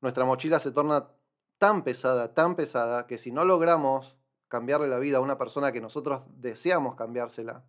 nuestra 0.00 0.24
mochila 0.24 0.60
se 0.60 0.70
torna 0.70 1.08
tan 1.58 1.82
pesada, 1.82 2.34
tan 2.34 2.54
pesada, 2.56 3.06
que 3.06 3.18
si 3.18 3.32
no 3.32 3.44
logramos 3.44 4.16
cambiarle 4.48 4.88
la 4.88 4.98
vida 4.98 5.18
a 5.18 5.20
una 5.20 5.38
persona 5.38 5.72
que 5.72 5.80
nosotros 5.80 6.22
deseamos 6.28 6.94
cambiársela, 6.94 7.64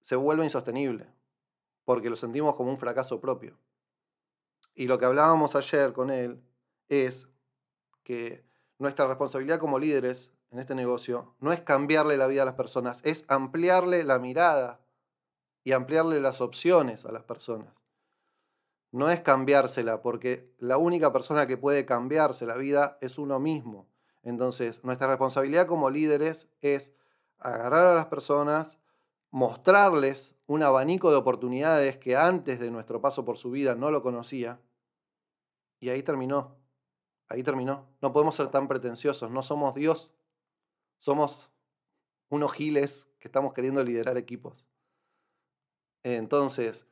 se 0.00 0.16
vuelve 0.16 0.44
insostenible, 0.44 1.08
porque 1.84 2.10
lo 2.10 2.16
sentimos 2.16 2.54
como 2.54 2.70
un 2.70 2.78
fracaso 2.78 3.20
propio. 3.20 3.56
Y 4.74 4.86
lo 4.86 4.98
que 4.98 5.04
hablábamos 5.04 5.54
ayer 5.54 5.92
con 5.92 6.10
él 6.10 6.42
es 6.88 7.28
que 8.02 8.44
nuestra 8.78 9.06
responsabilidad 9.06 9.60
como 9.60 9.78
líderes 9.78 10.32
en 10.52 10.58
este 10.58 10.74
negocio 10.74 11.34
no 11.40 11.52
es 11.52 11.60
cambiarle 11.60 12.16
la 12.16 12.28
vida 12.28 12.42
a 12.42 12.46
las 12.46 12.54
personas, 12.54 13.00
es 13.04 13.24
ampliarle 13.28 14.04
la 14.04 14.18
mirada 14.18 14.80
y 15.64 15.72
ampliarle 15.72 16.20
las 16.20 16.40
opciones 16.40 17.04
a 17.04 17.12
las 17.12 17.24
personas 17.24 17.82
no 18.92 19.10
es 19.10 19.20
cambiársela, 19.20 20.02
porque 20.02 20.52
la 20.58 20.76
única 20.76 21.12
persona 21.12 21.46
que 21.46 21.56
puede 21.56 21.86
cambiarse 21.86 22.46
la 22.46 22.56
vida 22.56 22.98
es 23.00 23.18
uno 23.18 23.40
mismo. 23.40 23.88
Entonces, 24.22 24.84
nuestra 24.84 25.08
responsabilidad 25.08 25.66
como 25.66 25.90
líderes 25.90 26.48
es 26.60 26.92
agarrar 27.38 27.86
a 27.86 27.94
las 27.94 28.06
personas, 28.06 28.78
mostrarles 29.30 30.36
un 30.46 30.62
abanico 30.62 31.10
de 31.10 31.16
oportunidades 31.16 31.96
que 31.96 32.16
antes 32.16 32.60
de 32.60 32.70
nuestro 32.70 33.00
paso 33.00 33.24
por 33.24 33.38
su 33.38 33.50
vida 33.50 33.74
no 33.74 33.90
lo 33.90 34.02
conocía, 34.02 34.60
y 35.80 35.88
ahí 35.88 36.02
terminó. 36.02 36.54
Ahí 37.28 37.42
terminó. 37.42 37.86
No 38.02 38.12
podemos 38.12 38.36
ser 38.36 38.48
tan 38.48 38.68
pretenciosos, 38.68 39.30
no 39.30 39.42
somos 39.42 39.74
Dios. 39.74 40.10
Somos 41.02 41.50
unos 42.28 42.52
giles 42.52 43.08
que 43.18 43.26
estamos 43.26 43.54
queriendo 43.54 43.82
liderar 43.82 44.16
equipos. 44.16 44.64
Entonces, 46.04 46.86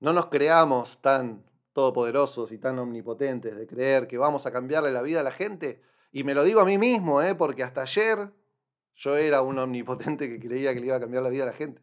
no 0.00 0.12
nos 0.12 0.26
creamos 0.26 1.00
tan 1.02 1.44
todopoderosos 1.72 2.50
y 2.50 2.58
tan 2.58 2.80
omnipotentes 2.80 3.54
de 3.54 3.64
creer 3.64 4.08
que 4.08 4.18
vamos 4.18 4.44
a 4.46 4.50
cambiarle 4.50 4.90
la 4.90 5.02
vida 5.02 5.20
a 5.20 5.22
la 5.22 5.30
gente. 5.30 5.80
Y 6.10 6.24
me 6.24 6.34
lo 6.34 6.42
digo 6.42 6.58
a 6.58 6.64
mí 6.64 6.78
mismo, 6.78 7.22
¿eh? 7.22 7.36
porque 7.36 7.62
hasta 7.62 7.82
ayer 7.82 8.32
yo 8.96 9.16
era 9.16 9.40
un 9.40 9.60
omnipotente 9.60 10.28
que 10.28 10.40
creía 10.40 10.74
que 10.74 10.80
le 10.80 10.86
iba 10.86 10.96
a 10.96 11.00
cambiar 11.00 11.22
la 11.22 11.28
vida 11.28 11.44
a 11.44 11.46
la 11.46 11.52
gente. 11.52 11.80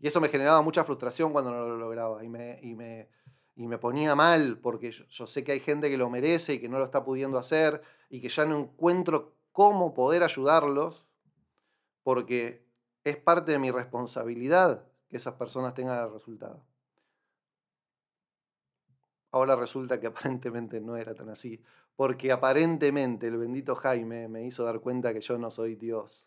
Y 0.00 0.08
eso 0.08 0.18
me 0.18 0.30
generaba 0.30 0.62
mucha 0.62 0.82
frustración 0.82 1.30
cuando 1.30 1.50
no 1.50 1.68
lo 1.68 1.76
lograba 1.76 2.24
y 2.24 2.30
me, 2.30 2.58
y 2.62 2.74
me, 2.74 3.10
y 3.54 3.66
me 3.66 3.76
ponía 3.76 4.14
mal 4.14 4.58
porque 4.60 4.92
yo, 4.92 5.04
yo, 5.08 5.26
sé 5.26 5.44
que 5.44 5.52
hay 5.52 5.60
gente 5.60 5.90
que 5.90 5.98
lo 5.98 6.08
merece 6.08 6.54
y 6.54 6.58
que 6.58 6.70
no 6.70 6.78
lo 6.78 6.86
está 6.86 7.04
pudiendo 7.04 7.36
hacer 7.36 7.82
y 8.08 8.22
que 8.22 8.30
ya 8.30 8.46
no 8.46 8.58
encuentro 8.58 9.37
cómo 9.58 9.92
poder 9.92 10.22
ayudarlos 10.22 11.04
porque 12.04 12.64
es 13.02 13.16
parte 13.16 13.50
de 13.50 13.58
mi 13.58 13.72
responsabilidad 13.72 14.84
que 15.08 15.16
esas 15.16 15.34
personas 15.34 15.74
tengan 15.74 16.00
el 16.00 16.12
resultado. 16.12 16.64
Ahora 19.32 19.56
resulta 19.56 19.98
que 19.98 20.06
aparentemente 20.12 20.80
no 20.80 20.96
era 20.96 21.12
tan 21.12 21.28
así, 21.30 21.60
porque 21.96 22.30
aparentemente 22.30 23.26
el 23.26 23.36
bendito 23.36 23.74
Jaime 23.74 24.28
me 24.28 24.46
hizo 24.46 24.62
dar 24.62 24.78
cuenta 24.78 25.12
que 25.12 25.22
yo 25.22 25.38
no 25.38 25.50
soy 25.50 25.74
Dios 25.74 26.24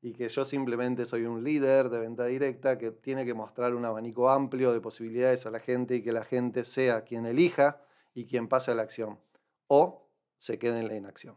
y 0.00 0.14
que 0.14 0.30
yo 0.30 0.46
simplemente 0.46 1.04
soy 1.04 1.26
un 1.26 1.44
líder 1.44 1.90
de 1.90 1.98
venta 1.98 2.24
directa 2.24 2.78
que 2.78 2.92
tiene 2.92 3.26
que 3.26 3.34
mostrar 3.34 3.74
un 3.74 3.84
abanico 3.84 4.30
amplio 4.30 4.72
de 4.72 4.80
posibilidades 4.80 5.44
a 5.44 5.50
la 5.50 5.60
gente 5.60 5.96
y 5.96 6.02
que 6.02 6.12
la 6.12 6.24
gente 6.24 6.64
sea 6.64 7.04
quien 7.04 7.26
elija 7.26 7.84
y 8.14 8.24
quien 8.24 8.48
pase 8.48 8.70
a 8.70 8.74
la 8.74 8.80
acción 8.80 9.20
o 9.66 10.08
se 10.38 10.58
quede 10.58 10.80
en 10.80 10.88
la 10.88 10.96
inacción. 10.96 11.36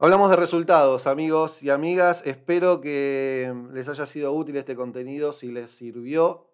Hablamos 0.00 0.30
de 0.30 0.36
resultados, 0.36 1.08
amigos 1.08 1.60
y 1.64 1.70
amigas. 1.70 2.22
Espero 2.24 2.80
que 2.80 3.52
les 3.72 3.88
haya 3.88 4.06
sido 4.06 4.32
útil 4.32 4.54
este 4.56 4.76
contenido. 4.76 5.32
Si 5.32 5.50
les 5.50 5.72
sirvió, 5.72 6.52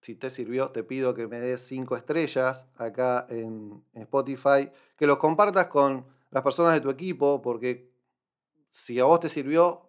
si 0.00 0.16
te 0.16 0.30
sirvió, 0.30 0.70
te 0.70 0.82
pido 0.82 1.14
que 1.14 1.28
me 1.28 1.38
des 1.38 1.64
cinco 1.64 1.96
estrellas 1.96 2.66
acá 2.76 3.24
en, 3.30 3.84
Spotify, 3.94 4.68
que 4.96 5.06
los 5.06 5.18
compartas 5.18 5.66
con 5.66 6.06
las 6.32 6.42
personas 6.42 6.74
de 6.74 6.80
tu 6.80 6.90
equipo, 6.90 7.40
porque 7.40 7.88
si 8.68 8.98
a 8.98 9.04
vos 9.04 9.20
te 9.20 9.28
sirvió, 9.28 9.88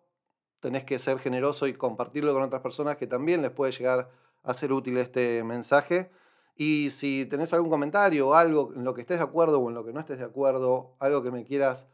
tenés 0.59 0.83
que 0.83 0.99
ser 0.99 1.17
generoso 1.17 1.65
y 1.65 1.73
compartirlo 1.73 2.31
con 2.31 2.43
otras 2.43 2.61
personas 2.61 2.97
que 2.97 3.07
también 3.07 3.41
les 3.41 3.49
puede 3.49 3.71
llegar 3.71 4.11
a 4.43 4.53
ser 4.53 4.71
útil 4.71 4.97
este 4.97 5.43
mensaje. 5.43 6.11
Y 6.55 6.91
si 6.91 7.25
tenés 7.25 7.51
algún 7.53 7.71
comentario 7.71 8.27
o 8.27 8.33
algo 8.35 8.71
en 8.75 8.83
lo 8.83 8.93
que 8.93 9.01
estés 9.01 9.17
de 9.17 9.23
acuerdo 9.23 9.59
o 9.61 9.67
en 9.67 9.73
lo 9.73 9.83
que 9.83 9.93
no 9.93 9.99
estés 9.99 10.19
de 10.19 10.25
acuerdo, 10.25 10.95
algo 10.99 11.23
que 11.23 11.31
me 11.31 11.43
quieras 11.43 11.87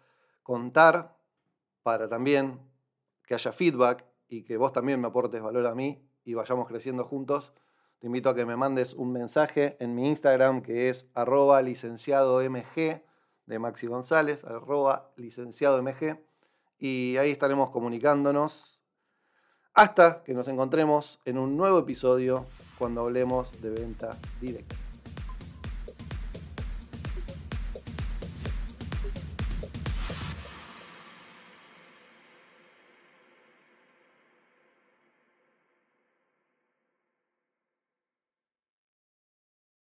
contar 0.43 1.17
para 1.81 2.07
también 2.07 2.59
que 3.25 3.33
haya 3.33 3.51
feedback 3.51 4.05
y 4.27 4.43
que 4.43 4.57
vos 4.57 4.73
también 4.73 5.01
me 5.01 5.07
aportes 5.07 5.41
valor 5.41 5.65
a 5.67 5.75
mí 5.75 6.07
y 6.25 6.33
vayamos 6.33 6.67
creciendo 6.67 7.03
juntos, 7.03 7.53
te 7.99 8.07
invito 8.07 8.29
a 8.29 8.35
que 8.35 8.45
me 8.45 8.55
mandes 8.55 8.93
un 8.93 9.11
mensaje 9.11 9.77
en 9.79 9.95
mi 9.95 10.09
Instagram 10.09 10.61
que 10.61 10.89
es 10.89 11.09
arroba 11.13 11.61
licenciado 11.61 12.41
MG 12.41 13.01
de 13.45 13.59
Maxi 13.59 13.87
González, 13.87 14.43
arroba 14.43 15.11
licenciado 15.15 15.81
MG. 15.81 16.19
y 16.77 17.17
ahí 17.17 17.31
estaremos 17.31 17.69
comunicándonos 17.69 18.81
hasta 19.73 20.23
que 20.23 20.33
nos 20.33 20.47
encontremos 20.47 21.19
en 21.25 21.37
un 21.37 21.57
nuevo 21.57 21.79
episodio 21.79 22.45
cuando 22.77 23.01
hablemos 23.01 23.61
de 23.61 23.69
venta 23.69 24.17
directa. 24.39 24.92